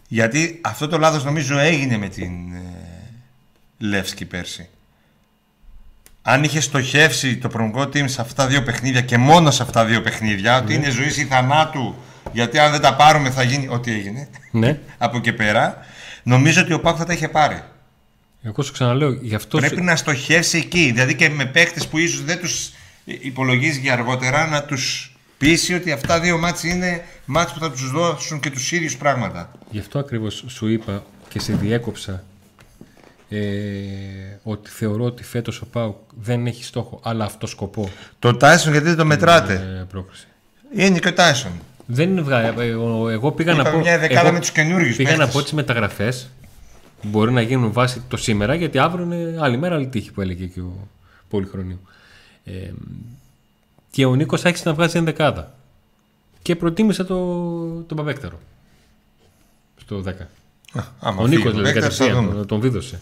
Γιατί 0.08 0.60
αυτό 0.64 0.88
το 0.88 0.98
λάθος 0.98 1.24
νομίζω 1.24 1.58
έγινε 1.58 1.98
με 1.98 2.08
την 2.10 2.54
ε, 2.54 2.62
Λεύσκη 3.78 4.26
πέρσι. 4.26 4.70
Αν 6.22 6.44
είχε 6.44 6.60
στοχεύσει 6.60 7.38
το 7.38 7.48
προμικό 7.50 7.82
team 7.82 8.04
σε 8.10 8.22
αυτά 8.22 8.48
δύο 8.48 8.64
παιχνίδια 8.64 9.02
και 9.02 9.18
μόνο 9.18 9.52
σε 9.52 9.64
αυτά 9.64 9.86
δύο 9.86 10.02
παιχνίδια, 10.02 10.58
ότι 10.58 10.74
είναι 10.74 10.90
ζωή 10.90 11.08
ή 11.08 11.26
θανάτου, 11.26 11.96
γιατί 12.34 12.60
αν 12.60 12.72
δεν 12.72 12.82
τα 12.82 12.96
πάρουμε 12.96 13.30
θα 13.30 13.44
γίνει 13.44 13.68
ό,τι 13.70 13.92
έγινε 13.92 14.28
Ναι. 14.52 14.80
από 14.98 15.18
εκεί 15.18 15.34
πέρα, 15.34 15.78
νομίζω 16.24 16.62
ότι 16.62 16.74
ο 16.74 16.80
Πάκ 16.80 16.96
θα 17.00 17.06
τα 17.06 17.14
είχε 17.14 17.28
πάρει. 17.28 17.64
Εγώ 18.44 18.64
σου 18.64 18.72
ξαναλέω, 18.72 19.12
γι' 19.12 19.36
αυτό. 19.36 19.58
Πρέπει 19.58 19.76
σου- 19.76 19.84
να 19.84 19.96
στοχεύσει 19.96 20.58
εκεί. 20.58 20.92
Δηλαδή 20.92 21.16
και 21.16 21.30
με 21.30 21.46
παίχτε 21.46 21.82
που 21.90 21.98
ίσως 21.98 22.24
δεν 22.24 22.40
τους 22.40 22.72
υπολογίζει 23.06 23.80
για 23.80 23.94
αργότερα 23.94 24.48
να 24.48 24.64
τους 24.64 25.11
πείσει 25.46 25.74
ότι 25.74 25.92
αυτά 25.92 26.20
δύο 26.20 26.38
μάτς 26.38 26.64
είναι 26.64 27.02
μάτς 27.26 27.54
που 27.54 27.60
θα 27.60 27.72
τους 27.72 27.92
δώσουν 27.92 28.40
και 28.40 28.50
τους 28.50 28.72
ίδιους 28.72 28.98
πράγματα. 28.98 29.52
Γι' 29.70 29.80
αυτό 29.80 30.00
ακριβώς 30.00 30.44
σου 30.48 30.68
είπα 30.68 31.04
και 31.30 31.40
σε 31.40 31.54
διέκοψα 31.54 32.24
ε, 33.30 33.40
ότι 34.44 34.70
θεωρώ 34.70 35.04
ότι 35.04 35.24
φέτος 35.24 35.62
ο 35.62 35.66
Πάουκ 35.66 35.96
δεν 36.22 36.48
έχει 36.48 36.64
στόχο, 36.64 37.00
αλλά 37.04 37.26
αυτό 37.26 37.48
σκοπό 37.48 37.90
Το 38.20 38.36
Τάισον 38.36 38.72
γιατί 38.72 38.88
δεν 38.88 38.98
το 38.98 39.06
μετράτε; 39.06 39.54
ε, 39.54 39.84
πρόκριση. 39.90 40.28
Είναι 40.76 41.00
και 41.00 41.08
ο 41.08 41.14
Τάισον. 41.14 41.52
Δεν 41.86 42.24
βγα... 42.24 42.62
ε, 42.62 42.74
ο- 42.74 43.10
εγώ 43.10 43.32
πήγα 43.32 43.54
να 43.54 43.60
Είπαμε 43.60 43.76
πω. 43.76 43.82
μια 43.82 44.00
δεκάδα 44.00 44.22
εγώ 44.22 44.32
με 44.32 44.40
τους 44.40 44.52
καινούριους 44.52 44.96
Πήγα 44.96 45.10
να 45.12 45.18
παίχτες. 45.18 45.34
πω 45.36 45.42
τις 45.44 45.52
μεταγραφές 45.54 46.30
μπορεί 47.04 47.32
να 47.32 47.42
γίνουν 47.42 47.72
βάση 47.72 48.02
το 48.08 48.18
σήμερα, 48.18 48.56
γιατί 48.56 48.80
αύριο 48.80 49.06
είναι 49.06 49.38
άλλη 49.40 49.58
μέρα, 49.58 49.76
άλλη 49.76 49.88
τύχη 49.88 50.12
που 50.12 50.22
έλεγε 50.22 50.46
και 50.46 50.60
ο 50.60 50.88
Πολυχρονίου. 51.30 51.80
Ε, 52.44 52.52
και 53.92 54.06
ο 54.06 54.16
Νίκος 54.16 54.46
άρχισε 54.46 54.64
να 54.70 54.74
βγάζει 54.76 54.98
ενδεκάδα. 54.98 55.56
Και 56.42 56.56
προτίμησε 56.56 57.04
το, 57.04 57.16
τον 57.88 57.98
Παπέκταρο. 57.98 58.40
Στο 59.76 60.04
10. 60.06 60.08
Α, 60.74 60.84
Άμα 61.00 61.22
Ο 61.22 61.26
φύγει 61.26 61.38
Νίκο 61.38 61.50
ο 61.50 61.52
δηλαδή 61.52 61.72
Μπέκταρ, 61.72 61.92
θα 61.92 61.98
κατευθείαν 61.98 62.26
δούμε. 62.26 62.38
τον, 62.38 62.48
τον 62.48 62.60
βίδωσε. 62.60 63.00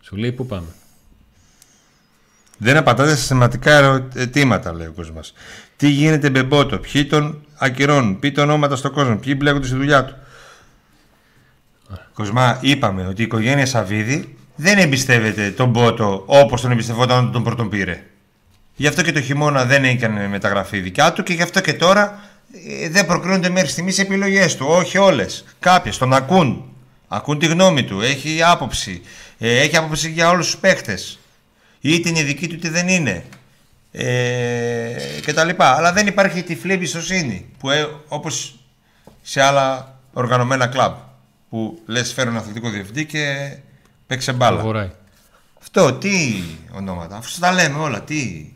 Σου 0.00 0.16
λέει 0.16 0.32
πού 0.32 0.46
πάμε; 0.46 0.66
Δεν 2.58 2.76
απαντάτε 2.76 3.16
σε 3.16 3.26
θεματικά 3.26 3.72
ερωτήματα, 3.72 4.72
λέει 4.72 4.86
ο 4.86 4.92
κόσμος. 4.92 5.32
Τι 5.76 5.88
γίνεται 5.88 6.30
με 6.30 6.42
Μπότο, 6.42 6.78
ποιοι 6.78 7.06
τον 7.06 7.44
ακυρώνουν, 7.56 8.18
ποιοι 8.18 8.32
τον 8.32 8.44
ονόματα 8.44 8.76
στον 8.76 8.92
κόσμο, 8.92 9.16
ποιοι 9.16 9.34
μπλέκονται 9.38 9.66
στη 9.66 9.76
δουλειά 9.76 10.04
του; 10.04 10.14
Κοσμά, 12.12 12.58
είπαμε 12.60 13.06
ότι 13.06 13.20
η 13.20 13.24
οικογένεια 13.24 13.66
Σαββίδη 13.66 14.36
δεν 14.56 14.78
εμπιστεύεται 14.78 15.50
τον 15.50 15.68
Μπότο 15.70 16.22
όπως 16.26 16.60
τον 16.60 16.70
εμπιστευόταν 16.70 17.18
όταν 17.18 17.32
τον 17.32 17.42
πρώτον 17.42 17.68
πήρε. 17.68 18.06
Γι' 18.82 18.88
αυτό 18.88 19.02
και 19.02 19.12
το 19.12 19.20
χειμώνα 19.20 19.64
δεν 19.64 19.84
έκανε 19.84 20.28
μεταγραφή 20.28 20.80
δικιά 20.80 21.12
του 21.12 21.22
και 21.22 21.32
γι' 21.32 21.42
αυτό 21.42 21.60
και 21.60 21.72
τώρα 21.72 22.20
ε, 22.82 22.88
δεν 22.88 23.06
προκρίνονται 23.06 23.48
μέχρι 23.48 23.68
στιγμής 23.68 23.98
επιλογές 23.98 24.56
του. 24.56 24.66
Όχι 24.68 24.98
όλες. 24.98 25.44
Κάποιες 25.58 25.98
τον 25.98 26.12
ακούν. 26.12 26.64
Ακούν 27.08 27.38
τη 27.38 27.46
γνώμη 27.46 27.84
του. 27.84 28.00
Έχει 28.00 28.42
άποψη. 28.42 29.02
Ε, 29.38 29.60
έχει 29.60 29.76
άποψη 29.76 30.10
για 30.10 30.28
όλους 30.28 30.46
τους 30.46 30.56
παίχτε. 30.56 30.98
Είτε 31.80 32.08
είναι 32.08 32.22
δική 32.22 32.48
του 32.48 32.54
είτε 32.54 32.70
δεν 32.70 32.88
είναι. 32.88 33.24
ε, 33.92 34.04
και 35.24 35.32
τα 35.32 35.44
λοιπά. 35.44 35.76
Αλλά 35.76 35.92
δεν 35.92 36.06
υπάρχει 36.06 36.42
τυφλή 36.42 36.72
εμπιστοσύνη 36.72 37.46
που 37.58 37.70
ε, 37.70 37.88
όπως 38.08 38.58
σε 39.22 39.42
άλλα 39.42 39.98
οργανωμένα 40.12 40.66
κλαμπ 40.66 40.94
που 41.50 41.80
λες 41.86 42.12
φέρω 42.12 42.30
ένα 42.30 42.38
αθλητικό 42.38 42.70
διευθυντή 42.70 43.04
και 43.04 43.56
παίξε 44.06 44.32
μπάλα. 44.32 44.62
Αυτό 45.60 45.92
τι 45.92 46.42
ονόματα, 46.72 47.16
αφού 47.16 47.40
τα 47.40 47.52
λέμε 47.52 47.78
όλα, 47.78 48.00
τι 48.02 48.50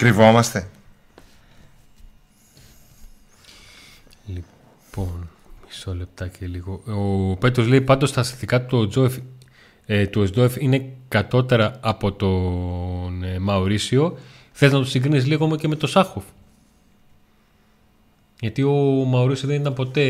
κρυβόμαστε. 0.00 0.68
Λοιπόν, 4.26 5.28
μισό 5.66 5.94
λεπτάκι 5.94 6.44
λίγο. 6.44 6.82
Ο 6.86 7.36
Πέτρος 7.36 7.66
λέει 7.66 7.80
πάντως 7.80 8.12
τα 8.12 8.20
αισθητικά 8.20 8.62
του 8.64 8.88
Τζόεφ 8.88 9.16
ε, 9.86 10.06
του 10.06 10.22
ΕΣΔΟΕΦ 10.22 10.56
είναι 10.56 10.92
κατώτερα 11.08 11.78
από 11.80 12.12
τον 12.12 13.22
ε, 13.22 13.38
Μαουρίσιο. 13.38 14.18
Θες 14.52 14.72
να 14.72 14.78
το 14.78 14.84
συγκρίνεις 14.84 15.26
λίγο 15.26 15.56
και 15.56 15.68
με 15.68 15.76
τον 15.76 15.88
Σάχοφ; 15.88 16.24
Γιατί 18.40 18.62
ο 18.62 18.74
Μαουρίσιο 19.06 19.48
δεν 19.48 19.60
ήταν 19.60 19.74
ποτέ 19.74 20.02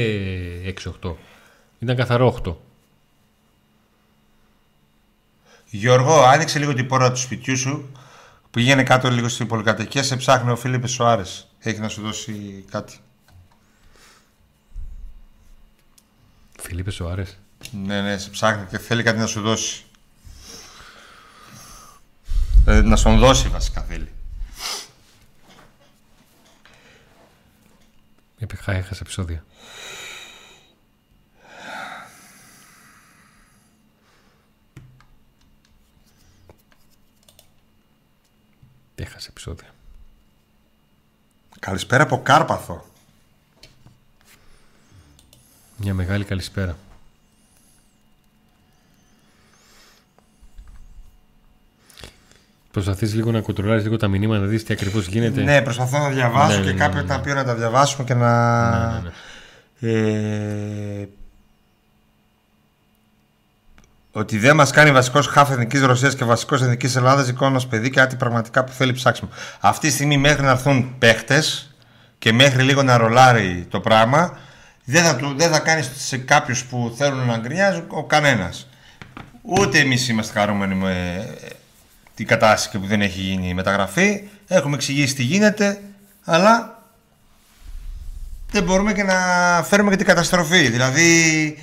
6-8. 1.03 1.15
Ήταν 1.79 1.97
καθαρό 1.97 2.41
8. 2.45 2.55
Γιώργο, 5.71 6.23
άνοιξε 6.23 6.59
λίγο 6.59 6.75
την 6.75 6.87
πόρτα 6.87 7.11
του 7.11 7.19
σπιτιού 7.19 7.57
σου. 7.57 7.91
Πήγαινε 8.51 8.83
κάτω 8.83 9.11
λίγο 9.11 9.29
στην 9.29 9.47
πολυκατοικία. 9.47 10.03
Σε 10.03 10.17
ψάχνει 10.17 10.51
ο 10.51 10.57
Φίλιππ 10.57 10.89
Σοάρε. 10.89 11.23
Έχει 11.59 11.79
να 11.79 11.89
σου 11.89 12.03
δώσει 12.03 12.65
κάτι. 12.71 12.99
Φίλιππ 16.61 16.91
Σοάρε. 16.91 17.25
Ναι, 17.71 18.01
ναι, 18.01 18.19
σε 18.19 18.31
ψάχνει 18.31 18.67
και 18.67 18.79
θέλει 18.79 19.03
κάτι 19.03 19.19
να 19.19 19.27
σου 19.27 19.41
δώσει. 19.41 19.85
Ε, 22.67 22.81
να 22.81 22.97
στον 22.97 23.19
δώσει 23.19 23.49
βασικά 23.49 23.83
θέλει. 23.83 24.13
Επίχα, 28.39 28.73
έχασε 28.73 29.03
επεισόδια. 29.03 29.45
Έχασε 39.01 39.29
επεισόδια. 39.31 39.69
Καλησπέρα 41.61 42.03
από 42.03 42.21
Κάρπαθο. 42.23 42.85
Μια 45.77 45.95
μεγάλη 45.95 46.25
καλησπέρα. 46.25 46.77
Προσπαθείς 52.71 53.15
λίγο 53.15 53.31
να 53.31 53.41
κοντρολάρεις 53.41 53.83
λίγο 53.83 53.97
τα 53.97 54.09
μηνύματα, 54.09 54.41
να 54.41 54.47
δεις 54.47 54.65
τι 54.65 54.73
ακριβώς 54.73 55.07
γίνεται; 55.07 55.43
Ναι, 55.43 55.63
προσπαθώ 55.63 55.99
να 55.99 56.09
διαβάσω 56.09 56.59
ναι, 56.59 56.65
και 56.65 56.67
ναι, 56.67 56.73
ναι, 56.73 56.79
κάποιο 56.79 57.05
τα 57.05 57.21
πει 57.21 57.33
να 57.33 57.45
τα 57.45 57.55
διαβάσουμε 57.55 58.05
και 58.05 58.15
να. 58.15 59.03
Ε, 59.81 61.09
ότι 64.13 64.39
δεν 64.39 64.57
μας 64.57 64.71
κάνει 64.71 64.93
βασικός 64.93 65.27
χάφ 65.27 65.51
εθνικής 65.51 65.81
Ρωσίας 65.81 66.15
και 66.15 66.25
βασικός 66.25 66.63
εθνικής 66.63 66.97
Ελλάδας 66.97 67.29
εικόνα 67.29 67.61
παιδί 67.69 67.91
κάτι 67.91 68.17
πραγματικά 68.17 68.65
που 68.65 68.73
θέλει 68.73 68.93
ψάξιμο. 68.93 69.31
Αυτή 69.61 69.87
τη 69.87 69.93
στιγμή 69.93 70.17
μέχρι 70.17 70.43
να 70.43 70.51
έρθουν 70.51 70.95
παίχτες 70.99 71.75
και 72.19 72.33
μέχρι 72.33 72.63
λίγο 72.63 72.83
να 72.83 72.97
ρολάρει 72.97 73.67
το 73.71 73.81
πράγμα, 73.81 74.39
δεν 74.85 75.05
θα, 75.05 75.19
δεν 75.37 75.51
θα 75.51 75.59
κάνεις 75.59 75.91
σε 75.97 76.17
κάποιους 76.17 76.65
που 76.65 76.95
θέλουν 76.97 77.27
να 77.27 77.37
γκρινιάζουν 77.37 77.85
ο 77.89 78.05
κανένας. 78.05 78.69
Ούτε 79.43 79.79
εμείς 79.79 80.09
είμαστε 80.09 80.39
χαρούμενοι 80.39 80.75
με 80.75 81.27
την 82.15 82.27
κατάσταση 82.27 82.69
και 82.69 82.79
που 82.79 82.87
δεν 82.87 83.01
έχει 83.01 83.21
γίνει 83.21 83.49
η 83.49 83.55
μεταγραφή. 83.55 84.23
Έχουμε 84.47 84.75
εξηγήσει 84.75 85.15
τι 85.15 85.23
γίνεται, 85.23 85.81
αλλά 86.25 86.83
δεν 88.51 88.63
μπορούμε 88.63 88.93
και 88.93 89.03
να 89.03 89.15
φέρουμε 89.69 89.91
και 89.91 89.97
την 89.97 90.07
καταστροφή. 90.07 90.69
Δηλαδή, 90.69 91.57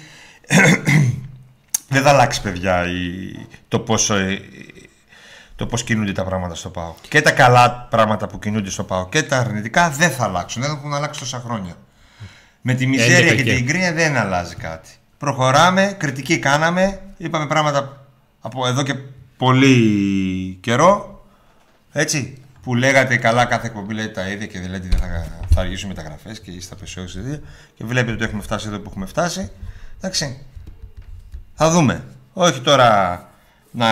δεν 1.87 2.03
θα 2.03 2.09
αλλάξει, 2.09 2.41
παιδιά, 2.41 2.87
η, 2.87 3.47
το 3.67 3.79
πόσο 3.79 4.15
το 5.57 5.65
πώς 5.65 5.83
κινούνται 5.83 6.11
τα 6.11 6.23
πράγματα 6.23 6.55
στο 6.55 6.69
ΠΑΟ. 6.69 6.93
Και 7.09 7.21
τα 7.21 7.31
καλά 7.31 7.87
πράγματα 7.89 8.27
που 8.27 8.39
κινούνται 8.39 8.69
στο 8.69 8.83
ΠΑΟ 8.83 9.09
και 9.09 9.23
τα 9.23 9.37
αρνητικά 9.37 9.89
δεν 9.89 10.09
θα 10.09 10.23
αλλάξουν. 10.23 10.61
Δεν 10.61 10.71
έχουν 10.71 10.93
αλλάξει 10.93 11.19
τόσα 11.19 11.39
χρόνια. 11.39 11.75
Με 12.61 12.73
τη 12.73 12.87
μιζέρια 12.87 13.35
και 13.35 13.43
την 13.43 13.65
γκρίνια 13.65 13.93
δεν 13.93 14.17
αλλάζει 14.17 14.55
κάτι. 14.55 14.89
Προχωράμε, 15.17 15.95
κριτική 15.97 16.39
κάναμε, 16.39 17.01
είπαμε 17.17 17.47
πράγματα 17.47 18.05
από 18.41 18.67
εδώ 18.67 18.83
και 18.83 18.93
πολύ 19.37 20.57
καιρό. 20.61 21.25
Έτσι, 21.91 22.37
που 22.61 22.75
λέγατε 22.75 23.17
καλά 23.17 23.45
κάθε 23.45 23.67
εκπομπή 23.67 23.93
λέει 23.93 24.09
τα 24.09 24.27
ίδια 24.27 24.45
και 24.45 24.59
δηλαδή 24.59 24.87
δεν 24.87 24.99
θα, 24.99 25.27
θα 25.53 25.61
αργήσουν 25.61 25.87
μεταγραφές 25.87 26.39
και 26.39 26.51
είστε 26.51 26.75
απεσιόδοξοι 26.75 27.41
και 27.75 27.85
βλέπετε 27.85 28.11
ότι 28.11 28.23
έχουμε 28.23 28.41
φτάσει 28.41 28.67
εδώ 28.67 28.79
που 28.79 28.89
έχουμε 28.89 29.05
φτάσει. 29.05 29.51
Εντάξει. 29.97 30.45
Θα 31.59 31.71
δούμε. 31.71 32.03
Όχι 32.33 32.61
τώρα 32.61 33.29
να 33.71 33.87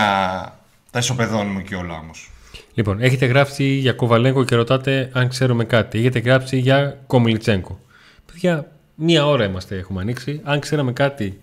τα 0.92 1.00
ισοπεδώνουμε 1.00 1.62
και 1.62 1.76
όλα 1.76 1.98
όμως. 1.98 2.32
Λοιπόν, 2.74 3.02
έχετε 3.02 3.26
γράψει 3.26 3.64
για 3.64 3.94
Κοβαλέγκο 3.94 4.44
και 4.44 4.56
ρωτάτε 4.56 5.10
αν 5.14 5.30
ξέρουμε 5.30 5.66
κάτι. 5.66 5.98
Έχετε 5.98 6.20
γράψει 6.20 6.58
για 6.58 7.04
Κομιλιτσέγκο. 7.08 7.80
Παιδιά, 8.26 8.72
μία 8.96 9.26
ώρα 9.26 9.46
είμαστε, 9.46 9.78
έχουμε 9.78 10.02
ανοίξει. 10.02 10.42
Αν 10.44 10.60
ξέραμε 10.60 10.94
κάτι 10.94 11.40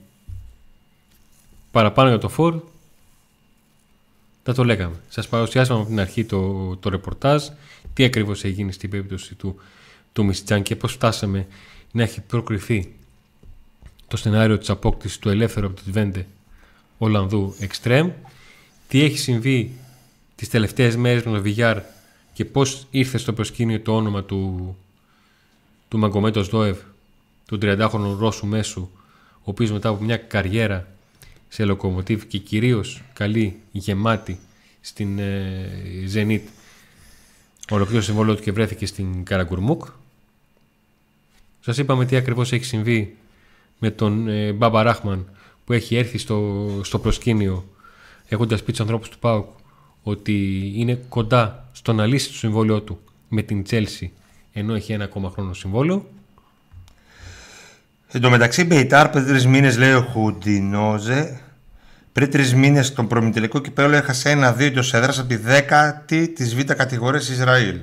παραπάνω 1.70 2.08
για 2.08 2.18
το 2.18 2.28
Φορ, 2.28 2.62
θα 4.42 4.54
το 4.54 4.64
λέγαμε. 4.64 4.96
Σας 5.08 5.28
παρουσιάσαμε 5.28 5.80
από 5.80 5.88
την 5.88 6.00
αρχή 6.00 6.24
το, 6.24 6.76
το 6.76 6.88
ρεπορτάζ, 6.88 7.46
τι 7.94 8.04
ακριβώς 8.04 8.44
έγινε 8.44 8.72
στην 8.72 8.90
περίπτωση 8.90 9.34
του, 9.34 9.56
του 10.12 10.24
Μιστσάν 10.24 10.62
και 10.62 10.76
πώς 10.76 10.92
φτάσαμε 10.92 11.46
να 11.92 12.02
έχει 12.02 12.20
προκριθεί 12.20 12.94
το 14.12 14.18
σενάριο 14.18 14.58
της 14.58 14.70
απόκτησης 14.70 15.18
του 15.18 15.28
ελεύθερου 15.28 15.66
από 15.66 15.80
τη 15.80 15.90
Βέντε 15.90 16.26
Ολλανδού 16.98 17.54
Extreme, 17.60 18.10
τι 18.88 19.02
έχει 19.02 19.18
συμβεί 19.18 19.70
τις 20.34 20.48
τελευταίες 20.48 20.96
μέρες 20.96 21.24
με 21.24 21.32
το 21.32 21.42
Βιγιάρ 21.42 21.82
και 22.32 22.44
πώς 22.44 22.86
ήρθε 22.90 23.18
στο 23.18 23.32
προσκήνιο 23.32 23.80
το 23.80 23.96
όνομα 23.96 24.24
του, 24.24 24.76
του 25.88 25.98
Μαγκομέτος 25.98 26.48
Δόευ, 26.48 26.78
του 27.46 27.58
30χρονου 27.62 28.16
Ρώσου 28.18 28.46
Μέσου, 28.46 28.88
ο 29.34 29.42
οποίος 29.44 29.70
μετά 29.70 29.88
από 29.88 30.02
μια 30.04 30.16
καριέρα 30.16 30.88
σε 31.48 31.64
λοκομοτίβ 31.64 32.22
και 32.24 32.38
κυρίως 32.38 33.02
καλή, 33.12 33.58
γεμάτη 33.72 34.38
στην 34.80 35.18
ε, 35.18 35.70
Zenit 36.14 36.42
ολοκλήρωσε 37.70 38.06
συμβόλαιο 38.06 38.34
του 38.34 38.42
και 38.42 38.52
βρέθηκε 38.52 38.86
στην 38.86 39.24
Καραγκουρμούκ. 39.24 39.86
Σας 41.60 41.78
είπαμε 41.78 42.04
τι 42.04 42.16
ακριβώς 42.16 42.52
έχει 42.52 42.64
συμβεί 42.64 43.16
με 43.83 43.91
τον 43.91 44.28
ε, 44.28 44.53
Μπάμπα 44.53 44.83
Ράχμαν 44.83 45.30
που 45.64 45.72
έχει 45.72 45.97
έρθει 45.97 46.18
στο, 46.18 46.68
στο 46.83 46.99
προσκήνιο 46.99 47.68
έχοντας 48.28 48.62
πει 48.62 48.70
τους 48.70 48.80
ανθρώπους 48.80 49.09
του 49.09 49.18
ΠΑΟΚ 49.18 49.49
ότι 50.03 50.72
είναι 50.76 50.95
κοντά 51.09 51.68
στο 51.72 51.93
να 51.93 52.07
λύσει 52.07 52.28
το 52.28 52.35
συμβόλαιό 52.35 52.80
του 52.80 53.01
με 53.28 53.43
την 53.43 53.62
Τσέλσι 53.62 54.12
ενώ 54.53 54.74
έχει 54.74 54.93
ένα 54.93 55.05
ακόμα 55.05 55.30
χρόνο 55.30 55.53
συμβόλαιο. 55.53 56.07
Εν 58.09 58.20
τω 58.20 58.30
μεταξύ, 58.30 58.64
Μπεϊτάρ 58.64 59.09
πριν 59.09 59.26
τρεις 59.26 59.47
μήνες 59.47 59.78
λέει 59.78 59.93
ο 59.93 60.03
Χουντινόζε. 60.03 61.41
Πριν 62.12 62.30
τρεις 62.30 62.55
μήνες 62.55 62.87
στον 62.87 63.07
προμητελικό 63.07 63.59
κυπέλο 63.59 63.97
έχασε 63.97 64.30
ένα-δύο 64.30 64.66
εντός 64.66 64.95
έδρας 64.95 65.18
από 65.18 65.28
τη 65.28 65.37
δέκατη 65.37 66.28
της 66.28 66.55
β' 66.55 66.72
κατηγορίας 66.72 67.28
Ισραήλ. 67.28 67.80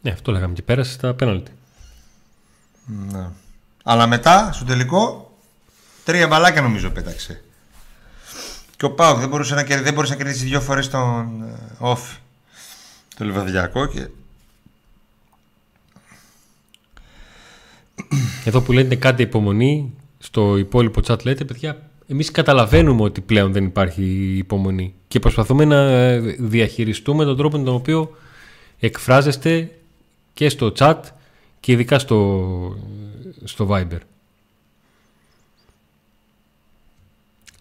Ναι, 0.00 0.10
αυτό 0.10 0.32
λέγαμε 0.32 0.54
και 0.54 0.62
πέρασε 0.62 0.92
στα 0.92 1.14
πέναλτι. 1.14 1.50
Ναι. 3.12 3.28
Αλλά 3.88 4.06
μετά, 4.06 4.52
στο 4.52 4.64
τελικό, 4.64 5.32
τρία 6.04 6.26
μπαλάκια 6.26 6.62
νομίζω 6.62 6.90
πέταξε. 6.90 7.42
Και 8.76 8.84
ο 8.84 8.90
Πάουκ 8.90 9.18
δεν 9.18 9.28
μπορούσε 9.28 9.54
να, 9.54 9.62
δεν 9.62 9.94
μπορούσε 9.94 10.12
να 10.12 10.18
κερδίσει 10.18 10.44
δύο 10.44 10.60
φορές 10.60 10.88
τον 10.88 11.44
Όφη. 11.78 12.14
Ε, 12.14 12.18
το 13.16 13.24
Λιβαδιακό 13.24 13.86
και 13.86 14.08
Εδώ 18.44 18.60
που 18.60 18.72
λένε 18.72 18.94
κάτι 18.94 19.22
υπομονή, 19.22 19.92
στο 20.18 20.56
υπόλοιπο 20.56 21.00
chat 21.06 21.24
λέτε, 21.24 21.44
παιδιά, 21.44 21.90
εμείς 22.08 22.30
καταλαβαίνουμε 22.30 23.02
ότι 23.02 23.20
πλέον 23.20 23.52
δεν 23.52 23.64
υπάρχει 23.64 24.02
υπομονή 24.36 24.94
και 25.08 25.18
προσπαθούμε 25.18 25.64
να 25.64 26.18
διαχειριστούμε 26.38 27.24
τον 27.24 27.36
τρόπο 27.36 27.58
με 27.58 27.64
τον 27.64 27.74
οποίο 27.74 28.16
εκφράζεστε 28.78 29.70
και 30.34 30.48
στο 30.48 30.72
chat 30.78 31.00
και 31.60 31.72
ειδικά 31.72 31.98
στο, 31.98 32.16
στο 33.46 33.68
Viber. 33.70 33.98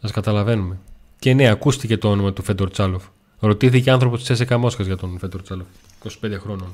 Σας 0.01 0.11
καταλαβαίνουμε. 0.11 0.77
Και 1.19 1.33
ναι, 1.33 1.47
ακούστηκε 1.49 1.97
το 1.97 2.09
όνομα 2.09 2.33
του 2.33 2.43
Φέντορ 2.43 2.69
Τσάλοφ. 2.71 3.03
Ρωτήθηκε 3.39 3.91
άνθρωπος 3.91 4.19
της 4.19 4.29
ΕΣΕΚΑ 4.29 4.57
Μόσχας 4.57 4.85
για 4.85 4.97
τον 4.97 5.17
Φέντορ 5.19 5.41
Τσάλοφ, 5.41 5.65
25 6.03 6.37
χρόνων. 6.39 6.67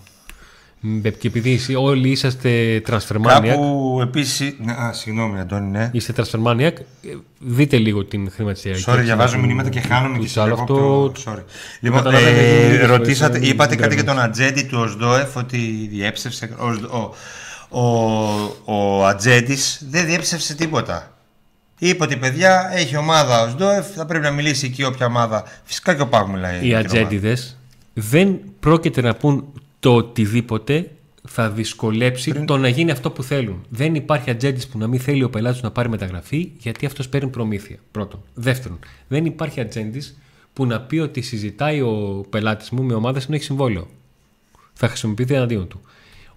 Μ, 0.80 1.02
Και 1.02 1.28
επειδή 1.28 1.54
εσύ- 1.54 1.76
όλοι 1.76 2.10
είσαστε 2.10 2.82
transfer 2.88 3.16
maniac, 3.16 3.44
Κάπου 3.44 4.00
επίση. 4.02 4.58
Α, 4.82 4.94
συγγνώμη, 4.94 5.40
Αντώνη, 5.40 5.68
ναι. 5.70 5.90
είστε 5.94 6.14
transfer 6.18 6.44
maniac, 6.44 6.74
ε, 7.02 7.16
δείτε 7.40 7.78
λίγο 7.78 8.06
την 8.06 8.32
χρηματιστηριακή. 8.32 8.84
Sorry, 8.88 9.00
διαβάζω 9.04 9.36
του- 9.36 9.42
μηνύματα 9.46 9.70
και 9.70 9.80
χάνομαι 9.80 10.16
του 10.16 10.22
και 10.22 10.28
σε 10.28 10.34
Τσάλοφ. 10.34 10.56
διακόπτω. 10.58 11.12
Το- 11.16 11.22
Sorry. 11.32 11.44
Λοιπόν, 11.80 11.98
καταλαβαίνω, 11.98 12.38
ε, 12.38 12.60
γιατί 12.60 12.76
είναι 12.76 12.86
ρωτήσατε, 12.86 13.32
δύσκολο, 13.32 13.54
είπατε 13.54 13.74
είναι 13.74 13.82
κάτι 13.82 13.96
για 13.96 14.04
τον 14.04 14.16
γκρέμις. 14.16 14.40
ατζέντη 14.40 14.64
του 14.64 14.80
Οσδόεφ 14.80 15.36
ότι 15.36 15.88
διέψευσε. 15.92 16.56
Ο, 16.92 17.14
ο, 17.72 17.82
ο, 18.66 18.98
ο 18.98 19.06
ατζέντης 19.06 19.86
δεν 19.90 20.06
διέψευσε 20.06 20.56
τίποτα. 20.56 21.16
Είπε 21.80 22.04
ότι 22.04 22.18
παιδιά 22.18 22.70
έχει 22.74 22.98
ομάδα 22.98 23.42
ο 23.42 23.46
Οσδόεφ, 23.46 23.88
θα 23.96 24.06
πρέπει 24.06 24.24
να 24.24 24.32
μιλήσει 24.32 24.66
εκεί 24.66 24.84
όποια 24.84 25.06
ομάδα. 25.06 25.44
Φυσικά 25.64 25.96
και 25.96 26.02
ο 26.02 26.08
Πάγου 26.08 26.32
μιλάει. 26.32 26.56
Οι 26.56 26.68
για 26.68 26.78
την 26.78 26.90
ομάδα. 26.90 27.06
ατζέντιδες 27.06 27.58
δεν 27.94 28.40
πρόκειται 28.60 29.02
να 29.02 29.16
πούν 29.16 29.54
το 29.80 29.96
οτιδήποτε 29.96 30.92
θα 31.28 31.50
δυσκολέψει 31.50 32.46
το 32.46 32.58
να 32.58 32.68
γίνει 32.68 32.92
αυτό 32.92 33.12
που 33.12 33.24
θέλουν. 33.24 33.66
Δεν 33.70 33.96
υπάρχει 33.96 34.30
ατζέντης 34.30 34.68
που 34.68 34.78
να 34.78 34.88
μην 34.88 35.00
θέλει 35.00 35.24
ο 35.24 35.30
πελάτης 35.30 35.62
να 35.62 35.72
πάρει 35.72 35.90
μεταγραφή 35.90 36.52
γιατί 36.58 36.86
αυτός 36.86 37.10
παίρνει 37.10 37.30
προμήθεια. 37.30 37.78
Πρώτον. 37.92 38.24
Δεύτερον, 38.34 38.80
δεν 39.08 39.26
υπάρχει 39.26 39.60
ατζέντης 39.60 40.18
που 40.54 40.66
να 40.66 40.82
πει 40.82 40.98
ότι 40.98 41.22
συζητάει 41.22 41.82
ο 41.82 42.26
πελάτης 42.30 42.70
μου 42.70 42.84
με 42.84 42.94
ομάδες 42.94 43.26
που 43.26 43.34
έχει 43.34 43.44
συμβόλαιο. 43.44 43.88
Θα 44.74 44.88
χρησιμοποιηθεί 44.88 45.34
εναντίον 45.34 45.68
του. 45.68 45.82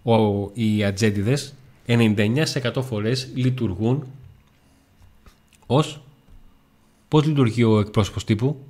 Ο, 0.04 0.50
οι 0.52 0.84
ατζέντιδες 0.84 1.54
99% 1.86 2.82
φορές 2.82 3.28
λειτουργούν 3.34 4.06
ως 5.66 6.00
πώς 7.08 7.24
λειτουργεί 7.26 7.64
ο 7.64 7.80
εκπρόσωπος 7.80 8.24
τύπου 8.24 8.64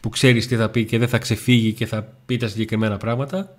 που 0.00 0.08
ξέρεις 0.08 0.46
τι 0.46 0.56
θα 0.56 0.68
πει 0.68 0.84
και 0.84 0.98
δεν 0.98 1.08
θα 1.08 1.18
ξεφύγει 1.18 1.72
και 1.72 1.86
θα 1.86 2.12
πει 2.26 2.36
τα 2.36 2.48
συγκεκριμένα 2.48 2.96
πράγματα. 2.96 3.56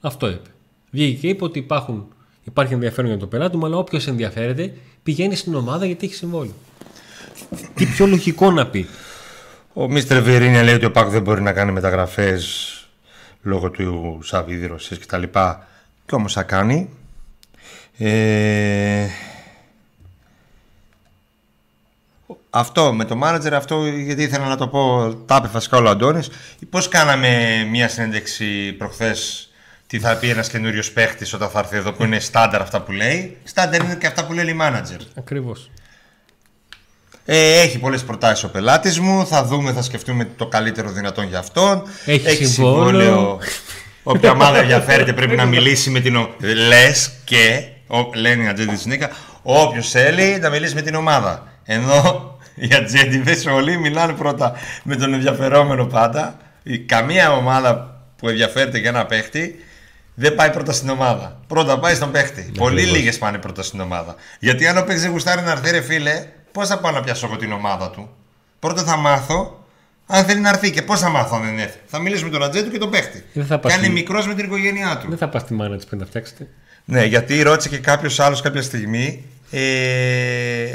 Αυτό 0.00 0.28
είπε. 0.28 0.48
Βγήκε 0.90 1.20
και 1.20 1.28
είπε 1.28 1.44
ότι 1.44 1.58
υπάρχουν, 1.58 2.06
υπάρχει 2.44 2.72
ενδιαφέρον 2.72 3.10
για 3.10 3.18
τον 3.18 3.28
πελάτη 3.28 3.56
μου, 3.56 3.66
αλλά 3.66 3.76
όποιος 3.76 4.06
ενδιαφέρεται 4.06 4.74
πηγαίνει 5.02 5.34
στην 5.34 5.54
ομάδα 5.54 5.86
γιατί 5.86 6.06
έχει 6.06 6.14
συμβόλαιο. 6.14 6.54
τι 7.74 7.86
πιο 7.86 8.06
λογικό 8.06 8.50
να 8.50 8.66
πει. 8.66 8.86
Ο 9.72 9.88
Μίστερ 9.88 10.22
Βιερίνια 10.22 10.62
λέει 10.62 10.74
ότι 10.74 10.84
ο 10.84 10.90
Πάκου 10.90 11.10
δεν 11.10 11.22
μπορεί 11.22 11.42
να 11.42 11.52
κάνει 11.52 11.72
μεταγραφές 11.72 12.68
λόγω 13.42 13.70
του 13.70 14.18
Σαββίδη 14.22 14.66
Ρωσίας 14.66 14.98
κτλ. 14.98 15.22
Και 16.12 16.18
όμως 16.18 16.32
θα 16.32 16.42
κάνει. 16.42 16.88
Ε, 17.98 19.06
Αυτό 22.50 22.92
με 22.92 23.04
το 23.04 23.16
μάνατζερ, 23.16 23.54
αυτό 23.54 23.86
γιατί 23.86 24.22
ήθελα 24.22 24.46
να 24.46 24.56
το 24.56 24.68
πω, 24.68 25.14
τα 25.26 25.36
είπε 25.36 25.48
βασικά 25.48 25.78
ο 25.78 25.88
Αντώνης. 25.88 26.30
Πώς 26.70 26.88
κάναμε 26.88 27.64
μια 27.70 27.88
συνέντευξη 27.88 28.72
προχθές 28.72 29.50
τι 29.86 29.98
θα 29.98 30.16
πει 30.16 30.28
ένας 30.28 30.48
καινούριος 30.48 30.92
παίχτης 30.92 31.32
όταν 31.32 31.48
θα 31.48 31.58
έρθει 31.58 31.76
εδώ 31.76 31.92
που 31.92 32.04
είναι 32.04 32.20
στάνταρ 32.20 32.60
αυτά 32.60 32.80
που 32.82 32.92
λέει. 32.92 33.36
Στάνταρ 33.44 33.80
είναι 33.80 33.94
και 33.94 34.06
αυτά 34.06 34.26
που 34.26 34.32
λέει 34.32 34.48
η 34.48 34.52
μάνατζερ. 34.52 35.00
Ακριβώς. 35.18 35.70
Ε, 37.24 37.60
έχει 37.60 37.78
πολλές 37.78 38.04
προτάσεις 38.04 38.44
ο 38.44 38.50
πελάτης 38.50 38.98
μου. 38.98 39.26
Θα 39.26 39.44
δούμε, 39.44 39.72
θα 39.72 39.82
σκεφτούμε 39.82 40.28
το 40.36 40.46
καλύτερο 40.46 40.90
δυνατόν 40.90 41.26
για 41.28 41.38
αυτόν. 41.38 41.82
Έχει 42.06 42.44
συμβόλαιο. 42.44 43.38
Όποια 44.02 44.30
ομάδα 44.30 44.58
ενδιαφέρεται 44.58 45.12
πρέπει 45.12 45.36
να 45.36 45.44
μιλήσει 45.44 45.90
με 45.90 46.00
την 46.00 46.16
ομάδα. 46.16 46.34
Λες 46.66 47.12
και, 47.24 47.64
ο, 47.86 48.10
λένε 48.14 48.42
οι 48.44 48.48
ατζέντες 48.48 48.74
της 48.74 48.86
Νίκα, 48.86 49.10
όποιος 49.42 49.90
θέλει 49.90 50.38
να 50.38 50.50
μιλήσει 50.50 50.74
με 50.74 50.82
την 50.82 50.94
ομάδα. 50.94 51.46
Ενώ 51.64 52.30
οι 52.54 52.74
ατζέντε 52.74 53.34
όλοι 53.56 53.78
μιλάνε 53.78 54.12
πρώτα 54.12 54.52
με 54.82 54.96
τον 54.96 55.14
ενδιαφερόμενο 55.14 55.86
πάντα. 55.86 56.36
Η, 56.62 56.78
καμία 56.78 57.32
ομάδα 57.32 58.00
που 58.16 58.28
ενδιαφέρεται 58.28 58.78
για 58.78 58.88
ένα 58.88 59.06
παίχτη 59.06 59.64
δεν 60.14 60.34
πάει 60.34 60.50
πρώτα 60.50 60.72
στην 60.72 60.88
ομάδα. 60.88 61.40
Πρώτα 61.46 61.78
πάει 61.78 61.94
στον 61.94 62.10
παίχτη. 62.10 62.52
Πολύ 62.58 62.74
ακριβώς. 62.74 62.96
λίγες 62.96 63.18
πάνε 63.18 63.38
πρώτα 63.38 63.62
στην 63.62 63.80
ομάδα. 63.80 64.14
Γιατί 64.38 64.66
αν 64.66 64.76
ο 64.76 64.82
παίχτη 64.82 65.00
δεν 65.00 65.10
γουστάρει 65.10 65.42
να 65.42 65.50
έρθει, 65.50 65.70
ρε 65.70 65.80
φίλε, 65.80 66.26
πώς 66.52 66.68
θα 66.68 66.78
πάω 66.78 66.92
να 66.92 67.00
πιάσω 67.00 67.26
εγώ 67.26 67.36
την 67.36 67.52
ομάδα 67.52 67.90
του; 67.90 68.08
Πρώτα 68.58 68.82
θα 68.82 68.96
μάθω 68.96 69.61
αν 70.14 70.24
θέλει 70.24 70.40
να 70.40 70.48
έρθει 70.48 70.70
και 70.70 70.82
πώς 70.82 71.00
θα 71.00 71.08
μάθω 71.08 71.36
αν 71.36 71.42
δεν 71.42 71.58
έρθει. 71.58 71.78
Θα 71.86 71.98
μιλήσω 71.98 72.24
με 72.24 72.30
τον 72.30 72.42
ατζέντο 72.42 72.70
και 72.70 72.78
τον 72.78 72.90
παίχτη. 72.90 73.24
Δεν 73.32 73.46
θα 73.46 73.58
πας 73.58 73.72
Κάνει 73.72 73.84
στην- 73.84 73.94
μικρός 73.96 74.26
με 74.26 74.34
την 74.34 74.44
οικογένειά 74.44 74.98
του. 74.98 75.08
Δεν 75.08 75.18
θα 75.18 75.28
πας 75.28 75.42
στη 75.42 75.54
μάνα 75.54 75.76
της 75.76 75.84
πριν 75.86 75.98
τα 76.00 76.06
φτιάξετε. 76.06 76.48
Ναι, 76.84 77.04
γιατί 77.04 77.42
ρώτησε 77.42 77.68
και 77.68 77.78
κάποιος 77.78 78.20
άλλος 78.20 78.40
κάποια 78.40 78.62
στιγμή. 78.62 79.24
Ε, 79.50 80.72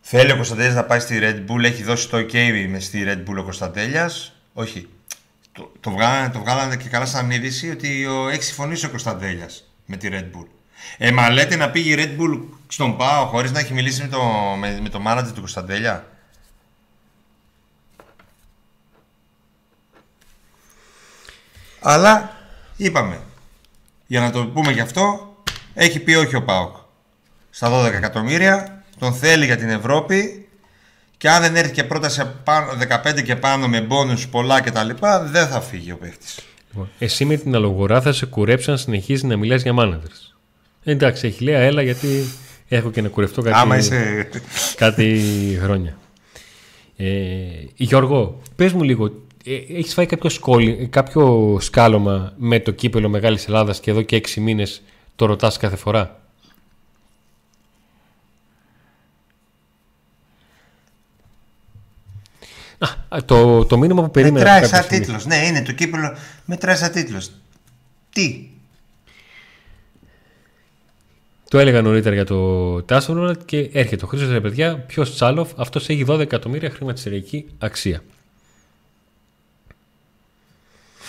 θέλει 0.00 0.30
ο 0.32 0.34
Κωνσταντέλιας 0.34 0.74
να 0.74 0.84
πάει 0.84 1.00
στη 1.00 1.18
Red 1.22 1.50
Bull, 1.50 1.64
έχει 1.64 1.82
δώσει 1.82 2.08
το 2.08 2.16
OK 2.18 2.66
με 2.68 2.80
στη 2.80 3.04
Red 3.06 3.30
Bull 3.30 3.36
ο 3.38 3.42
Κωνσταντέλιας. 3.42 4.32
Όχι. 4.52 4.88
Το, 5.52 5.72
το, 5.80 5.90
βγάλανε, 5.90 6.28
το 6.32 6.38
βγάλανε 6.38 6.76
και 6.76 6.88
καλά 6.88 7.06
σαν 7.06 7.30
είδηση 7.30 7.70
ότι 7.70 8.06
ο, 8.06 8.28
έχει 8.28 8.42
συμφωνήσει 8.42 8.86
ο 8.86 8.88
Κωνσταντέλιας 8.90 9.64
με 9.86 9.96
τη 9.96 10.08
Red 10.12 10.36
Bull. 10.36 10.46
Ε, 10.98 11.10
μα 11.10 11.30
λέτε 11.30 11.56
να 11.56 11.70
πήγε 11.70 11.90
η 11.90 11.96
Red 11.98 12.20
Bull 12.20 12.40
στον 12.68 12.96
ΠΑΟ 12.96 13.26
χωρίς 13.26 13.52
να 13.52 13.58
έχει 13.58 13.72
μιλήσει 13.72 14.02
με 14.02 14.08
το, 14.08 14.20
με, 14.58 14.78
με 14.82 14.88
το 14.88 15.02
manager 15.06 15.30
του 15.34 15.40
Κωνσταντέλια; 15.40 16.06
Αλλά 21.88 22.36
είπαμε, 22.76 23.18
για 24.06 24.20
να 24.20 24.30
το 24.30 24.44
πούμε 24.46 24.72
γι' 24.72 24.80
αυτό, 24.80 25.34
έχει 25.74 25.98
πει 26.00 26.14
όχι 26.14 26.36
ο 26.36 26.42
ΠΑΟΚ. 26.42 26.76
Στα 27.50 27.70
12 27.84 27.92
εκατομμύρια, 27.92 28.82
τον 28.98 29.14
θέλει 29.14 29.44
για 29.44 29.56
την 29.56 29.68
Ευρώπη 29.68 30.48
και 31.16 31.30
αν 31.30 31.42
δεν 31.42 31.56
έρθει 31.56 31.72
και 31.72 31.84
πρόταση 31.84 32.20
από 32.20 32.32
πάνω- 32.44 32.72
15 32.72 33.22
και 33.22 33.36
πάνω 33.36 33.68
με 33.68 33.80
μπόνους 33.80 34.28
πολλά 34.28 34.60
κτλ. 34.60 34.88
δεν 35.24 35.46
θα 35.48 35.60
φύγει 35.60 35.92
ο 35.92 35.96
παίχτης. 35.96 36.38
Λοιπόν, 36.70 36.90
εσύ 36.98 37.24
με 37.24 37.36
την 37.36 37.54
αλογορά 37.54 38.00
θα 38.00 38.12
σε 38.12 38.26
κουρέψει 38.26 38.70
να 38.70 38.76
συνεχίζεις 38.76 39.22
να 39.22 39.36
μιλάς 39.36 39.62
για 39.62 39.74
managers. 39.78 40.34
Εντάξει, 40.84 41.26
έχει 41.26 41.44
λέει, 41.44 41.54
έλα 41.54 41.82
γιατί 41.82 42.24
έχω 42.68 42.90
και 42.90 43.02
να 43.02 43.08
κουρευτώ 43.08 43.42
κάτι, 43.42 43.58
Άμα 43.58 43.76
είσαι... 43.76 44.28
κάτι 44.76 45.20
χρόνια. 45.62 45.96
Ε, 46.96 47.06
Γιώργο, 47.74 48.40
πες 48.56 48.72
μου 48.72 48.82
λίγο, 48.82 49.25
ε, 49.46 49.54
έχεις 49.78 49.94
φάει 49.94 50.06
κάποιο, 50.06 50.30
σκόλι, 50.30 50.86
κάποιο 50.88 51.56
σκάλωμα 51.60 52.32
με 52.36 52.60
το 52.60 52.70
κύπελο 52.70 53.08
Μεγάλης 53.08 53.46
Ελλάδας 53.48 53.80
και 53.80 53.90
εδώ 53.90 54.02
και 54.02 54.16
έξι 54.16 54.40
μήνες 54.40 54.82
το 55.16 55.26
ρωτάς 55.26 55.56
κάθε 55.56 55.76
φορά; 55.76 56.20
Α, 63.08 63.24
το, 63.24 63.64
το 63.64 63.78
μήνυμα 63.78 64.02
που 64.02 64.10
περίμενα 64.10 64.38
Μετράει 64.38 64.60
κάποια 64.60 64.76
σαν 64.76 64.84
στιγμή. 64.84 65.04
τίτλος. 65.04 65.26
Ναι, 65.26 65.36
είναι 65.36 65.62
το 65.62 65.72
κύπελο. 65.72 66.16
Μετράει 66.44 66.76
σαν 66.76 66.92
τίτλος. 66.92 67.30
Τι; 68.12 68.48
Το 71.48 71.58
έλεγα 71.58 71.82
νωρίτερα 71.82 72.14
για 72.14 72.24
το 72.24 72.82
Τάσονορ 72.82 73.36
και 73.44 73.58
έρχεται 73.72 74.04
ο 74.04 74.08
Χρήστος 74.08 74.30
ρε 74.30 74.40
παιδιά. 74.40 74.78
Ποιος 74.78 75.14
Τσάλοφ, 75.14 75.50
αυτός 75.56 75.88
έχει 75.88 76.04
12 76.08 76.18
εκατομμύρια 76.18 76.70
χρηματιστηριακή 76.70 77.46
αξία. 77.58 78.02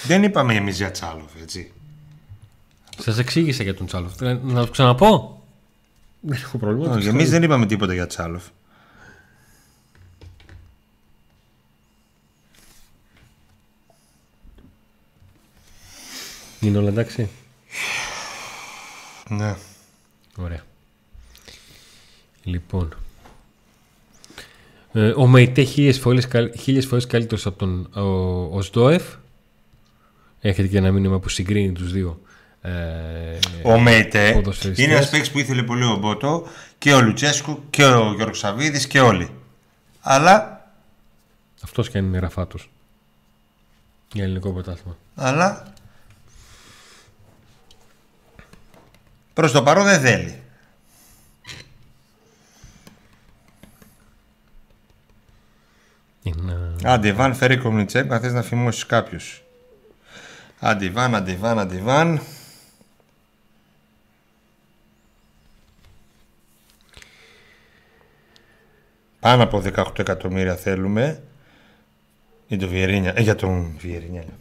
Δεν 0.05 0.23
είπαμε 0.23 0.55
εμείς 0.55 0.77
για 0.77 0.91
Τσάλοφ, 0.91 1.31
έτσι. 1.41 1.71
Σας 2.99 3.17
εξήγησα 3.17 3.63
για 3.63 3.75
τον 3.75 3.85
Τσάλοφ. 3.85 4.21
Ε, 4.21 4.39
Να 4.43 4.65
το 4.65 4.71
ξαναπώ. 4.71 5.41
Δεν 6.21 6.37
έχω 6.43 6.57
πρόβλημα. 6.57 6.91
το 6.93 6.97
Όχι, 6.99 7.07
εμείς 7.07 7.29
δεν 7.29 7.43
είπαμε 7.43 7.65
τίποτα 7.65 7.93
για 7.93 8.07
Τσάλοφ. 8.07 8.43
Είναι 16.59 16.77
όλα 16.77 16.87
εντάξει; 16.89 17.29
Ναι. 19.29 19.55
Ωραία. 20.37 20.61
Λοιπόν. 22.43 22.93
Ε, 24.93 25.13
ο 25.15 25.27
Μεϊτέ 25.27 25.63
χίλιες 25.63 25.99
φορές, 25.99 26.27
καλ- 26.27 26.59
χίλιες 26.59 26.85
φορές 26.85 27.07
καλύτερος 27.07 27.45
από 27.45 27.57
τον 27.57 27.89
ο, 27.93 28.57
ο 28.57 28.61
Σντόεφ. 28.61 29.03
Έχετε 30.41 30.67
και 30.67 30.77
ένα 30.77 30.91
μήνυμα 30.91 31.19
που 31.19 31.29
συγκρίνει 31.29 31.71
τους 31.71 31.91
δύο. 31.91 32.21
Ε, 32.61 32.71
Ο 33.63 33.79
Μέιτε 33.79 34.31
ποδοσφαιριστές. 34.33 34.85
είναι 34.85 34.93
ένας 34.95 35.09
παίκτης 35.09 35.31
που 35.31 35.39
ήθελε 35.39 35.63
πολύ 35.63 35.83
ο 35.83 35.95
Μπότο 35.95 36.47
και 36.77 36.93
ο 36.93 37.01
Λουτσέσκου 37.01 37.63
και 37.69 37.83
ο 37.85 38.13
Γιώργος 38.15 38.37
Σαββίδης 38.37 38.87
και 38.87 38.99
όλοι. 38.99 39.29
Αλλά, 40.01 40.69
αυτός 41.63 41.89
και 41.89 41.97
αν 41.97 42.05
είναι 42.05 42.19
ραφάτος. 42.19 42.69
Για 44.13 44.23
ελληνικό 44.23 44.51
πρωτάθλημα. 44.53 44.97
αλλά 45.15 45.73
προς 49.33 49.51
το 49.51 49.63
παρόν 49.63 49.85
δεν 49.85 49.99
θέλει. 50.01 50.41
Είναι 56.23 56.51
ένα- 56.51 56.93
Άντε 56.93 57.07
Ιβάν, 57.07 57.35
φέρει 57.35 57.57
Κομνιτσέκο 57.57 58.13
αν 58.13 58.19
θες 58.21 58.33
να 58.33 58.41
φημώσεις 58.41 58.85
κάποιους. 58.85 59.41
Άντε 60.59 60.85
Ιβάν, 60.85 61.15
άντε 61.15 61.31
Ιβάν, 61.31 61.59
άντε 61.59 61.75
Ιβάν. 61.75 62.21
Πάνω 69.19 69.43
από 69.43 69.61
18 69.65 69.99
εκατομμύρια 69.99 70.55
θέλουμε. 70.55 71.21
Για 72.47 72.57
τον 72.57 72.69
Βιερίνια. 72.69 73.13
Ε, 73.15 73.21
για 73.21 73.35
τον 73.35 73.75
Βιερίνια. 73.79 74.21
λέω. 74.21 74.37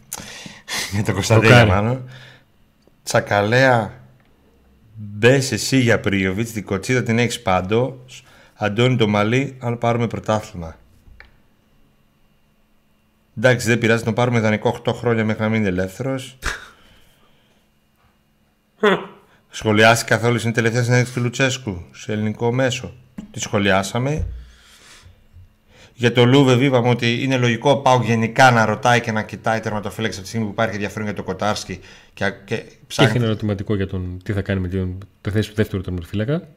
για 0.91 1.03
τον 1.03 1.13
Κωνσταντέλια 1.13 1.55
κάνει. 1.55 1.69
μάλλον. 1.69 2.09
Τσακαλέα 3.03 3.97
Μπες 4.99 5.51
εσύ 5.51 5.77
για 5.77 5.99
Πριοβίτ, 5.99 6.47
την 6.47 6.65
κοτσίδα 6.65 7.03
την 7.03 7.19
έχεις 7.19 7.41
πάντως. 7.41 8.23
Αντώνη 8.53 8.95
το 8.95 9.07
μαλλί, 9.07 9.57
αν 9.59 9.77
πάρουμε 9.77 10.07
πρωτάθλημα. 10.07 10.75
Εντάξει, 13.37 13.67
δεν 13.67 13.77
πειράζει, 13.77 14.03
τον 14.03 14.13
πάρουμε 14.13 14.37
ιδανικό 14.37 14.81
8 14.85 14.93
χρόνια 14.93 15.25
μέχρι 15.25 15.41
να 15.41 15.49
μείνει 15.49 15.67
ελεύθερος. 15.67 16.37
Σχολιάσει 19.49 20.05
καθόλου 20.05 20.39
στην 20.39 20.53
τελευταία 20.53 20.83
συνέντευξη 20.83 21.13
του 21.13 21.21
Λουτσέσκου 21.21 21.85
σε 21.91 22.11
ελληνικό 22.11 22.53
μέσο. 22.53 22.93
Τη 23.31 23.39
σχολιάσαμε. 23.39 24.27
Για 25.93 26.11
το 26.11 26.25
Λούβε 26.25 26.65
είπαμε 26.65 26.89
ότι 26.89 27.23
είναι 27.23 27.37
λογικό 27.37 27.77
πάω 27.77 28.01
γενικά 28.03 28.51
να 28.51 28.65
ρωτάει 28.65 29.01
και 29.01 29.11
να 29.11 29.23
κοιτάει 29.23 29.59
τερματοφύλαξη 29.59 30.17
από 30.17 30.23
τη 30.23 30.27
στιγμή 30.27 30.45
που 30.45 30.51
υπάρχει 30.51 30.73
ενδιαφέρον 30.73 31.05
για 31.05 31.15
το 31.15 31.23
Κοτάρσκι 31.23 31.79
και, 32.13 32.33
και 32.45 32.55
ψάχνει. 32.55 32.77
Και 32.87 33.03
έχει 33.03 33.17
ένα 33.17 33.25
ερωτηματικό 33.25 33.75
για 33.75 33.87
τον 33.87 34.19
τι 34.23 34.33
θα 34.33 34.41
κάνει 34.41 34.59
με 34.59 34.67
την, 34.67 34.97
το 35.21 35.31
θέση 35.31 35.49
του 35.49 35.55
δεύτερου 35.55 35.81
τερματοφύλακα. 35.81 36.47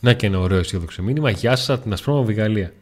Να 0.00 0.12
και 0.12 0.26
ένα 0.26 0.38
ωραίο 0.38 0.58
αισιόδοξο 0.58 1.02
μήνυμα. 1.02 1.30
Γεια 1.30 1.56
σας, 1.56 1.80
την 1.82 1.92
Ασπρόμαυρη 1.92 2.34
Γαλλία. 2.34 2.72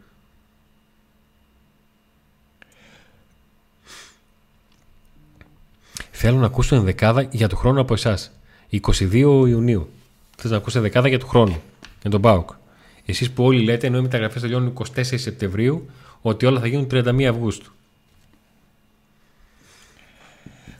Θέλω 6.11 6.39
να 6.39 6.47
ακούσω 6.47 6.77
ενδεκάδα 6.77 7.23
για 7.23 7.49
το 7.49 7.57
χρόνο 7.57 7.81
από 7.81 7.95
εσάς. 7.95 8.33
22 8.71 9.45
Ιουνίου. 9.49 9.91
Θες 10.37 10.51
να 10.51 10.57
ακούσει 10.57 10.79
δεκάδα 10.79 11.09
για 11.09 11.19
του 11.19 11.27
χρόνου. 11.27 11.63
Για 12.01 12.11
τον 12.11 12.21
Μπάουκ. 12.21 12.51
Εσείς 13.05 13.31
που 13.31 13.45
όλοι 13.45 13.65
λέτε 13.65 13.87
ενώ 13.87 13.99
οι 13.99 14.03
μεταγραφές 14.03 14.43
τελειώνουν 14.43 14.73
24 14.97 15.03
Σεπτεμβρίου 15.03 15.91
ότι 16.21 16.47
όλα 16.47 16.61
θα 16.61 16.67
γίνουν 16.67 16.89
31 16.91 17.23
Αυγούστου. 17.23 17.73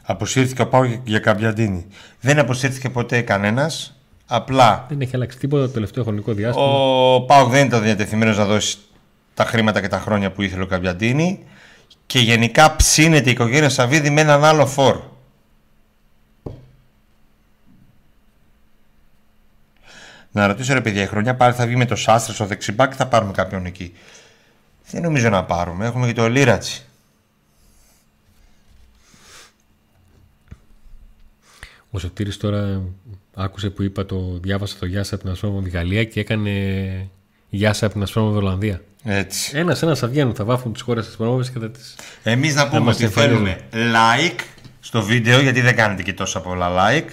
Αποσύρθηκε 0.01 0.61
ο 0.61 0.67
Πάουκ 0.67 1.01
για 1.03 1.19
Καμπιαντίνη. 1.19 1.85
Δεν 2.21 2.39
αποσύρθηκε 2.39 2.89
ποτέ 2.89 3.21
κανένας. 3.21 3.96
Απλά. 4.27 4.85
Δεν 4.89 5.01
έχει 5.01 5.15
αλλάξει 5.15 5.37
τίποτα 5.37 5.65
το 5.65 5.71
τελευταίο 5.71 6.03
χρονικό 6.03 6.33
διάστημα. 6.33 6.65
Ο 6.65 7.21
Πάουκ 7.21 7.51
δεν 7.51 7.65
ήταν 7.65 7.81
διατεθειμένος 7.81 8.37
να 8.37 8.45
δώσει 8.45 8.77
τα 9.33 9.45
χρήματα 9.45 9.81
και 9.81 9.87
τα 9.87 9.99
χρόνια 9.99 10.31
που 10.31 10.41
ήθελε 10.41 10.63
ο 10.63 10.67
Καμπιαντίνη. 10.67 11.45
Και 12.05 12.19
γενικά 12.19 12.75
ψήνεται 12.75 13.29
η 13.29 13.31
οικογένεια 13.31 13.69
Σαββίδη 13.69 14.09
με 14.09 14.21
έναν 14.21 14.43
άλλο 14.43 14.65
φόρ. 14.65 15.01
Να 20.31 20.47
ρωτήσω 20.47 20.73
ρε 20.73 20.81
παιδιά, 20.81 21.01
η 21.01 21.05
χρονιά 21.05 21.35
πάλι 21.35 21.53
θα 21.53 21.65
βγει 21.65 21.75
με 21.75 21.85
το 21.85 21.95
Σάστρε 21.95 22.33
στο 22.33 22.45
δεξιμπάκι 22.45 22.95
θα 22.95 23.07
πάρουμε 23.07 23.31
κάποιον 23.31 23.65
εκεί; 23.65 23.93
Δεν 24.91 25.01
νομίζω 25.01 25.29
να 25.29 25.43
πάρουμε. 25.43 25.85
Έχουμε 25.85 26.07
και 26.07 26.13
το 26.13 26.29
Λίρατσι. 26.29 26.86
Ο 31.97 31.99
Σωτήρης 31.99 32.37
τώρα 32.37 32.81
άκουσε 33.33 33.69
που 33.69 33.83
είπα 33.83 34.05
το 34.05 34.39
διάβασα 34.41 34.75
το 34.79 34.85
Γιάσα 34.85 35.15
από 35.15 35.23
την 35.23 35.33
Ασπρόμαυρη 35.33 35.69
Γαλλία 35.69 36.03
και 36.03 36.19
έκανε 36.19 36.51
Γιάσα 37.49 37.85
από 37.85 37.93
την 37.93 38.03
Ασπρόμαυρη 38.03 38.37
Ολλανδία. 38.37 38.81
Έτσι. 39.03 39.57
Ένας 39.57 39.81
ένας 39.81 39.99
θα 39.99 40.07
βγαίνουν, 40.07 40.35
θα 40.35 40.43
βάφουν 40.43 40.73
τις 40.73 40.81
χώρες 40.81 41.03
της 41.03 41.11
Ασπρόμαυρη 41.11 41.51
και 41.51 41.59
θα 41.59 41.69
τι. 41.69 41.79
Εμείς 42.23 42.55
να 42.55 42.69
πούμε 42.69 42.91
ότι 42.91 43.07
θέλουμε 43.07 43.59
like 43.71 44.39
στο 44.79 45.01
βίντεο 45.01 45.39
γιατί 45.39 45.61
δεν 45.61 45.75
κάνετε 45.75 46.03
και 46.03 46.13
τόσα 46.13 46.41
πολλά 46.41 46.69
like. 46.77 47.09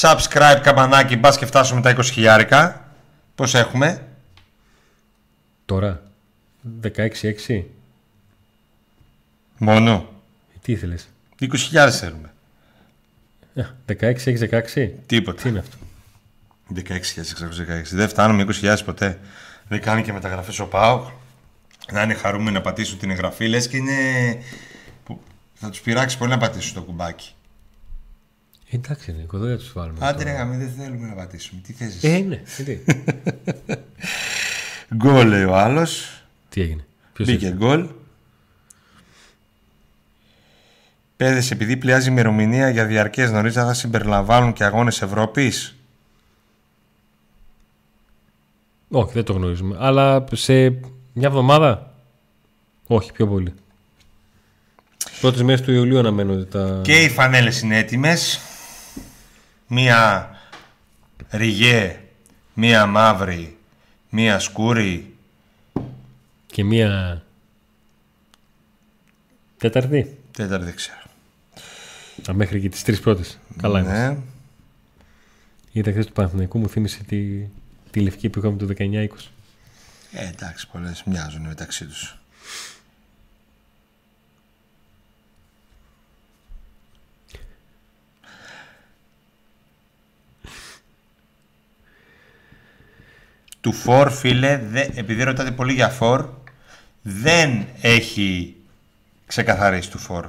Subscribe 0.00 0.60
καμπανάκι, 0.62 1.16
μπας 1.16 1.38
και 1.38 1.46
φτάσουμε 1.46 1.80
τα 1.80 1.96
20 1.96 2.04
χιλιάρικα. 2.04 2.90
Πώς 3.34 3.54
έχουμε; 3.54 4.06
Τώρα, 5.64 6.02
16-6. 6.82 7.62
Μόνο. 9.58 10.08
Ε, 10.54 10.58
τι 10.62 10.72
ήθελες; 10.72 11.08
20.000 11.40 11.90
θέλουμε. 11.90 12.31
16-6-16. 13.86 14.90
Τίποτα. 15.06 15.42
Τι 15.42 15.48
είναι 15.48 15.58
αυτό; 15.58 15.76
16.616. 16.74 16.82
Δεν 17.90 18.08
φτάνουμε 18.08 18.46
20.000 18.62 18.76
ποτέ. 18.84 19.18
Δεν 19.68 19.80
κάνει 19.80 20.02
και 20.02 20.12
μεταγραφές 20.12 20.58
ο 20.58 20.66
ΠΑΟΚ. 20.66 21.06
Να 21.92 22.02
είναι 22.02 22.14
χαρούμενοι 22.14 22.50
να 22.50 22.60
πατήσουν 22.60 22.98
την 22.98 23.10
εγγραφή. 23.10 23.48
Λες 23.48 23.68
και 23.68 23.76
είναι... 23.76 23.92
Θα 25.54 25.70
τους 25.70 25.80
πειράξει 25.80 26.18
πολύ 26.18 26.30
να 26.30 26.38
πατήσουν 26.38 26.74
το 26.74 26.82
κουμπάκι. 26.82 27.34
Εντάξει, 28.70 29.12
Νίκο, 29.12 29.38
δεν 29.38 29.50
θα 29.50 29.56
τους 29.56 29.72
βάλουμε. 29.72 29.98
Άντε, 30.00 30.24
ρε, 30.24 30.32
δεν 30.58 30.72
θέλουμε 30.78 31.08
να 31.08 31.14
πατήσουμε. 31.14 31.60
Τι 31.60 31.72
θες 31.72 32.02
Ε, 32.02 32.18
ναι, 32.18 32.42
τι. 32.64 32.78
γκολ, 34.96 35.28
λέει 35.28 35.44
ο 35.44 35.56
άλλος. 35.56 36.22
Τι 36.48 36.60
έγινε; 36.60 36.84
Ποιος 37.12 37.28
Μπήκε 37.28 37.50
γκολ. 37.50 37.88
Πέδε, 41.22 41.42
επειδή 41.50 41.76
πλειάζει 41.76 42.08
η 42.08 42.10
ημερομηνία 42.12 42.68
για 42.68 42.86
διαρκές 42.86 43.30
νωρίς, 43.30 43.54
θα 43.54 43.74
συμπεριλαμβάνουν 43.74 44.52
και 44.52 44.64
αγώνες 44.64 45.02
Ευρώπης; 45.02 45.76
Όχι, 48.88 49.12
δεν 49.12 49.24
το 49.24 49.32
γνωρίζουμε. 49.32 49.76
Αλλά 49.80 50.24
σε 50.32 50.52
μια 51.12 51.28
εβδομάδα; 51.28 51.94
Όχι, 52.86 53.12
πιο 53.12 53.26
πολύ. 53.26 53.54
Πρώτες 55.20 55.42
μέρες 55.42 55.60
του 55.60 55.72
Ιουλίου 55.72 55.98
αναμένονται 55.98 56.44
τα. 56.44 56.80
Και 56.84 57.02
οι 57.02 57.08
φανέλες 57.08 57.60
είναι 57.60 57.78
έτοιμες 57.78 58.40
μία 59.66 60.30
ριγέ, 61.30 62.00
μία 62.54 62.86
μαύρη, 62.86 63.56
μία 64.10 64.38
σκούρη 64.38 65.14
και 66.46 66.64
μία 66.64 67.22
τέταρτη. 69.58 70.18
Τέταρτη 70.30 70.64
δεν 70.64 70.74
ξέρω. 70.74 71.01
Α, 72.30 72.32
μέχρι 72.32 72.60
και 72.60 72.68
τις 72.68 72.82
τρεις 72.82 73.00
πρώτες. 73.00 73.38
Καλά 73.56 73.80
ναι. 73.80 73.88
είμαστε. 73.88 74.22
Είδα 75.72 75.90
χθες 75.90 76.06
του 76.06 76.12
Παναθηναϊκού 76.12 76.58
μου 76.58 76.68
θύμισε 76.68 77.02
τη, 77.04 77.46
τη 77.90 78.00
λευκή 78.00 78.28
που 78.28 78.38
είχαμε 78.38 78.56
το 78.56 78.66
19-20. 78.78 79.06
Ε, 80.12 80.28
εντάξει, 80.28 80.68
πολλές 80.68 81.02
μοιάζουν 81.04 81.42
μεταξύ 81.42 81.86
τους. 81.86 82.16
του 93.62 93.72
φορ, 93.72 94.10
φίλε, 94.10 94.58
δε, 94.58 94.80
επειδή 94.94 95.22
ρωτάτε 95.22 95.50
πολύ 95.50 95.72
για 95.72 95.88
φορ, 95.88 96.28
δεν 97.02 97.66
έχει 97.80 98.56
ξεκαθαρίσει 99.26 99.90
του 99.90 99.98
φορ. 99.98 100.28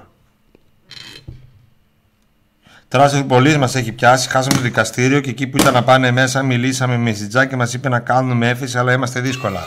Τράσο 2.94 3.24
πολύ 3.24 3.58
μας 3.58 3.76
έχει 3.76 3.92
πιάσει. 3.92 4.30
Χάσαμε 4.30 4.56
το 4.56 4.62
δικαστήριο 4.62 5.20
και 5.20 5.30
εκεί 5.30 5.48
που 5.48 5.58
ήταν 5.58 5.74
να 5.74 5.84
πάνε 5.84 6.12
μέσα, 6.12 6.44
μιλήσαμε 6.44 6.98
με 6.98 7.14
Σιτζά 7.14 7.46
και 7.46 7.56
μας 7.56 7.74
είπε 7.74 7.90
να 7.90 8.00
κάνουμε 8.00 8.50
έφεση, 8.50 8.78
αλλά 8.78 8.94
είμαστε 8.94 9.20
δύσκολα. 9.20 9.64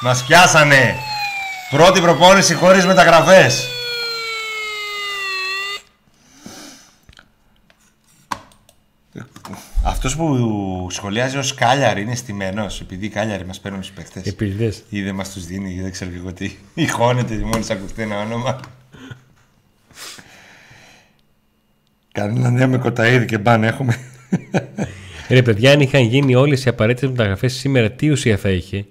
Μας 0.00 0.24
πιάσανε. 0.24 0.94
Πρώτη 1.70 2.00
προπόνηση 2.00 2.54
χωρίς 2.54 2.86
μεταγραφές. 2.86 3.68
Αυτός 9.82 10.16
που 10.16 10.86
σχολιάζει 10.90 11.36
ως 11.36 11.54
Κάλιαρ 11.54 11.98
είναι 11.98 12.14
στημένος, 12.14 12.80
επειδή 12.80 13.06
οι 13.06 13.08
Κάλιαροι 13.08 13.46
μας 13.46 13.60
παίρνουν 13.60 13.80
του 13.80 13.92
παίχτε. 13.94 14.22
Επιλδέ. 14.24 14.74
Ή 14.88 15.02
δεν 15.02 15.14
μας 15.14 15.30
τους 15.30 15.46
δίνει, 15.46 15.74
ή 15.74 15.80
δεν 15.80 15.92
ξέρω 15.92 16.10
και 16.10 16.16
εγώ 16.16 16.32
τι. 16.32 16.56
Ή 16.74 16.86
χώνεται 16.86 17.34
μόλις 17.34 17.70
ακουστεί 17.70 18.02
ένα 18.02 18.20
όνομα. 18.20 18.60
Κανένα 22.14 22.50
νέα 22.50 22.66
με 22.66 22.78
κοταίδι 22.78 23.24
και 23.24 23.38
μπαν 23.38 23.64
έχουμε. 23.64 23.98
Ρε 25.28 25.42
παιδιά, 25.42 25.72
αν 25.72 25.80
είχαν 25.80 26.02
γίνει 26.02 26.34
όλες 26.34 26.64
οι 26.64 26.68
απαραίτητες 26.68 27.10
μεταγραφές 27.10 27.52
σήμερα, 27.52 27.90
τι 27.90 28.10
ουσία 28.10 28.36
θα 28.36 28.50
είχε; 28.50 28.84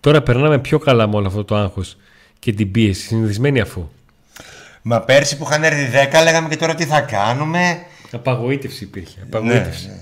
Τώρα 0.00 0.22
περνάμε 0.22 0.58
πιο 0.58 0.78
καλά 0.78 1.08
με 1.08 1.16
όλο 1.16 1.26
αυτό 1.26 1.44
το 1.44 1.56
άγχος 1.56 1.96
και 2.38 2.52
την 2.52 2.70
πίεση, 2.70 3.06
συνηθισμένοι 3.06 3.60
αφού. 3.60 3.88
Μα 4.82 5.00
πέρσι 5.00 5.36
που 5.36 5.46
είχαν 5.50 5.64
έρθει 5.64 5.88
10, 6.12 6.22
λέγαμε 6.22 6.48
και 6.48 6.56
τώρα 6.56 6.74
τι 6.74 6.84
θα 6.84 7.00
κάνουμε. 7.00 7.78
Απαγοήτευση 8.12 8.84
υπήρχε. 8.84 9.18
Απαγοήτευση. 9.22 9.86
Ναι, 9.86 9.92
ναι. 9.92 10.00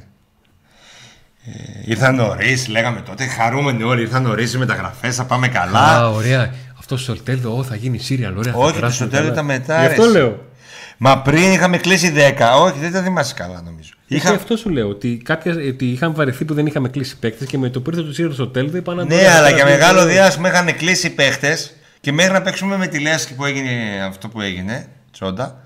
Ε, 1.46 1.90
ήρθαν 1.90 2.14
νωρίς, 2.14 2.68
λέγαμε 2.68 3.00
τότε. 3.00 3.26
Χαρούμενοι 3.26 3.82
όλοι. 3.82 4.00
Ήρθαν 4.00 4.22
νωρίς 4.22 4.52
οι 4.52 4.58
μεταγραφές. 4.58 5.16
Θα 5.16 5.24
πάμε 5.24 5.48
καλά. 5.48 5.78
Α, 5.78 6.08
ωραία. 6.08 6.54
Αυτό 6.78 6.94
ο 6.94 6.98
Σολτέλδο 6.98 7.62
θα 7.62 7.76
γίνει 7.76 7.98
σύριαλ. 7.98 8.36
Ωραία, 8.36 8.54
Όχι, 8.54 8.80
το 8.80 8.90
Σολτέλδο 8.90 9.32
ήταν 9.32 9.44
μετά. 9.44 9.80
Γι' 9.80 9.86
αυτό 9.86 10.04
λέω. 10.04 10.52
Μα 10.98 11.18
πριν 11.18 11.52
είχαμε 11.52 11.76
κλείσει 11.76 12.12
10. 12.16 12.60
Όχι, 12.62 12.78
δεν 12.78 12.92
τα 12.92 13.02
θυμάσαι 13.02 13.34
καλά 13.34 13.62
νομίζω. 13.64 13.90
Είχα... 14.06 14.30
αυτό 14.30 14.56
σου 14.56 14.70
λέω. 14.70 14.88
Ότι, 14.88 15.20
κάποια, 15.24 15.54
ότι 15.68 15.84
είχαν 15.84 16.14
βαρεθεί 16.14 16.44
που 16.44 16.54
δεν 16.54 16.66
είχαμε 16.66 16.88
κλείσει 16.88 17.18
παίκτες 17.18 17.48
και 17.48 17.58
με 17.58 17.68
το 17.68 17.80
που 17.80 17.90
ήρθε 17.90 18.02
το 18.02 18.12
Σύριαλ 18.12 18.34
Σολτέλδο 18.34 18.76
είπαν 18.76 18.96
να 18.96 19.04
Ναι, 19.04 19.28
αλλά 19.28 19.50
για 19.50 19.64
μεγάλο 19.64 20.04
διάστημα 20.04 20.48
είχαν 20.48 20.76
κλείσει 20.76 21.10
παίκτες 21.10 21.74
και 22.00 22.12
μέχρι 22.12 22.32
να 22.32 22.42
παίξουμε 22.42 22.76
με 22.76 22.86
τη 22.86 22.98
Λέσχη 22.98 23.34
που 23.34 23.44
έγινε 23.44 23.70
αυτό 24.08 24.28
που 24.28 24.40
έγινε, 24.40 24.86
τσόντα. 25.12 25.58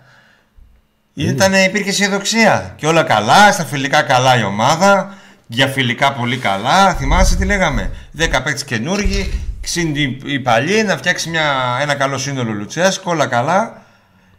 Ήταν, 1.14 1.52
υπήρχε 1.54 1.88
αισιοδοξία 1.88 2.74
και 2.76 2.86
όλα 2.86 3.02
καλά, 3.02 3.52
στα 3.52 3.64
φιλικά 3.64 4.02
καλά 4.02 4.38
η 4.38 4.42
ομάδα 4.42 5.14
για 5.46 5.66
φιλικά 5.66 6.12
πολύ 6.12 6.36
καλά. 6.36 6.94
Θυμάσαι 6.94 7.36
τι 7.36 7.44
λέγαμε; 7.44 7.90
10 8.18 8.28
παίκτες 8.30 8.64
καινούργοι, 8.64 9.30
Συν 9.68 9.94
η, 9.94 10.18
η 10.24 10.38
παλιή 10.38 10.84
να 10.86 10.96
φτιάξει 10.96 11.28
μια, 11.28 11.78
ένα 11.80 11.94
καλό 11.94 12.18
σύνολο 12.18 12.52
Λουτσέσκο, 12.52 13.10
όλα 13.10 13.26
καλά. 13.26 13.82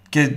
Και 0.10 0.32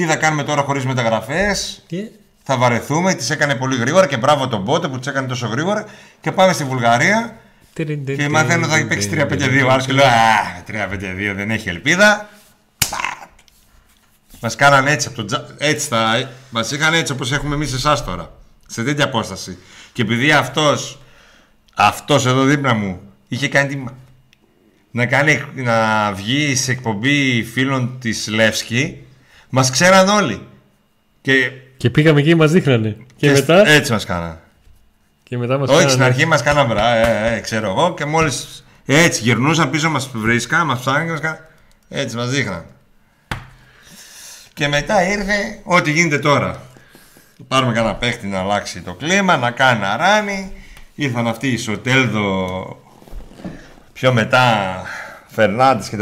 τι 0.00 0.06
θα 0.06 0.16
κάνουμε 0.16 0.44
τώρα 0.44 0.62
χωρίς 0.62 0.84
μεταγραφές; 0.84 1.82
Και 1.86 2.08
Θα 2.42 2.56
βαρεθούμε, 2.56 3.14
τις 3.14 3.30
έκανε 3.30 3.54
πολύ 3.54 3.76
γρήγορα 3.76 4.06
και 4.06 4.16
μπράβο 4.16 4.48
τον 4.48 4.64
Πότε 4.64 4.88
που 4.88 4.98
τις 4.98 5.06
έκανε 5.08 5.26
τόσο 5.26 5.46
γρήγορα. 5.46 5.84
Και 6.20 6.32
πάμε 6.32 6.52
στη 6.52 6.64
Βουλγαρία 6.64 7.36
και 8.16 8.28
μαθαίνω 8.28 8.66
θα 8.66 8.86
παίξει 8.86 9.10
3-5-2. 9.12 9.66
Άλλο 9.70 9.82
και 9.86 9.92
λέω 9.92 10.04
Α, 10.06 10.62
3-5-2 10.68 11.32
δεν 11.36 11.50
έχει 11.50 11.68
ελπίδα. 11.68 12.28
Μας 14.40 14.56
κάνανε 14.56 14.90
έτσι 14.90 15.06
από 15.06 15.16
το 15.16 15.24
τζα... 15.24 15.46
Έτσι 15.58 15.88
θα. 15.88 16.30
Μας 16.50 16.70
είχαν 16.70 16.94
έτσι 16.94 17.12
όπως 17.12 17.32
έχουμε 17.32 17.54
εμείς 17.54 17.72
εσάς 17.72 18.04
τώρα. 18.04 18.32
Σε 18.66 18.82
τέτοια 18.84 19.04
απόσταση. 19.04 19.58
Και 19.92 20.02
επειδή 20.02 20.32
αυτός. 20.32 21.00
Αυτός 21.74 22.26
εδώ 22.26 22.44
δίπλα 22.44 22.74
μου 22.74 23.00
είχε 23.28 23.48
κάνει. 23.48 23.68
τη- 23.74 23.84
Να, 24.90 25.06
κάνει, 25.06 25.44
να 25.54 26.12
βγει 26.12 26.56
σε 26.56 26.70
εκπομπή 26.72 27.44
φίλων 27.44 27.96
της 28.00 28.28
Λεύσκη, 28.28 28.98
μας 29.50 29.70
ξέραν 29.70 30.08
όλοι. 30.08 30.46
Και, 31.22 31.50
Και 31.76 31.90
πήγαμε 31.90 32.20
εκεί 32.20 32.28
και 32.28 32.36
μας 32.36 32.50
δείχνανε. 32.50 32.96
Και, 33.16 33.26
και 33.26 33.32
μετά. 33.32 33.68
έτσι 33.68 33.92
μας 33.92 34.04
κάνανε. 34.04 34.38
Και 35.22 35.38
μετά 35.38 35.58
μας 35.58 35.68
Όχι, 35.68 35.76
κάνανε- 35.78 35.90
στην 35.90 36.02
αρχή 36.02 36.26
μας 36.26 36.42
κάναν 36.42 36.68
βρά, 36.68 36.94
ε, 36.94 37.34
ε, 37.36 37.40
ξέρω 37.40 37.70
εγώ, 37.70 37.94
και 37.94 38.04
μόλις 38.04 38.64
έτσι 38.86 39.22
γυρνούσαν 39.22 39.70
πίσω 39.70 39.90
μας 39.90 40.10
βρίσκαν, 40.14 40.66
μας 40.66 40.80
ψάχναν 40.80 41.04
και 41.04 41.10
μας 41.10 41.20
κάναν. 41.20 41.38
Έτσι 41.88 42.16
μας 42.16 42.30
δείχναν. 42.30 42.64
Και 44.54 44.68
μετά 44.68 45.02
ήρθε 45.10 45.60
ό,τι 45.64 45.90
γίνεται 45.90 46.18
τώρα. 46.18 46.62
Πάρουμε 47.48 47.72
κανένα 47.72 47.94
παίχτη 47.94 48.26
να 48.26 48.38
αλλάξει 48.38 48.80
το 48.80 48.94
κλίμα, 48.94 49.36
να 49.36 49.50
κάνει 49.50 49.78
ένα 49.84 49.96
ράνι. 49.96 50.52
Ήρθαν 50.94 51.26
αυτοί 51.26 51.48
οι 51.48 51.56
Σοτέλδο, 51.56 52.56
πιο 53.92 54.12
μετά 54.12 54.74
Φερνάντες 55.28 55.88
και 55.88 55.96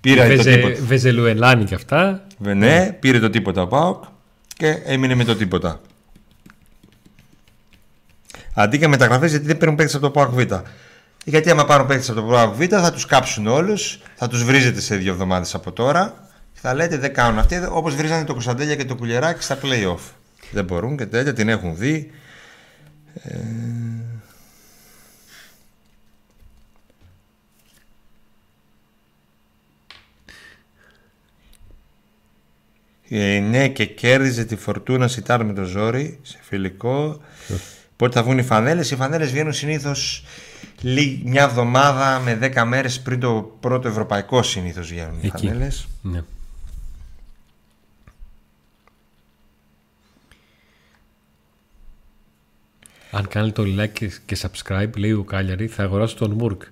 τα 0.00 0.08
λοιπά. 0.08 0.22
Πήρε 0.24 0.36
το 0.36 0.42
Βεζε, 0.42 0.56
τίποτα. 0.56 0.84
Βεζελουελάνη 0.86 1.64
και 1.64 1.74
αυτά. 1.74 2.26
Ναι, 2.38 2.92
πήρε 2.92 3.18
το 3.18 3.30
τίποτα 3.30 3.62
ο 3.62 3.66
Πάοκ 3.66 4.04
και 4.56 4.68
έμεινε 4.84 5.14
με 5.14 5.24
το 5.24 5.36
τίποτα. 5.36 5.80
Αντί 8.54 8.76
για 8.76 8.88
μεταγραφές, 8.88 9.30
γιατί 9.30 9.46
δεν 9.46 9.56
παίρνουν 9.56 9.76
παίκτες 9.76 9.94
από 9.94 10.04
το 10.04 10.10
ΠΑΟΚ 10.10 10.30
Β. 10.30 10.52
Γιατί 11.24 11.50
άμα 11.50 11.64
πάρουν 11.64 11.86
παίκτες 11.86 12.10
από 12.10 12.20
το 12.20 12.26
ΠΑΟΚ 12.26 12.54
Β, 12.54 12.62
θα 12.68 12.92
τους 12.92 13.06
κάψουν 13.06 13.46
όλους, 13.46 14.00
θα 14.14 14.28
τους 14.28 14.44
βρίζετε 14.44 14.80
σε 14.80 14.96
δύο 14.96 15.12
εβδομάδες 15.12 15.54
από 15.54 15.72
τώρα 15.72 16.28
και 16.52 16.58
θα 16.62 16.74
λέτε 16.74 16.96
δεν 16.96 17.14
κάνουν 17.14 17.38
αυτοί 17.38 17.60
όπως 17.70 17.94
βρίζανε 17.94 18.24
το 18.24 18.32
Κωνσταντέλια 18.32 18.76
και 18.76 18.84
το 18.84 18.96
Κουλιεράκι 18.96 19.42
στα 19.42 19.58
playoff. 19.62 20.12
Δεν 20.50 20.64
μπορούν 20.64 20.96
και 20.96 21.06
τέτοια, 21.06 21.32
την 21.32 21.48
έχουν 21.48 21.76
δει. 21.76 22.10
Ε, 23.22 23.38
ναι, 33.48 33.68
και 33.68 33.84
κέρδιζε 33.86 34.44
τη 34.44 34.56
φορτούνα 34.56 35.08
Σιτάρ 35.08 35.44
με 35.44 35.52
το 35.52 35.64
ζόρι 35.64 36.18
σε 36.22 36.38
φιλικό. 36.42 37.20
Πότε 37.96 38.14
θα 38.14 38.22
βγουν 38.22 38.38
οι 38.38 38.42
φανέλες. 38.42 38.90
Οι 38.90 38.96
φανέλες 38.96 39.30
βγαίνουν 39.30 39.52
συνήθως 39.52 40.24
μια 41.24 41.42
εβδομάδα 41.42 42.20
με 42.20 42.38
10 42.54 42.64
μέρες 42.66 43.00
πριν 43.00 43.20
το 43.20 43.56
πρώτο 43.60 43.88
ευρωπαϊκό 43.88 44.42
συνήθως 44.42 44.88
βγαίνουν 44.88 45.18
οι 45.20 45.26
Εκεί. 45.26 45.46
φανέλες. 45.46 45.86
Ναι. 46.02 46.22
Αν 53.10 53.28
κάνετε 53.28 53.62
το 53.62 53.82
like 53.82 53.88
και- 53.92 54.10
και 54.26 54.36
subscribe, 54.40 54.96
λέει 54.96 55.12
ο 55.12 55.22
Κάλιαρη, 55.24 55.66
θα 55.66 55.82
αγοράσω 55.82 56.16
τον 56.16 56.30
Μουρκ. 56.30 56.62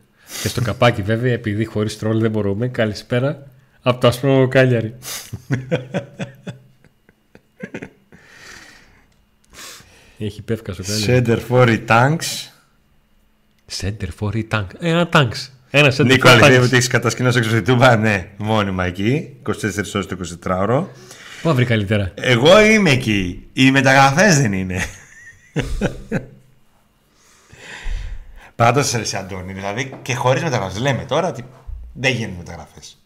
Και 0.42 0.48
στο 0.48 0.62
καπάκι, 0.62 1.02
βέβαια, 1.02 1.32
επειδή 1.32 1.64
χωρίς 1.64 1.98
τρόλ 1.98 2.20
δεν 2.20 2.30
μπορούμε, 2.30 2.68
καλησπέρα 2.68 3.46
από 3.86 4.00
το 4.00 4.06
ασπρό 4.08 4.48
Κάλιαρη. 4.48 4.94
Έχει 10.18 10.42
πεύκα 10.42 10.72
στο 10.72 10.82
Κάλιαρη. 10.82 11.24
Center 11.26 11.38
for 11.48 11.66
the 11.66 11.86
tanks. 11.86 12.50
Center 13.80 14.08
for 14.20 14.32
a 14.34 14.42
tank. 14.50 14.66
Ένα 14.78 15.08
tanks. 15.12 15.48
Ένα 15.70 15.92
center 15.96 16.04
Νίκο, 16.04 16.28
for 16.28 16.32
αλήθεια 16.32 16.60
tanks. 16.60 16.64
ότι 16.64 16.76
έχεις 16.76 16.88
κατασκηνώσει 16.88 17.38
έξω 17.38 17.50
στη 17.50 17.62
Τούμπα. 17.62 17.96
Ναι, 17.96 18.28
μόνιμα 18.36 18.84
εκεί. 18.84 19.36
24 19.46 19.52
ώρες 19.94 20.06
το 20.06 20.16
24ωρο. 20.44 20.84
Πού 21.42 21.54
βρει 21.54 21.64
καλύτερα. 21.64 22.12
Εγώ 22.14 22.60
είμαι 22.60 22.90
εκεί. 22.90 23.48
Οι 23.52 23.70
μεταγραφές 23.70 24.40
δεν 24.40 24.52
είναι. 24.52 24.84
Πάντω, 28.56 28.80
ρε 28.80 29.18
Αντώνη, 29.18 29.52
δηλαδή 29.52 29.98
και 30.02 30.14
χωρίς 30.14 30.42
μεταγραφές. 30.42 30.80
Λέμε 30.80 31.04
τώρα 31.04 31.28
ότι 31.28 31.44
δεν 31.92 32.12
γίνουν 32.12 32.36
μεταγραφές. 32.36 33.00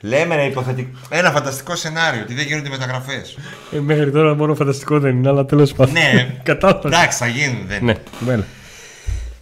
Λέμε 0.00 0.34
ένα 0.34 0.44
υποθετικό. 0.44 0.98
Ένα 1.08 1.30
φανταστικό 1.30 1.76
σενάριο 1.76 2.22
ότι 2.22 2.34
δεν 2.34 2.46
γίνονται 2.46 2.68
μεταγραφές. 2.68 3.38
Ε, 3.72 3.78
μέχρι 3.78 4.10
τώρα 4.10 4.34
μόνο 4.34 4.54
φανταστικό 4.54 4.98
δεν 5.00 5.16
είναι, 5.16 5.28
αλλά 5.28 5.44
τέλος 5.46 5.72
πάντων. 5.72 5.92
ναι, 5.92 6.34
Κατάλαβα. 6.42 6.88
εντάξει, 6.88 7.18
θα 7.18 7.26
γίνουν. 7.26 7.66
Δεν. 7.66 7.84
Ναι, 7.84 7.94
βέλα. 8.20 8.44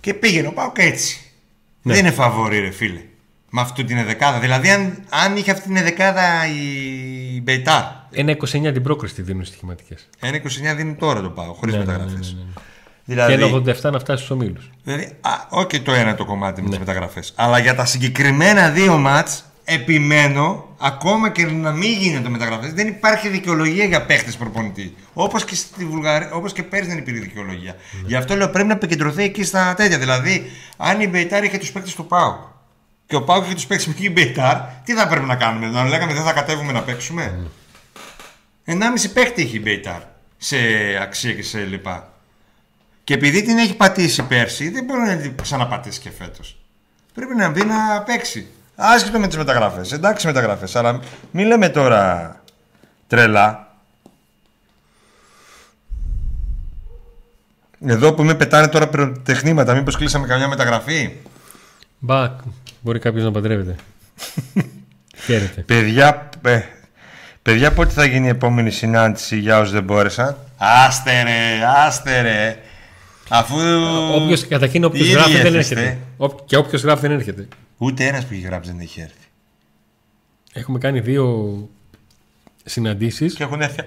Και 0.01 0.15
πήγαινε 0.15 0.47
ο 0.47 0.53
Πάοκ 0.53 0.77
έτσι. 0.79 1.19
Ναι. 1.83 1.95
Δεν 1.95 2.05
είναι 2.05 2.15
φαβορή, 2.15 2.59
ρε 2.61 2.71
φίλε. 2.71 3.01
Με 3.51 3.61
αυτή 3.61 3.85
την 3.85 4.05
δεκάδα. 4.07 4.39
Δηλαδή, 4.39 4.71
αν, 4.71 4.99
αν 5.25 5.37
είχε 5.37 5.51
αυτή 5.51 5.73
την 5.75 5.83
δεκάδα 5.83 6.23
η 6.47 7.41
Μπεϊτάρ. 7.43 7.83
Ένα 8.11 8.33
29 8.33 8.73
την 8.73 8.83
πρόκριση 8.83 9.15
τη 9.15 9.23
δίνουν 9.23 9.45
στοιχηματικές. 9.45 10.09
Ένα 10.21 10.37
29 10.73 10.77
δίνει 10.77 10.95
τώρα 10.95 11.21
το 11.23 11.29
Πάοκ, 11.31 11.57
χωρίς 11.57 11.75
Ναι, 11.75 11.81
ναι, 11.81 11.87
μεταγραφές. 11.87 12.33
ναι, 12.33 12.39
ναι, 12.39 12.45
ναι. 12.45 12.61
Δηλαδή, 13.05 13.37
Και 13.37 13.43
ένα 13.43 13.77
87 13.89 13.93
να 13.93 13.99
φτάσει 13.99 14.25
στους 14.25 14.31
ομίλους. 14.31 14.71
Δηλαδή, 14.85 15.05
α, 15.21 15.31
όχι 15.49 15.81
το 15.81 15.93
ένα 15.93 16.15
το 16.15 16.25
κομμάτι 16.25 16.63
με 16.63 16.69
τις 16.69 16.79
μεταγραφές. 16.79 17.33
Αλλά 17.37 17.59
για 17.59 17.75
τα 17.75 17.85
συγκεκριμένα 17.85 18.71
δύο 18.71 18.97
μάτς, 18.99 19.45
επιμένω, 19.65 20.77
ακόμα 20.81 21.31
και 21.31 21.47
να 21.47 21.73
μην 21.73 21.93
γίνονται 21.93 22.29
μεταγραφές, 22.29 22.73
δεν 22.73 22.87
υπάρχει 22.87 23.29
δικαιολογία 23.29 23.85
για 23.85 24.07
παίχτες 24.07 24.37
προπονητή. 24.37 24.95
Όπως 25.13 25.45
και, 25.45 25.55
στη 25.55 25.85
Βουλγαρία, 25.85 26.31
όπως 26.33 26.53
και 26.53 26.63
πέρυσι 26.63 26.89
δεν 26.89 26.99
υπήρχε 26.99 27.21
δικαιολογία. 27.21 27.77
Γι' 28.07 28.17
αυτό 28.17 28.37
λέω 28.37 28.49
πρέπει 28.49 28.69
να 28.69 28.75
επικεντρωθεί 28.75 29.23
εκεί 29.23 29.45
στα 29.45 29.75
τέτοια. 29.75 29.99
Δηλαδή, 29.99 30.51
αν 30.77 31.01
η 31.01 31.09
Μπεϊτάρ 31.09 31.45
είχε 31.45 31.59
τους 31.59 31.73
παίχτες 31.73 31.95
του 31.95 32.07
Πάου 32.07 32.53
και 33.07 33.17
ο 33.17 33.23
Πάου 33.23 33.43
είχε 33.43 33.55
τους 33.55 33.67
παίχτες 33.67 33.87
με 33.87 33.95
την 33.95 34.13
Μπεϊτάρ, 34.13 34.57
τι 34.85 34.93
θα 34.93 35.09
πρέπει 35.09 35.27
να 35.27 35.37
κάνουμε, 35.37 35.67
να 35.67 35.85
λέγαμε 35.85 36.13
δεν 36.13 36.23
θα 36.23 36.33
κατέβουμε 36.33 36.73
να 36.73 36.83
παίξουμε; 36.83 37.51
1,5 38.65 38.75
παίχτη 39.15 39.43
έχει 39.43 39.57
η 39.57 39.61
Μπεϊτάρ 39.63 40.01
σε 40.37 40.57
αξία 41.03 41.33
και 41.33 41.43
σε 41.43 41.59
λοιπά. 41.61 42.13
Και 43.05 43.15
επειδή 43.15 43.43
την 43.43 43.59
έχει 43.59 43.77
πατήσει 43.77 44.23
πέρσι, 44.23 44.69
δεν 44.69 44.85
μπορεί 44.85 45.01
να 45.01 45.17
την 45.17 45.35
ξαναπατήσει 45.43 46.01
και 46.01 46.11
φέτος. 46.11 46.59
Πρέπει 47.15 47.35
να 47.35 47.49
μπει 47.49 47.65
να 47.65 48.03
παίξει. 48.03 48.47
Άσχετο 48.77 49.19
με 49.19 49.27
τις 49.27 49.37
μεταγραφές. 49.37 49.93
Εντάξει 49.93 50.27
μεταγραφές, 50.27 50.77
αλλά 50.77 51.01
μην 51.31 51.47
λέμε 51.47 51.69
τώρα 51.69 52.37
τρελά. 53.07 53.69
Εδώ 57.87 58.13
που 58.15 58.25
με 58.25 58.35
πετάνε 58.35 58.69
τώρα 58.69 58.89
πυροτεχνήματα, 58.89 59.75
μήπως 59.75 59.97
κλείσαμε 59.97 60.27
καμιά 60.27 60.49
μεταγραφή; 60.49 61.11
Μπα, 61.99 62.37
μπορεί 62.81 62.99
κάποιος 62.99 63.25
να 63.25 63.31
παντρεύεται. 63.31 63.75
Χαίρετε. 65.25 65.61
Παιδιά, 65.61 66.29
ε, 66.45 66.61
παιδιά, 67.43 67.73
πότε 67.73 67.91
θα 67.93 68.05
γίνει 68.05 68.27
η 68.27 68.31
επόμενη 68.31 68.71
συνάντηση 68.71 69.39
για 69.39 69.59
όσους 69.59 69.73
δεν 69.73 69.83
μπόρεσαν; 69.83 70.37
Άστε 70.57 71.23
ρε, 71.23 71.33
άστε 71.87 72.21
ρε. 72.21 72.59
Αφού. 73.29 73.57
Όποιος, 74.15 74.47
καταρχήν 74.49 74.85
όποιος 74.85 75.07
οι 75.07 75.11
ίδιοι 75.11 75.19
γράφει 75.19 75.33
δεν 75.37 75.47
έρχεστε. 75.47 75.75
έρχεται. 75.81 75.99
Όποιο- 76.17 76.45
Και 76.47 76.57
όποιος 76.57 76.83
γράφει 76.83 77.01
δεν 77.01 77.11
έρχεται. 77.11 77.49
Ούτε 77.79 78.07
ένας 78.07 78.27
που 78.27 78.35
έχει 78.35 78.43
γράψει 78.43 78.71
δεν 78.71 78.81
έχει 78.81 79.01
έρθει. 79.01 79.27
Έχουμε 80.53 80.79
κάνει 80.79 81.01
δύο 81.01 81.69
συναντήσεις. 82.65 83.35
Και 83.35 83.43
έχουν 83.43 83.61
έρθει 83.61 83.83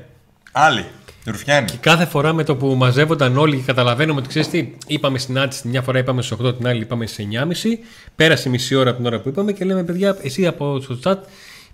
άλλοι. 0.51 0.85
Ρουφιάνοι. 1.25 1.71
Κάθε 1.71 2.05
φορά 2.05 2.33
με 2.33 2.43
το 2.43 2.55
που 2.55 2.75
μαζεύονταν 2.75 3.37
όλοι 3.37 3.57
και 3.57 3.63
καταλαβαίνουμε 3.63 4.19
ότι 4.19 4.29
ξέρεις 4.29 4.49
τι, 4.49 4.73
είπαμε 4.87 5.17
συνάντηση, 5.17 5.61
τη 5.61 5.67
μια 5.67 5.81
φορά 5.81 5.99
είπαμε 5.99 6.21
στις 6.21 6.37
8, 6.41 6.57
την 6.57 6.67
άλλη 6.67 6.81
είπαμε 6.81 7.05
στις 7.05 7.27
9.30. 7.31 7.77
Πέρασε 8.15 8.49
μισή 8.49 8.75
ώρα 8.75 8.89
από 8.89 8.97
την 8.97 9.07
ώρα 9.07 9.19
που 9.19 9.29
είπαμε 9.29 9.51
και 9.51 9.65
λέμε, 9.65 9.83
παιδιά, 9.83 10.17
εσύ 10.21 10.47
από 10.47 10.79
το 10.79 10.99
chat, 11.03 11.17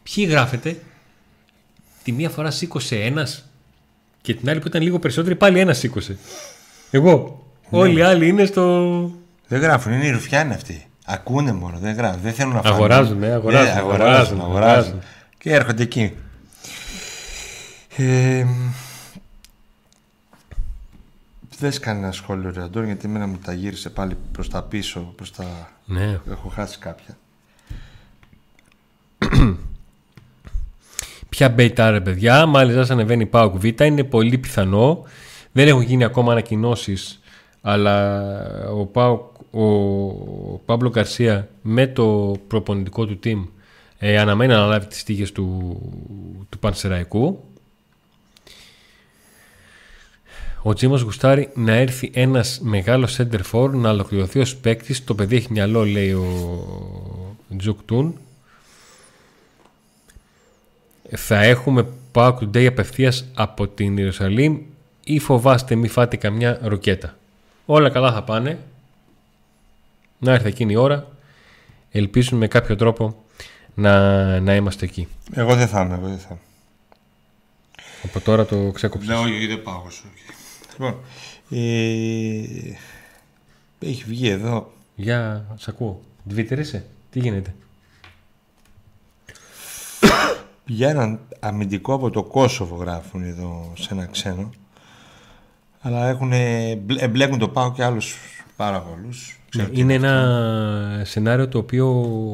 ποιοι 0.04 0.28
γράφετε; 0.30 0.78
Τη 2.04 2.12
μία 2.12 2.30
φορά 2.30 2.52
σήκωσε 2.52 2.96
ένας 2.96 3.50
και 4.22 4.34
την 4.34 4.50
άλλη 4.50 4.60
που 4.60 4.68
ήταν 4.68 4.82
λίγο 4.82 5.00
περισσότερη 5.00 5.36
πάλι 5.36 5.60
ένας 5.60 5.78
σήκωσε. 5.78 6.18
Εγώ. 6.92 7.46
Όλοι 7.70 8.00
οι 8.00 8.02
άλλοι 8.02 8.28
είναι 8.28 8.46
στο. 8.46 9.12
Δεν 9.48 9.62
γράφουν, 9.62 9.92
είναι 9.92 10.06
οι 10.06 10.12
Ρουφιάνοι 10.12 10.54
αυτοί. 10.54 10.88
Ακούνε 11.06 11.52
μόνο, 11.54 11.78
δεν 11.78 11.96
γράφουν. 11.96 12.22
Δεν 12.22 12.34
θέλουν 12.34 12.54
να 12.54 12.62
φάνε. 12.62 12.76
Αγοράζουν, 12.76 13.24
ε, 13.24 13.32
αγοράζουν, 13.32 13.74
Ναι, 13.74 13.80
αγοράζουν, 13.80 14.08
αγοράζουν, 14.08 14.40
αγοράζουν. 14.42 14.68
αγοράζουν. 14.68 15.00
Και 15.38 15.54
έρχονται 15.54 15.84
εκεί. 15.84 16.14
Ε, 17.98 18.46
Δες 21.60 21.80
κανένα 21.80 22.12
σχόλιο 22.12 22.52
ρε 22.56 22.62
Αντώνη, 22.62 22.86
γιατί 22.86 23.08
εμένα 23.08 23.28
μου 23.28 23.38
τα 23.46 23.54
γύρισε 23.54 23.90
πάλι 23.90 24.18
προς 24.32 24.50
τα 24.50 24.64
πίσω, 24.64 25.14
προς 25.16 25.32
τα... 25.32 25.72
Ναι. 25.86 26.20
Έχω 26.32 26.50
χάσει 26.50 26.78
κάποια. 26.80 27.18
Ποια 31.30 31.50
μπέιτα 31.50 31.90
ρε 31.92 32.02
παιδιά, 32.02 32.46
μάλιστα 32.46 32.84
σαν 32.86 32.98
ανεβαίνει 32.98 33.24
η 33.24 33.30
PAOK 33.34 33.52
Β, 33.54 33.64
είναι 33.66 34.04
πολύ 34.04 34.38
πιθανό. 34.38 35.04
Δεν 35.52 35.68
έχουν 35.68 35.82
γίνει 35.82 36.04
ακόμα 36.04 36.32
ανακοινώσεις 36.32 37.22
αλλά 37.66 38.70
ο, 38.70 38.86
Πάο, 38.86 39.20
ο 39.52 40.58
Παύλο 40.66 40.90
Καρσία 40.90 41.50
με 41.62 41.88
το 41.88 42.36
προπονητικό 42.48 43.06
του 43.06 43.20
team 43.24 43.48
ε, 43.98 44.20
αναμένει 44.20 44.54
να 44.54 44.66
λάβει 44.66 44.86
τις 44.86 45.04
τύχες 45.04 45.32
του, 45.32 45.78
του 46.50 46.60
Πανσεραϊκού. 46.60 47.44
Ο 50.62 50.74
Τζίμος 50.74 51.02
γουστάρει 51.02 51.50
να 51.56 51.74
έρθει 51.74 52.12
ένας 52.14 52.60
μεγάλος 52.62 53.20
center 53.20 53.40
for 53.52 53.70
να 53.70 53.90
ολοκληρωθεί 53.90 54.40
ως 54.40 54.56
παίκτης. 54.56 55.04
Το 55.04 55.16
παιδί 55.16 55.36
έχει 55.36 55.52
μυαλό, 55.52 55.86
λέει 55.86 56.12
ο 56.12 56.26
Τζουκ 57.58 57.80
Τούν. 57.86 58.18
Θα 61.10 61.44
έχουμε 61.44 61.88
Pauk 62.14 62.34
Today 62.40 62.66
απευθείας 62.66 63.26
από 63.34 63.68
την 63.68 63.98
Ιερουσαλήμ 63.98 64.58
ή 65.04 65.20
φοβάστε 65.20 65.76
μη 65.76 65.88
φάτε 65.88 66.18
καμιά 66.18 66.60
ροκέτα; 66.62 67.18
Όλα 67.66 67.90
καλά 67.90 68.14
θα 68.14 68.24
πάνε. 68.24 68.60
Να 70.20 70.34
έρθει 70.34 70.48
εκείνη 70.48 70.74
η 70.74 70.76
ώρα. 70.76 71.08
Ελπίζουμε 71.92 72.40
με 72.40 72.48
κάποιο 72.48 72.76
τρόπο 72.76 73.24
να, 73.74 74.40
να 74.40 74.56
είμαστε 74.56 74.86
εκεί. 74.86 75.08
Εγώ 75.34 75.56
δεν 75.56 75.68
θα 75.68 75.82
είμαι, 75.82 75.94
εγώ 75.94 76.08
δεν 76.08 76.18
θα 76.20 76.28
είμαι. 76.30 76.40
Από 78.04 78.20
τώρα 78.20 78.46
το 78.46 78.72
ξεκόψεις. 78.72 79.10
Ναι, 79.10 79.16
όχι, 79.16 79.48
δεν 79.48 79.62
πάω. 79.64 79.84
όχι. 79.86 80.04
Λοιπόν, 80.72 81.00
ε, 81.50 82.78
έχει 83.80 84.04
βγει 84.04 84.28
εδώ. 84.28 84.74
Για, 84.96 85.46
σ' 85.56 85.68
ακούω. 85.68 86.02
Twitter 86.30 86.58
είσαι; 86.58 86.86
Τι 87.10 87.20
γίνεται; 87.20 87.56
Για 90.66 90.90
έναν 90.90 91.20
αμυντικό 91.40 91.94
από 91.94 92.10
το 92.10 92.24
Κόσοβο 92.24 92.76
γράφουν 92.76 93.24
εδώ 93.24 93.74
σε 93.78 93.94
ένα 93.94 94.06
ξένο. 94.06 94.52
Αλλά 95.86 96.10
έχουν, 96.10 96.32
εμπλέκουν 96.98 97.40
το 97.40 97.48
πάω 97.48 97.72
και 97.72 97.84
άλλους 97.84 98.16
πάρα 98.56 98.80
πολλούς. 98.82 99.40
Ναι, 99.56 99.64
Ξέρω 99.64 99.70
τι 99.76 99.82
είναι 99.82 99.96
αυτό. 99.96 100.08
ένα 100.08 101.02
σενάριο 101.06 101.48
το 101.48 101.58
οποίο 101.58 101.88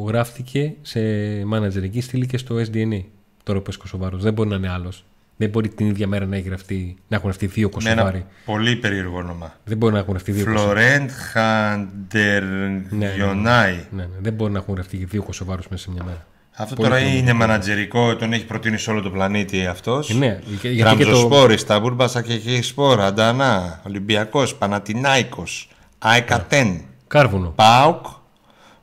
γράφτηκε 0.08 0.74
σε 0.82 1.00
μάνατζερική 1.46 2.02
στήλη 2.02 2.26
και 2.26 2.38
στο 2.38 2.56
SDNA. 2.56 3.04
Τώρα 3.44 3.60
που 3.62 3.70
είσαι 3.70 3.80
Κωσοβάρος. 3.80 4.24
Δεν 4.24 4.34
μπορεί 4.34 4.50
να 4.50 4.56
είναι 4.56 4.70
άλλος. 4.70 5.04
Δεν 5.38 5.50
μπορεί 5.50 5.70
την 5.70 5.88
ίδια 5.88 6.08
μέρα 6.08 6.26
να, 6.26 6.36
έχει 6.36 6.48
γραφτεί, 6.48 6.96
να 7.08 7.18
έχουν 7.18 7.30
αυτοί 7.30 7.46
δύο 7.46 7.68
Με 7.68 7.74
Κωσοβάροι. 7.74 8.18
ένα 8.18 8.26
πολύ 8.46 8.76
περίεργο 8.76 9.18
όνομα. 9.18 9.54
Δεν 9.64 9.78
μπορεί 9.78 9.94
να 9.94 10.00
έχουν 10.00 10.16
αυτοί 10.16 10.32
δύο 10.32 10.46
Κωσοβάροι. 10.46 10.80
Φλωρέντ 10.80 11.10
Χαντεργιονάη. 11.12 13.74
Ναι, 13.92 14.04
ναι, 14.04 14.10
δεν 14.22 14.34
μπορεί 14.34 14.52
να 14.52 14.58
έχουν 14.58 14.74
γραφτεί 14.74 14.98
δύο 14.98 15.24
Κωσοβάρους 15.24 15.68
μέσα 15.68 15.84
σε 15.84 15.92
μια 15.92 16.04
μέρα. 16.04 16.26
Αυτό 16.62 16.76
Πολύ 16.76 16.88
τώρα 16.90 17.02
χρόνο. 17.02 17.16
είναι 17.18 17.34
μανατζερικό, 17.34 18.16
τον 18.16 18.34
έχει 18.34 18.46
προτείνει 18.46 18.78
σε 18.78 18.90
όλο 18.90 19.02
το 19.02 19.10
πλανήτη 19.10 19.66
αυτός. 19.66 20.10
Ε, 20.10 20.14
ναι, 20.14 20.40
και- 20.62 20.70
γιατί 20.70 20.96
και 20.96 21.04
το, 21.04 21.10
Ραμζοσπόρη, 21.10 21.58
Σταπούρμπασα 21.58 22.22
και 22.22 22.36
Χισπόρα, 22.38 23.06
Αντανά, 23.06 23.82
Ολυμπιακός, 23.88 24.56
Πανατινάικος, 24.56 25.70
ΑΕΚΑΤΕΝ, 26.00 26.82
κάρβουνο. 27.08 27.50
ΠΑΟΚ. 27.50 28.06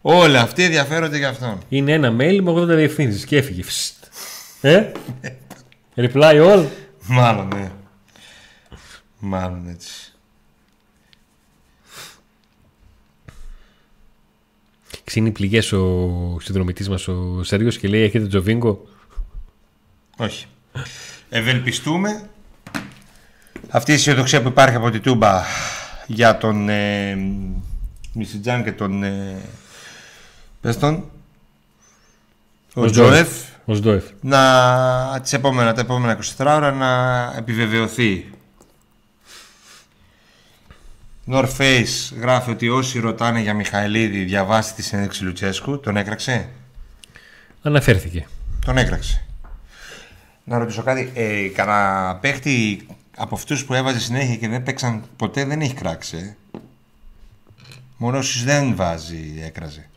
Όλοι 0.00 0.36
αυτοί 0.36 0.62
ενδιαφέρονται 0.64 1.16
για 1.16 1.28
αυτόν. 1.28 1.58
Είναι 1.68 1.92
ένα 1.92 2.08
mail 2.10 2.38
με 2.42 2.50
80 2.50 2.66
διευθύνσεις 2.66 3.24
και 3.24 3.36
έφυγε. 3.36 3.62
Φστ. 3.62 4.04
Ε; 4.60 4.82
Reply 5.96 6.12
all; 6.52 6.64
Μάλλον, 7.06 7.48
ναι. 7.54 7.70
Μάλλον 9.18 9.68
έτσι. 9.68 10.12
Ξύνει 15.06 15.30
πληγές 15.30 15.72
ο 15.72 16.38
συνδρομητής 16.40 16.88
μας 16.88 17.08
ο 17.08 17.40
Σέργιο 17.42 17.70
και 17.70 17.88
λέει: 17.88 18.02
Έχετε 18.02 18.26
Τζοβίνγκο; 18.26 18.86
Όχι. 20.16 20.46
Ευελπιστούμε 21.28 22.28
αυτή 23.70 23.90
η 23.90 23.94
αισιοδοξία 23.94 24.42
που 24.42 24.48
υπάρχει 24.48 24.76
από 24.76 24.90
τη 24.90 25.00
Τούμπα 25.00 25.42
για 26.06 26.38
τον 26.38 26.68
ε, 26.68 27.18
Μισιτζάν 28.12 28.64
και 28.64 28.72
τον 28.72 29.02
ε, 29.02 29.36
πες 30.60 30.78
τον 30.78 31.04
ο 32.74 32.82
Ο 32.82 32.90
Τζοεφ 32.90 33.28
Ο 33.64 33.74
Σντόεφ. 33.74 34.04
να 34.20 35.20
τις 35.22 35.32
επόμενα, 35.32 35.72
τα 35.72 35.80
επόμενα 35.80 36.18
24 36.36 36.46
ώρα 36.48 36.72
να 36.72 37.32
επιβεβαιωθεί. 37.36 38.30
North 41.28 41.56
Face 41.58 42.16
γράφει 42.20 42.50
ότι 42.50 42.68
όσοι 42.68 42.98
ρωτάνε 42.98 43.40
για 43.40 43.54
Μιχαηλίδη 43.54 44.24
διαβάσει 44.24 44.74
τη 44.74 44.82
συνέντευξη 44.82 45.24
Λουτσέσκου. 45.24 45.80
Τον 45.80 45.96
έκραξε; 45.96 46.48
Αναφέρθηκε. 47.62 48.26
Τον 48.64 48.76
έκραξε. 48.78 49.24
Να 50.44 50.58
ρωτήσω 50.58 50.82
κάτι. 50.82 51.12
Ε, 51.14 51.48
κανένα 51.48 52.16
παίχτη 52.20 52.86
από 53.16 53.34
αυτούς 53.34 53.64
που 53.64 53.74
έβαζε 53.74 54.00
συνέχεια 54.00 54.36
και 54.36 54.48
δεν 54.48 54.62
παίξαν 54.62 55.02
ποτέ 55.16 55.44
δεν 55.44 55.60
έχει 55.60 55.74
κράξει. 55.74 56.16
ε; 56.16 56.58
Μόνο 57.96 58.18
όσους 58.18 58.44
δεν 58.44 58.76
βάζει 58.76 59.40
έκραζε. 59.44 59.88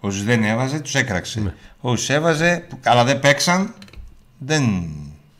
Όσους 0.00 0.24
δεν 0.24 0.44
έβαζε 0.44 0.80
τους 0.80 0.94
έκραξε. 0.94 1.40
Ναι. 1.40 1.54
Όσους 1.80 2.08
έβαζε 2.08 2.64
που- 2.68 2.78
αλλά 2.84 3.04
δεν 3.04 3.20
παίξαν 3.20 3.74
δεν, 4.38 4.88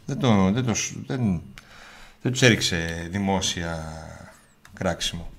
δεν, 0.06 0.18
το, 0.18 0.50
δεν, 0.52 0.64
το, 0.64 0.72
δεν, 1.06 1.40
δεν 2.22 2.32
τους 2.32 2.42
έριξε 2.42 3.08
δημόσια 3.10 3.84
κράξιμο. 4.78 5.30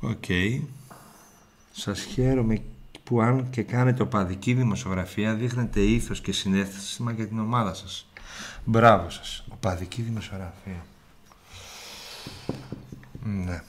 Οκ. 0.00 0.24
Σας 1.72 2.00
χαίρομαι 2.00 2.62
που 3.04 3.20
αν 3.20 3.50
και 3.50 3.62
κάνετε 3.62 4.02
οπαδική 4.02 4.54
δημοσιογραφία 4.54 5.34
δείχνετε 5.34 5.80
ήθος 5.80 6.20
και 6.20 6.32
συνέστημα 6.32 7.12
για 7.12 7.26
την 7.26 7.38
ομάδα 7.38 7.74
σας. 7.74 8.06
Μπράβο 8.64 9.10
σας. 9.10 9.44
Οπαδική 9.52 10.02
δημοσιογραφία. 10.02 10.84
Ναι. 13.24 13.62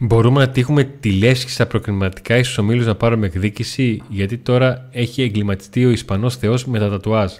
Μπορούμε 0.00 0.44
να 0.44 0.50
τύχουμε 0.50 0.84
τη 0.84 1.12
λέσχη 1.12 1.50
στα 1.50 1.66
προκριματικά 1.66 2.36
εις 2.36 2.58
ομίλους 2.58 2.86
να 2.86 2.94
πάρουμε 2.94 3.26
εκδίκηση 3.26 4.02
γιατί 4.08 4.38
τώρα 4.38 4.88
έχει 4.90 5.22
εγκληματιστεί 5.22 5.84
ο 5.84 5.90
Ισπανός 5.90 6.36
Θεός 6.36 6.66
με 6.66 6.78
τα 6.78 6.90
τατουάζ. 6.90 7.32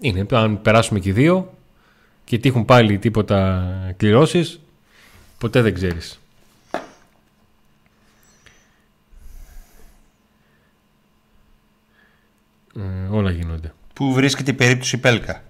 Είναι, 0.00 0.26
αν 0.30 0.62
περάσουμε 0.62 0.98
και 0.98 1.08
οι 1.08 1.12
δύο 1.12 1.57
και 2.28 2.38
τύχουν 2.38 2.64
πάλι 2.64 2.98
τίποτα 2.98 3.68
κληρώσεις, 3.96 4.60
ποτέ 5.38 5.62
δεν 5.62 5.74
ξέρεις. 5.74 6.20
Ε, 12.76 13.08
όλα 13.10 13.30
γίνονται. 13.30 13.72
Πού 13.92 14.12
βρίσκεται 14.12 14.50
η 14.50 14.54
περίπτωση 14.54 14.98
Πέλκα; 14.98 15.42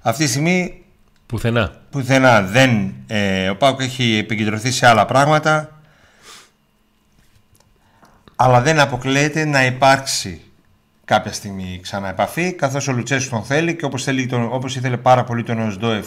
Αυτή 0.00 0.24
τη 0.24 0.30
στιγμή 0.30 0.84
Πουθενά. 1.26 1.80
πουθενά 1.90 2.42
δεν... 2.42 2.94
Ε, 3.06 3.48
ο 3.48 3.56
Πάουκ 3.56 3.80
έχει 3.80 4.16
επικεντρωθεί 4.16 4.70
σε 4.70 4.86
άλλα 4.86 5.06
πράγματα 5.06 5.80
αλλά 8.36 8.60
δεν 8.60 8.80
αποκλείεται 8.80 9.44
να 9.44 9.64
υπάρξει 9.66 10.40
κάποια 11.10 11.32
στιγμή 11.32 11.78
ξανά 11.82 12.08
επαφή 12.08 12.52
καθώς 12.52 12.88
ο 12.88 12.92
Λουτσέσου 12.92 13.30
τον 13.30 13.44
θέλει 13.44 13.76
και 13.76 13.84
όπως, 13.84 14.04
θέλει 14.04 14.26
τον, 14.26 14.52
όπως 14.52 14.76
ήθελε 14.76 14.96
πάρα 14.96 15.24
πολύ 15.24 15.42
τον 15.42 15.60
Οσδόεφ 15.60 16.06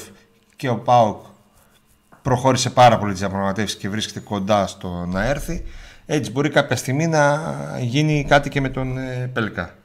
και 0.55 0.69
ο 0.69 0.77
Πάουκ 0.77 1.25
προχώρησε 2.21 2.69
πάρα 2.69 2.97
πολύ 2.97 3.11
τις 3.11 3.19
διαπραγματεύσεις 3.19 3.77
και 3.77 3.89
βρίσκεται 3.89 4.19
κοντά 4.19 4.67
στο 4.67 5.05
να 5.05 5.25
έρθει 5.25 5.63
έτσι 6.05 6.31
μπορεί 6.31 6.49
κάποια 6.49 6.75
στιγμή 6.75 7.07
να 7.07 7.41
γίνει 7.79 8.25
κάτι 8.27 8.49
και 8.49 8.61
με 8.61 8.69
τον 8.69 8.97
ε, 8.97 9.29
Πέλκα. 9.33 9.75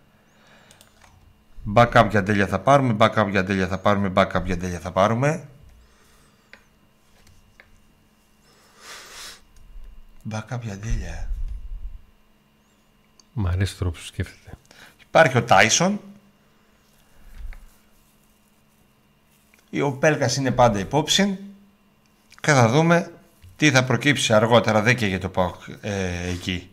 Backup 1.74 2.07
για 2.11 2.23
τέλεια 2.23 2.47
θα 2.47 2.59
πάρουμε, 2.59 2.97
backup 2.99 3.27
για 3.31 3.45
τέλεια 3.45 3.66
θα 3.66 3.78
πάρουμε, 3.78 4.12
backup 4.15 4.43
για 4.45 4.59
τέλεια 4.59 4.78
θα 4.78 4.90
πάρουμε. 4.90 5.49
Backup 10.31 10.61
για 10.61 10.78
τέλεια. 10.78 11.31
Μ' 13.32 13.47
αρέσει 13.47 13.74
ο 13.74 13.77
τρόπος 13.78 14.01
που 14.01 14.07
σκέφτεται. 14.07 14.57
Υπάρχει 15.09 15.37
ο 15.37 15.43
Τάισον. 15.43 16.01
Ο 19.83 19.93
Πέλκας 19.93 20.37
είναι 20.37 20.51
πάντα 20.51 20.79
υπόψη. 20.79 21.39
Και 22.41 22.53
θα 22.53 22.69
δούμε 22.69 23.13
τι 23.57 23.71
θα 23.71 23.85
προκύψει 23.85 24.33
αργότερα. 24.33 24.83
Δεν 24.83 24.97
καίγεται 24.97 25.19
το 25.19 25.29
πάω 25.29 25.55
ε, 25.81 26.29
εκεί. 26.29 26.71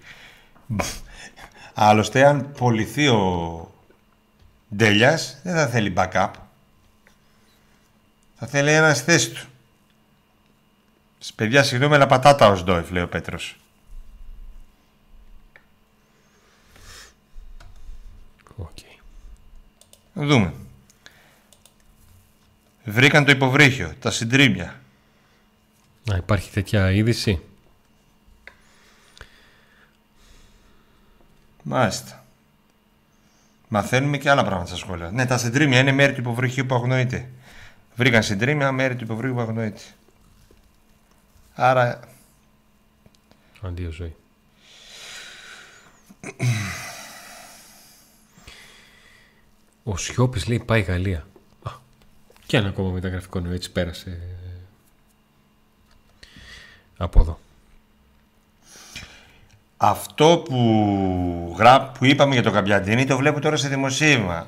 Άλλωστε, 1.74 2.26
αν 2.26 2.52
πολιθεί 2.52 3.08
ο 3.08 3.72
Ντέλιας, 4.76 5.40
δεν 5.44 5.56
θα 5.56 5.68
θέλει 5.68 5.94
backup. 5.98 6.32
Θα 8.36 8.48
θέλει 8.48 8.72
ένας 8.72 8.98
στη 8.98 9.12
θέση 9.12 9.32
του. 9.32 9.48
Σεις 11.18 11.34
παιδιά, 11.34 11.64
συγγνώμη, 11.64 11.96
αλλά 11.96 12.08
πατάτα 12.08 12.48
ο 12.48 12.64
Οζντόεφ, 12.64 12.90
λέει 12.90 13.04
ο 13.04 13.08
Πέτρος. 13.08 13.58
Οκ. 18.56 18.78
Να 18.78 20.00
δούμε. 20.24 20.54
Βρήκαν 22.84 23.26
το 23.26 23.32
υποβρύχιο, 23.32 23.94
τα 24.00 24.12
συντρίμμια. 24.12 24.80
Να 26.04 26.16
υπάρχει 26.16 26.52
τέτοια 26.52 26.92
είδηση; 26.92 27.42
Μάλιστα. 31.64 32.26
Μαθαίνουμε 33.68 34.18
και 34.18 34.30
άλλα 34.30 34.42
πράγματα 34.44 34.68
στα 34.68 34.76
σχόλια. 34.76 35.12
Ναι, 35.12 35.26
τα 35.26 35.38
συντρίμμια 35.38 35.80
είναι 35.80 35.92
μέρη 35.92 36.14
του 36.14 36.20
υποβρυχίου 36.20 36.66
που 36.66 36.76
αγνοείται. 36.76 37.30
βρήκαν 37.96 38.24
συντρίμια 38.24 38.72
μέρη 38.72 38.96
του 38.96 39.04
υποβρύχου 39.04 39.42
Αγνοήτη. 39.42 39.84
Άρα 41.54 42.00
Αντίο 43.62 43.92
ζωή. 43.92 44.16
Ο 49.88 49.98
Σιώπης 49.98 50.48
λέει 50.48 50.60
πάει 50.66 50.82
Γαλλία. 50.82 51.28
Α, 51.64 51.72
και 52.46 52.58
ένα 52.58 52.68
ακόμα 52.68 52.90
μεταγραφικό 52.90 53.40
νέο 53.40 53.52
έτσι 53.54 53.72
πέρασε 53.72 54.10
ε, 54.10 54.60
από 56.98 57.20
εδώ. 57.20 57.40
αυτό 59.78 60.44
που, 60.46 61.56
γρά... 61.58 61.82
που 61.92 62.06
είπαμε 62.06 62.34
για 62.34 62.44
τον 62.44 62.54
Καμπιαντίνη 62.54 63.06
το 63.06 63.18
βλέπω 63.18 63.40
τώρα 63.40 63.56
σε 63.58 63.68
δημοσίευμα. 63.68 64.48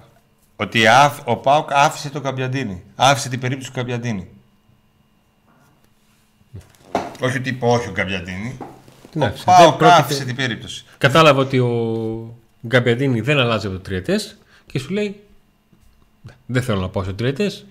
Ότι 0.56 0.88
άφ- 0.88 1.28
ο 1.28 1.36
Πάουκ 1.36 1.74
άφησε 1.74 2.10
τον 2.10 2.22
Καμπιαντίνη. 2.24 2.84
Άφησε 2.96 3.30
την 3.30 3.40
περίπτωση 3.40 3.70
του 3.72 3.76
Καμπιαντίνη. 3.76 4.28
Όχι 7.22 7.38
ότι 7.38 7.50
είπε 7.50 7.66
όχι 7.66 7.88
ο 7.88 7.92
Καμπιαντίνη. 7.92 8.58
Ο 8.60 8.66
Εντάξει, 9.16 9.44
Πάουκ 9.44 9.60
δεν 9.70 9.78
πρόκειται- 9.78 10.00
άφησε 10.02 10.26
την 10.26 10.36
περίπτωση. 10.36 10.86
Κατάλαβα 10.98 11.42
ότι 11.42 11.60
ο 11.60 12.36
Γκαμπιαντίνη 12.68 13.22
δεν 13.22 13.40
αλλάζει 13.40 13.68
από 13.68 13.76
το 13.76 13.82
τριετές 13.82 14.38
και 14.66 14.80
σου 14.80 14.90
λέει 14.94 15.22
δεν 16.45 16.62
θέλω 16.62 16.80
να 16.80 16.90
πάω 16.90 17.04
στο 17.04 17.14
τριετές 17.14 17.66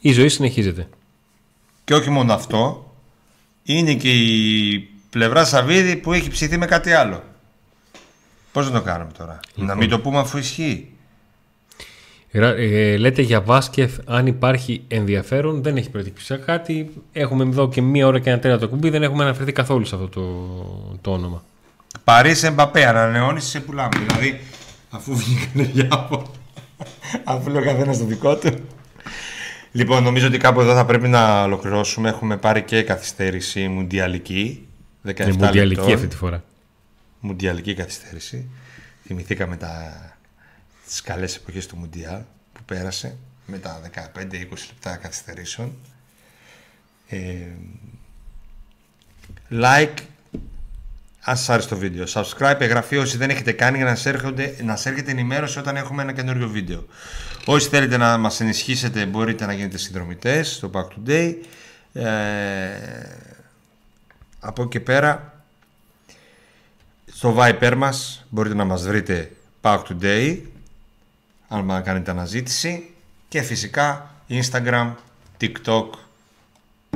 η 0.00 0.12
ζωή 0.12 0.28
συνεχίζεται. 0.28 0.88
Και 1.84 1.94
όχι 1.94 2.10
μόνο 2.10 2.32
αυτό, 2.32 2.92
είναι 3.62 3.94
και 3.94 4.10
η 4.10 4.88
πλευρά 5.10 5.44
Σαββίδη 5.44 5.96
που 5.96 6.12
έχει 6.12 6.30
ψηθεί 6.30 6.58
με 6.58 6.66
κάτι 6.66 6.92
άλλο. 6.92 7.22
Πώς 8.52 8.70
να 8.70 8.78
το 8.78 8.84
κάνουμε 8.84 9.10
τώρα; 9.18 9.40
Να 9.54 9.74
μην 9.74 9.88
το 9.88 10.00
πούμε 10.00 10.18
αφού 10.18 10.38
ισχύει. 10.38 10.92
Ρα- 12.32 12.56
ε, 12.56 12.96
λέτε 12.96 13.22
για 13.22 13.40
Βάσκεθ 13.40 13.98
αν 14.04 14.26
υπάρχει 14.26 14.84
ενδιαφέρον 14.88 15.62
δεν 15.62 15.76
έχει 15.76 15.90
προτύπησει 15.90 16.38
κάτι 16.38 16.90
έχουμε 17.12 17.44
εδώ 17.44 17.68
και 17.68 17.82
μία 17.82 18.06
ώρα 18.06 18.18
και 18.18 18.30
ένα 18.30 18.38
τέταρτο 18.38 18.68
κουμπί 18.68 18.90
δεν 18.90 19.02
έχουμε 19.02 19.24
αναφερθεί 19.24 19.52
καθόλου 19.52 19.84
σε 19.84 19.94
αυτό 19.94 20.08
το, 20.08 20.98
το 21.00 21.12
όνομα 21.12 21.42
Παρίσι 22.04 22.46
Εμπαπέ, 22.46 22.86
ανανεώνεις 22.86 23.44
σε 23.44 23.60
πουλάμε. 23.60 23.98
Δηλαδή, 23.98 24.40
αφού 24.90 25.16
βγήκανε 25.16 25.64
διάφορα. 25.74 26.22
Αφού 27.24 27.50
λέει 27.50 27.62
ο 27.62 27.64
καθένας 27.64 27.98
το 27.98 28.04
δικό 28.04 28.36
του. 28.36 28.66
Λοιπόν, 29.72 30.02
νομίζω 30.02 30.26
ότι 30.26 30.38
κάπου 30.38 30.60
εδώ 30.60 30.74
θα 30.74 30.84
πρέπει 30.84 31.08
να 31.08 31.42
ολοκληρώσουμε. 31.42 32.08
Έχουμε 32.08 32.36
πάρει 32.36 32.62
και 32.62 32.82
καθυστέρηση 32.82 33.68
μουντιαλική. 33.68 34.68
17 35.06 35.18
είναι 35.20 35.32
μουντιαλική 35.32 35.74
λεπτών. 35.74 35.94
αυτή 35.94 36.06
τη 36.06 36.16
φορά 36.16 36.44
Μουντιαλική 37.20 37.74
καθυστέρηση. 37.74 38.48
Θυμηθήκαμε 39.04 39.56
τα... 39.56 39.92
τις 40.86 41.02
καλές 41.02 41.36
εποχές 41.36 41.66
του 41.66 41.76
Μουντιάλ 41.76 42.20
που 42.52 42.60
πέρασε 42.64 43.16
με 43.46 43.58
τα 43.58 43.80
15-20 43.94 44.30
λεπτά 44.50 44.96
καθυστερήσεων. 44.96 45.72
Ε, 47.08 47.18
like 49.50 49.94
αν 51.28 51.36
σας 51.36 51.48
άρεσε 51.48 51.68
το 51.68 51.76
βίντεο. 51.76 52.04
Subscribe, 52.08 52.56
εγγραφή 52.58 52.96
όσοι 52.96 53.16
δεν 53.16 53.30
έχετε 53.30 53.52
κάνει 53.52 53.76
για 53.76 53.86
να 53.86 53.94
σας, 53.94 54.06
έρχονται, 54.06 54.56
να 54.62 54.76
σας 54.76 54.86
έρχεται 54.86 55.10
ενημέρωση 55.10 55.58
όταν 55.58 55.76
έχουμε 55.76 56.02
ένα 56.02 56.12
καινούριο 56.12 56.48
βίντεο. 56.48 56.86
Όσοι 57.44 57.68
θέλετε 57.68 57.96
να 57.96 58.16
μας 58.18 58.40
ενισχύσετε 58.40 59.06
μπορείτε 59.06 59.46
να 59.46 59.52
γίνετε 59.52 59.78
συνδρομητές 59.78 60.54
στο 60.54 60.70
Back 60.74 60.86
Today. 60.86 61.34
Ε, 61.92 62.04
από 64.40 64.62
εκεί 64.62 64.70
και 64.70 64.80
πέρα 64.80 65.42
στο 67.06 67.36
Viper 67.38 67.74
μας 67.76 68.24
μπορείτε 68.28 68.54
να 68.54 68.64
μας 68.64 68.82
βρείτε 68.82 69.32
Pack 69.60 69.82
Today 69.82 70.38
αν 71.48 71.64
να 71.64 71.80
κάνετε 71.80 72.10
αναζήτηση 72.10 72.90
και 73.28 73.42
φυσικά 73.42 74.14
Instagram, 74.28 74.94
TikTok 75.40 75.88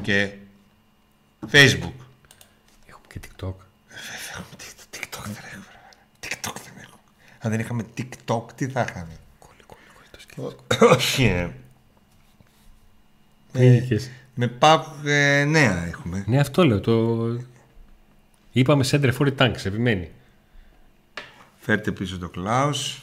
και 0.03 0.31
Facebook. 1.53 1.95
έχουμε 2.87 3.07
και 3.09 3.21
TikTok 3.21 3.55
Έχουμε 4.33 4.57
TikTok, 4.59 4.97
TikTok 4.97 5.25
δεν 5.25 5.45
έχουμε. 5.45 5.67
TikTok 6.21 6.57
δεν 6.65 6.75
έχουμε. 6.83 7.01
Αν 7.45 7.51
δεν 7.51 7.61
είχαμε 7.61 7.85
TikTok 7.99 8.43
τι 8.55 8.69
θα 8.69 8.87
είχαμε; 8.89 9.17
Όχι 10.93 11.25
ε. 11.25 11.51
Τι 13.53 13.67
είχες; 13.67 14.11
Με 14.35 14.53
Pack 14.59 14.83
ε, 15.05 15.45
νέα 15.45 15.87
έχουμε. 15.87 16.25
ναι 16.27 16.39
αυτό 16.39 16.65
λέω 16.65 16.81
το... 16.81 17.27
είπαμε 18.53 18.85
center 18.91 19.13
for 19.19 19.33
tanks 19.39 19.65
επιμένει 19.65 20.11
Φέρτε 21.59 21.93
πίσω 21.93 22.19
το 22.19 22.31
Klaus. 22.37 23.03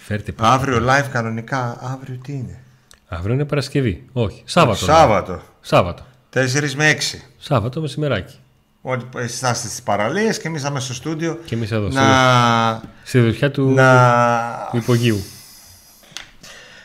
φέρτε 0.00 0.32
πίσω. 0.32 0.48
Αύριο 0.48 0.86
live 0.88 1.08
κανονικά. 1.12 1.78
Αύριο 1.80 2.16
τι 2.16 2.32
είναι; 2.32 2.60
αύριο 3.08 3.34
είναι 3.34 3.44
Παρασκευή 3.44 4.04
όχι 4.12 4.42
Σάββατο 4.46 4.86
ναι. 4.86 4.92
Σάββατο. 4.92 5.42
Σάββατο 5.60 6.06
4 6.32 6.72
με 6.74 6.96
6. 7.12 7.18
Σάββατο 7.38 7.80
μεσημεράκι 7.80 8.41
Ότι 8.82 9.06
εσείς 9.16 9.38
θα 9.38 9.50
είστε 9.50 9.66
στις 9.68 9.82
παραλίες 9.82 10.38
και 10.38 10.48
εμείς 10.48 10.62
θα 10.62 10.68
είμαστε 10.68 10.92
στο 10.92 11.02
στούντιο 11.02 11.38
και 11.44 11.54
εμείς 11.54 11.70
εδώ 11.70 11.88
να, 11.88 12.82
στη 13.04 13.20
δουλειά 13.20 13.50
του, 13.50 13.70
να, 13.70 14.68
του 14.70 14.76
υπογείου 14.76 15.22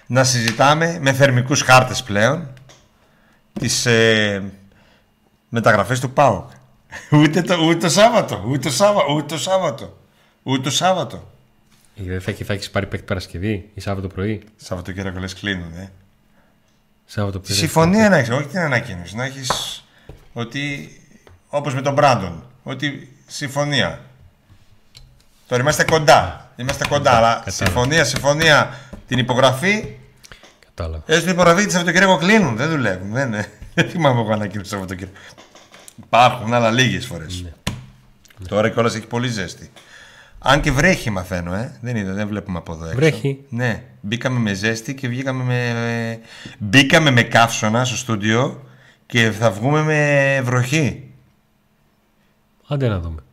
να 0.07 0.24
συζητάμε 0.24 0.98
με 1.02 1.14
θερμικούς 1.14 1.61
χάρτες 1.61 2.03
πλέον 2.03 2.48
τις 3.60 3.86
ε, 3.86 4.44
μεταγραφές 5.49 5.99
του 5.99 6.11
ΠΑΟΚ. 6.11 6.49
ούτε, 7.22 7.41
το, 7.41 7.56
ούτε 7.64 7.76
το 7.78 7.90
Σάββατο, 7.90 8.44
ούτε 8.48 8.68
το 8.68 8.74
Σάββατο, 8.74 9.14
ούτε 9.14 9.26
το 9.26 9.38
Σάββατο, 9.40 9.98
ούτε 10.44 10.61
το 10.61 10.69
Σάββατο. 10.72 11.32
Ε, 11.95 12.03
Δεν 12.03 12.22
θα, 12.22 12.34
θα 12.45 12.53
έχεις 12.53 12.69
πάρει 12.69 12.86
παίκτη 12.86 13.06
Παρασκευή 13.06 13.69
ή 13.74 13.82
Σάββατο 13.82 14.07
πρωί; 14.07 14.44
Σαββατοκύριακο 14.56 15.19
λες 15.19 15.34
κλείνουν, 15.34 15.74
ε. 15.74 15.91
Σάββατο 17.06 17.40
Τη 17.40 17.48
πρωί. 17.48 17.57
συμφωνία 17.57 18.10
να 18.10 18.18
έχεις, 18.18 18.30
όχι 18.30 18.48
την 18.48 18.60
ανακοίνωση. 18.60 19.15
Να 19.15 19.26
έχεις 19.26 19.84
ότι, 20.34 20.91
όπως 21.48 21.74
με 21.74 21.82
τον 21.82 21.94
Μπράντον, 21.94 22.44
ότι 22.64 23.18
συμφωνία. 23.28 24.02
Τώρα 25.48 25.61
είμαστε 25.61 25.84
κοντά. 25.84 26.52
Είμαστε 26.56 26.88
κοντά, 26.88 27.11
αλλά 27.11 27.28
κατάλαβα. 27.28 27.52
συμφωνία, 27.52 28.03
συμφωνία, 28.03 28.80
την 29.07 29.18
υπογραφή. 29.18 29.95
Κατάλαβα. 30.65 31.03
Έτσι 31.06 31.22
την 31.22 31.32
υπογραφή 31.32 31.64
της 31.64 31.74
Σαββατοκύριακο 31.74 32.18
κλείνουν. 32.18 32.56
Δεν 32.56 32.69
δουλεύουν. 32.69 33.11
Δεν, 33.11 33.28
είναι. 33.28 33.52
δεν 33.74 33.90
θυμάμαι 33.90 34.19
εγώ 34.19 34.34
ανακοίνωση 34.34 34.69
Σαββατοκύριακο. 34.69 35.18
Υπάρχουν, 36.03 36.53
αλλά 36.53 36.72
λίγες 36.72 37.06
φορές. 37.06 37.45
Τώρα 38.48 38.69
κιόλα 38.69 38.91
έχει 38.95 39.07
πολύ 39.07 39.28
ζέστη. 39.28 39.72
Αν 40.40 40.61
και 40.61 40.72
βρέχει, 40.72 41.10
μαθαίνω, 41.10 41.53
ε. 41.53 41.78
Δεν 41.82 41.95
είναι, 41.95 42.11
δεν 42.11 42.28
βλέπουμε 42.28 42.57
από 42.57 42.74
εδώ 42.74 42.86
έξω. 42.86 42.98
Βρέχει. 42.98 43.40
Ναι. 43.49 43.84
Μπήκαμε 44.02 44.40
με 44.40 44.53
ζέστη 44.53 44.95
και 44.95 45.07
βγήκαμε 45.07 45.44
με. 45.44 46.19
Μπήκαμε 46.57 47.11
με 47.11 47.22
καύσωνα 47.24 47.86
στο 47.86 47.95
στούντιο 47.95 48.64
και 49.06 49.32
θα 49.32 49.52
βγούμε 49.52 49.82
με 49.82 50.41
βροχή. 50.44 51.07
Άντε 52.68 52.88
να 52.88 52.99
δούμε. 52.99 53.27